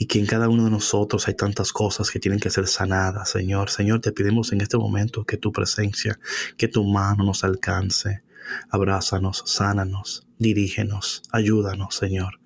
y 0.00 0.06
que 0.06 0.18
en 0.18 0.24
cada 0.24 0.48
uno 0.48 0.64
de 0.64 0.70
nosotros 0.70 1.28
hay 1.28 1.34
tantas 1.34 1.72
cosas 1.72 2.10
que 2.10 2.18
tienen 2.18 2.40
que 2.40 2.48
ser 2.48 2.66
sanadas, 2.66 3.28
Señor. 3.28 3.68
Señor, 3.68 4.00
te 4.00 4.12
pedimos 4.12 4.50
en 4.52 4.62
este 4.62 4.78
momento 4.78 5.24
que 5.24 5.36
tu 5.36 5.52
presencia, 5.52 6.18
que 6.56 6.68
tu 6.68 6.84
mano 6.84 7.22
nos 7.22 7.44
alcance. 7.44 8.22
Abrázanos, 8.70 9.42
sánanos, 9.44 10.26
dirígenos, 10.38 11.22
ayúdanos, 11.30 11.94
Señor, 11.94 12.39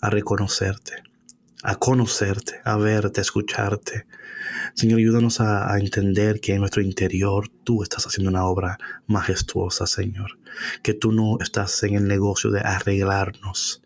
a 0.00 0.10
reconocerte, 0.10 1.02
a 1.62 1.76
conocerte, 1.76 2.60
a 2.64 2.76
verte, 2.76 3.20
a 3.20 3.22
escucharte. 3.22 4.06
Señor, 4.74 4.98
ayúdanos 4.98 5.40
a, 5.40 5.72
a, 5.72 5.78
entender 5.78 6.40
que 6.40 6.54
en 6.54 6.60
nuestro 6.60 6.82
interior 6.82 7.48
tú 7.64 7.82
estás 7.82 8.06
haciendo 8.06 8.30
una 8.30 8.46
obra 8.46 8.78
majestuosa, 9.06 9.86
Señor. 9.86 10.38
Que 10.82 10.94
tú 10.94 11.12
no 11.12 11.38
estás 11.40 11.82
en 11.82 11.94
el 11.94 12.06
negocio 12.06 12.50
de 12.50 12.60
arreglarnos, 12.60 13.82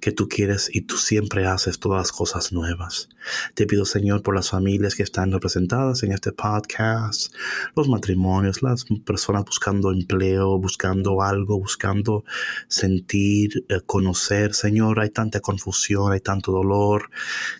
que 0.00 0.12
tú 0.12 0.28
quieres 0.28 0.70
y 0.72 0.82
tú 0.82 0.96
siempre 0.96 1.46
haces 1.46 1.78
todas 1.78 1.98
las 1.98 2.12
cosas 2.12 2.52
nuevas. 2.52 3.08
Te 3.54 3.66
pido, 3.66 3.84
Señor, 3.84 4.22
por 4.22 4.34
las 4.34 4.50
familias 4.50 4.94
que 4.94 5.02
están 5.02 5.32
representadas 5.32 6.02
en 6.02 6.12
este 6.12 6.32
podcast, 6.32 7.34
los 7.76 7.88
matrimonios, 7.88 8.62
las 8.62 8.84
personas 9.04 9.44
buscando 9.44 9.92
empleo, 9.92 10.58
buscando 10.58 11.22
algo, 11.22 11.58
buscando 11.58 12.24
sentir, 12.68 13.64
eh, 13.68 13.80
conocer. 13.84 14.54
Señor, 14.54 15.00
hay 15.00 15.10
tanta 15.10 15.40
confusión, 15.40 16.12
hay 16.12 16.20
tanto 16.20 16.52
dolor. 16.52 17.10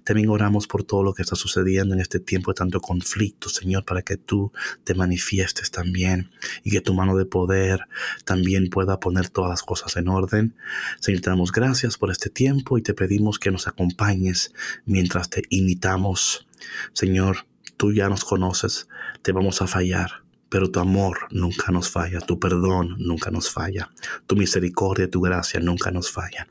También 0.05 0.29
oramos 0.29 0.67
por 0.67 0.85
todo 0.85 1.03
lo 1.03 1.15
que 1.15 1.23
está 1.23 1.37
sucediendo 1.37 1.95
en 1.95 2.01
este 2.01 2.21
tiempo 2.21 2.51
de 2.51 2.57
tanto 2.57 2.81
conflicto, 2.81 3.49
Señor, 3.49 3.85
para 3.85 4.03
que 4.03 4.17
tú 4.17 4.53
te 4.85 4.95
manifiestes 4.95 5.71
también 5.71 6.31
y 6.63 6.71
que 6.71 6.81
tu 6.81 6.95
mano 6.95 7.17
de 7.17 7.25
poder 7.25 7.87
también 8.25 8.69
pueda 8.69 9.01
poner 9.01 9.29
todas 9.29 9.51
las 9.51 9.63
cosas 9.63 9.97
en 9.97 10.09
orden. 10.09 10.55
Señor, 11.01 11.21
te 11.21 11.31
damos 11.31 11.53
gracias 11.53 11.99
por 11.99 12.11
este 12.13 12.31
tiempo 12.31 12.79
y 12.79 12.83
te 12.83 12.95
pedimos 12.95 13.39
que 13.39 13.51
nos 13.51 13.67
acompañes 13.67 14.53
mientras 14.85 15.31
te 15.31 15.43
imitamos. 15.51 16.47
Señor, 16.93 17.47
tú 17.77 17.93
ya 17.93 18.09
nos 18.09 18.25
conoces, 18.25 18.89
te 19.23 19.33
vamos 19.33 19.63
a 19.63 19.67
fallar, 19.67 20.23
pero 20.49 20.71
tu 20.71 20.81
amor 20.81 21.29
nunca 21.31 21.73
nos 21.73 21.91
falla, 21.91 22.21
tu 22.21 22.39
perdón 22.39 22.97
nunca 22.99 23.31
nos 23.31 23.51
falla, 23.51 23.91
tu 24.27 24.37
misericordia, 24.37 25.11
tu 25.11 25.21
gracia 25.21 25.61
nunca 25.61 25.91
nos 25.91 26.11
falla. 26.11 26.47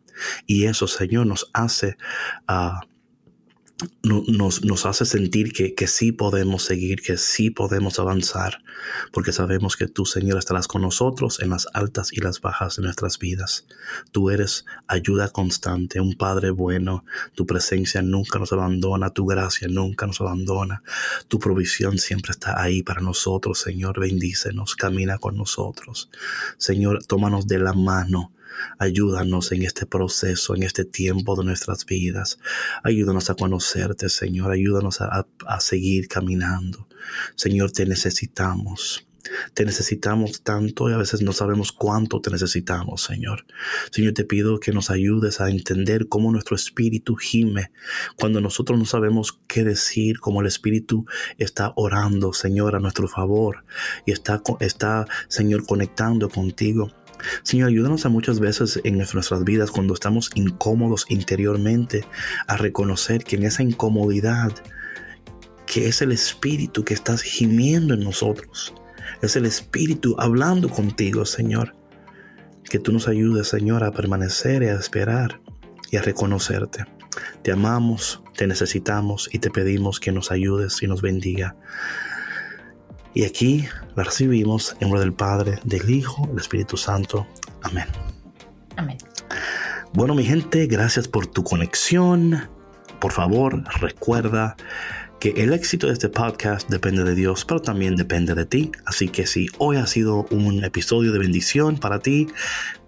Y 0.45 0.65
eso, 0.65 0.87
Señor, 0.87 1.27
nos 1.27 1.49
hace 1.53 1.97
nos, 4.03 4.63
nos 4.63 4.85
hace 4.85 5.05
sentir 5.05 5.53
que, 5.53 5.73
que, 5.73 5.87
sí 5.87 6.11
podemos 6.11 6.63
seguir, 6.63 7.01
que 7.01 7.17
sí 7.17 7.49
podemos 7.49 7.99
avanzar, 7.99 8.63
porque 9.11 9.31
sabemos 9.31 9.77
que 9.77 9.87
tú, 9.87 10.05
Señor, 10.05 10.37
estarás 10.37 10.67
con 10.67 10.81
nosotros 10.81 11.39
en 11.39 11.49
las 11.49 11.67
altas 11.73 12.11
y 12.13 12.21
las 12.21 12.41
bajas 12.41 12.77
de 12.77 12.83
nuestras 12.83 13.19
vidas. 13.19 13.65
Tú 14.11 14.29
eres 14.29 14.65
ayuda 14.87 15.29
constante, 15.29 15.99
un 15.99 16.15
Padre 16.15 16.51
bueno, 16.51 17.05
tu 17.35 17.45
presencia 17.45 18.01
nunca 18.01 18.39
nos 18.39 18.53
abandona, 18.53 19.09
tu 19.09 19.25
gracia 19.25 19.67
nunca 19.67 20.07
nos 20.07 20.21
abandona, 20.21 20.83
tu 21.27 21.39
provisión 21.39 21.97
siempre 21.97 22.31
está 22.31 22.61
ahí 22.61 22.83
para 22.83 23.01
nosotros, 23.01 23.59
Señor, 23.59 23.99
bendícenos, 23.99 24.75
camina 24.75 25.17
con 25.17 25.37
nosotros. 25.37 26.09
Señor, 26.57 27.03
tómanos 27.05 27.47
de 27.47 27.59
la 27.59 27.73
mano 27.73 28.31
Ayúdanos 28.79 29.51
en 29.51 29.63
este 29.63 29.85
proceso, 29.85 30.55
en 30.55 30.63
este 30.63 30.85
tiempo 30.85 31.35
de 31.35 31.45
nuestras 31.45 31.85
vidas. 31.85 32.39
Ayúdanos 32.83 33.29
a 33.29 33.35
conocerte, 33.35 34.09
Señor. 34.09 34.51
Ayúdanos 34.51 35.01
a, 35.01 35.25
seguir 35.59 36.07
caminando. 36.07 36.87
Señor, 37.35 37.71
te 37.71 37.85
necesitamos. 37.85 39.07
Te 39.53 39.65
necesitamos 39.65 40.41
tanto 40.41 40.89
y 40.89 40.93
a 40.93 40.97
veces 40.97 41.21
no 41.21 41.31
sabemos 41.31 41.71
cuánto 41.71 42.21
te 42.21 42.31
necesitamos, 42.31 43.03
Señor. 43.03 43.45
Señor, 43.91 44.13
te 44.13 44.25
pido 44.25 44.59
que 44.59 44.71
nos 44.71 44.89
ayudes 44.89 45.39
a 45.39 45.49
entender 45.49 46.07
cómo 46.07 46.31
nuestro 46.31 46.55
espíritu 46.55 47.15
gime 47.15 47.71
cuando 48.17 48.41
nosotros 48.41 48.79
no 48.79 48.85
sabemos 48.85 49.39
qué 49.47 49.63
decir, 49.63 50.19
cómo 50.19 50.41
el 50.41 50.47
espíritu 50.47 51.05
está 51.37 51.71
orando, 51.75 52.33
Señor, 52.33 52.75
a 52.75 52.79
nuestro 52.79 53.07
favor 53.07 53.63
y 54.07 54.11
está, 54.11 54.41
está 54.59 55.05
Señor, 55.27 55.67
conectando 55.67 56.27
contigo. 56.27 56.91
Señor, 57.43 57.69
ayúdanos 57.69 58.05
a 58.05 58.09
muchas 58.09 58.39
veces 58.39 58.79
en 58.83 58.97
nuestras 58.97 59.43
vidas 59.43 59.71
cuando 59.71 59.93
estamos 59.93 60.29
incómodos 60.35 61.05
interiormente 61.09 62.05
a 62.47 62.57
reconocer 62.57 63.23
que 63.23 63.35
en 63.35 63.43
esa 63.43 63.63
incomodidad, 63.63 64.51
que 65.65 65.87
es 65.87 66.01
el 66.01 66.11
Espíritu 66.11 66.83
que 66.83 66.93
estás 66.93 67.21
gimiendo 67.21 67.93
en 67.93 68.03
nosotros, 68.03 68.73
es 69.21 69.35
el 69.35 69.45
Espíritu 69.45 70.15
hablando 70.17 70.69
contigo, 70.69 71.25
Señor. 71.25 71.75
Que 72.63 72.79
tú 72.79 72.91
nos 72.91 73.07
ayudes, 73.07 73.49
Señor, 73.49 73.83
a 73.83 73.91
permanecer 73.91 74.63
y 74.63 74.67
a 74.67 74.75
esperar 74.75 75.41
y 75.91 75.97
a 75.97 76.01
reconocerte. 76.01 76.85
Te 77.43 77.51
amamos, 77.51 78.23
te 78.37 78.47
necesitamos 78.47 79.29
y 79.31 79.39
te 79.39 79.49
pedimos 79.49 79.99
que 79.99 80.11
nos 80.11 80.31
ayudes 80.31 80.81
y 80.81 80.87
nos 80.87 81.01
bendiga. 81.01 81.55
Y 83.13 83.25
aquí 83.25 83.65
la 83.95 84.03
recibimos 84.03 84.73
en 84.79 84.87
nombre 84.87 85.01
del 85.01 85.13
Padre, 85.13 85.59
del 85.63 85.89
Hijo, 85.89 86.27
del 86.27 86.37
Espíritu 86.37 86.77
Santo. 86.77 87.27
Amén. 87.61 87.85
Amén. 88.77 88.97
Bueno, 89.93 90.15
mi 90.15 90.23
gente, 90.23 90.67
gracias 90.67 91.07
por 91.07 91.27
tu 91.27 91.43
conexión. 91.43 92.49
Por 92.99 93.11
favor, 93.11 93.63
recuerda 93.81 94.55
que 95.19 95.29
el 95.37 95.53
éxito 95.53 95.87
de 95.87 95.93
este 95.93 96.09
podcast 96.09 96.69
depende 96.69 97.03
de 97.03 97.13
Dios, 97.13 97.45
pero 97.45 97.61
también 97.61 97.95
depende 97.95 98.33
de 98.33 98.45
ti. 98.45 98.71
Así 98.85 99.09
que 99.09 99.27
si 99.27 99.47
hoy 99.57 99.77
ha 99.77 99.85
sido 99.85 100.25
un 100.31 100.63
episodio 100.63 101.11
de 101.11 101.19
bendición 101.19 101.77
para 101.77 101.99
ti, 101.99 102.27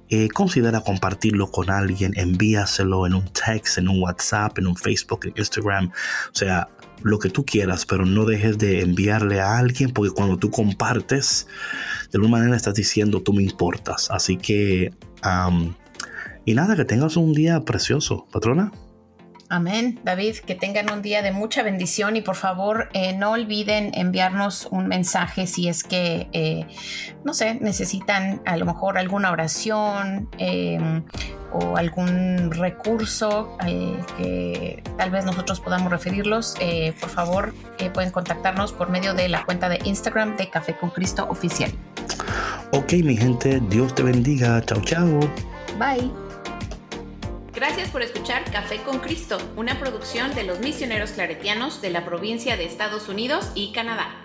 eh, 0.09 0.29
considera 0.29 0.81
compartirlo 0.81 1.51
con 1.51 1.69
alguien, 1.69 2.13
envíaselo 2.15 3.05
en 3.05 3.15
un 3.15 3.25
text, 3.33 3.77
en 3.77 3.89
un 3.89 4.01
WhatsApp, 4.01 4.57
en 4.59 4.67
un 4.67 4.75
Facebook, 4.75 5.25
en 5.25 5.33
Instagram. 5.35 5.87
O 5.87 6.35
sea, 6.35 6.69
lo 7.03 7.19
que 7.19 7.29
tú 7.29 7.45
quieras, 7.45 7.85
pero 7.85 8.05
no 8.05 8.25
dejes 8.25 8.57
de 8.57 8.81
enviarle 8.81 9.41
a 9.41 9.57
alguien 9.57 9.91
porque 9.91 10.11
cuando 10.11 10.37
tú 10.37 10.49
compartes, 10.49 11.47
de 12.11 12.17
alguna 12.17 12.37
manera 12.37 12.55
estás 12.55 12.73
diciendo 12.73 13.21
tú 13.21 13.33
me 13.33 13.43
importas. 13.43 14.09
Así 14.09 14.37
que, 14.37 14.91
y 16.45 16.53
nada, 16.53 16.75
que 16.75 16.85
tengas 16.85 17.17
un 17.17 17.33
día 17.33 17.61
precioso, 17.61 18.27
patrona. 18.31 18.71
Amén, 19.53 19.99
David, 20.03 20.37
que 20.37 20.55
tengan 20.55 20.91
un 20.91 21.03
día 21.03 21.21
de 21.21 21.31
mucha 21.31 21.61
bendición 21.61 22.15
y 22.15 22.21
por 22.23 22.33
favor 22.33 22.89
eh, 22.93 23.15
no 23.15 23.33
olviden 23.33 23.91
enviarnos 23.93 24.67
un 24.71 24.87
mensaje 24.87 25.45
si 25.45 25.67
es 25.67 25.83
que, 25.83 26.27
eh, 26.33 26.65
no 27.23 27.35
sé, 27.35 27.53
necesitan 27.61 28.41
a 28.47 28.57
lo 28.57 28.65
mejor 28.65 28.97
alguna 28.97 29.31
oración 29.31 30.27
em, 30.39 31.03
o 31.51 31.77
algún 31.77 32.49
recurso 32.49 33.55
eh, 33.67 33.95
que 34.17 34.81
tal 34.97 35.11
vez 35.11 35.23
nosotros 35.23 35.59
podamos 35.59 35.91
referirlos. 35.91 36.55
por 36.99 37.09
favor, 37.11 37.53
pueden 37.93 38.09
contactarnos 38.09 38.73
por 38.73 38.89
medio 38.89 39.13
de 39.13 39.29
la 39.29 39.45
cuenta 39.45 39.69
de 39.69 39.77
Instagram 39.83 40.35
de 40.35 40.49
Café 40.49 40.75
con 40.75 40.89
Cristo 40.89 41.27
Oficial. 41.29 41.71
Ok, 42.71 42.93
mi 43.03 43.15
gente, 43.15 43.61
Dios 43.69 43.93
te 43.93 44.01
bendiga. 44.01 44.63
Chao, 44.65 44.81
chao. 44.81 45.19
Bye. 45.77 46.22
Gracias 47.53 47.91
por 47.91 48.01
escuchar 48.01 48.43
Café 48.51 48.81
con 48.81 48.97
Cristo, 48.97 49.37
una 49.55 49.79
producción 49.79 50.33
de 50.33 50.41
los 50.41 50.59
misioneros 50.59 51.11
claretianos 51.11 51.83
de 51.83 51.91
la 51.91 52.03
provincia 52.03 52.57
de 52.57 52.65
Estados 52.65 53.09
Unidos 53.09 53.51
y 53.53 53.71
Canadá. 53.73 54.22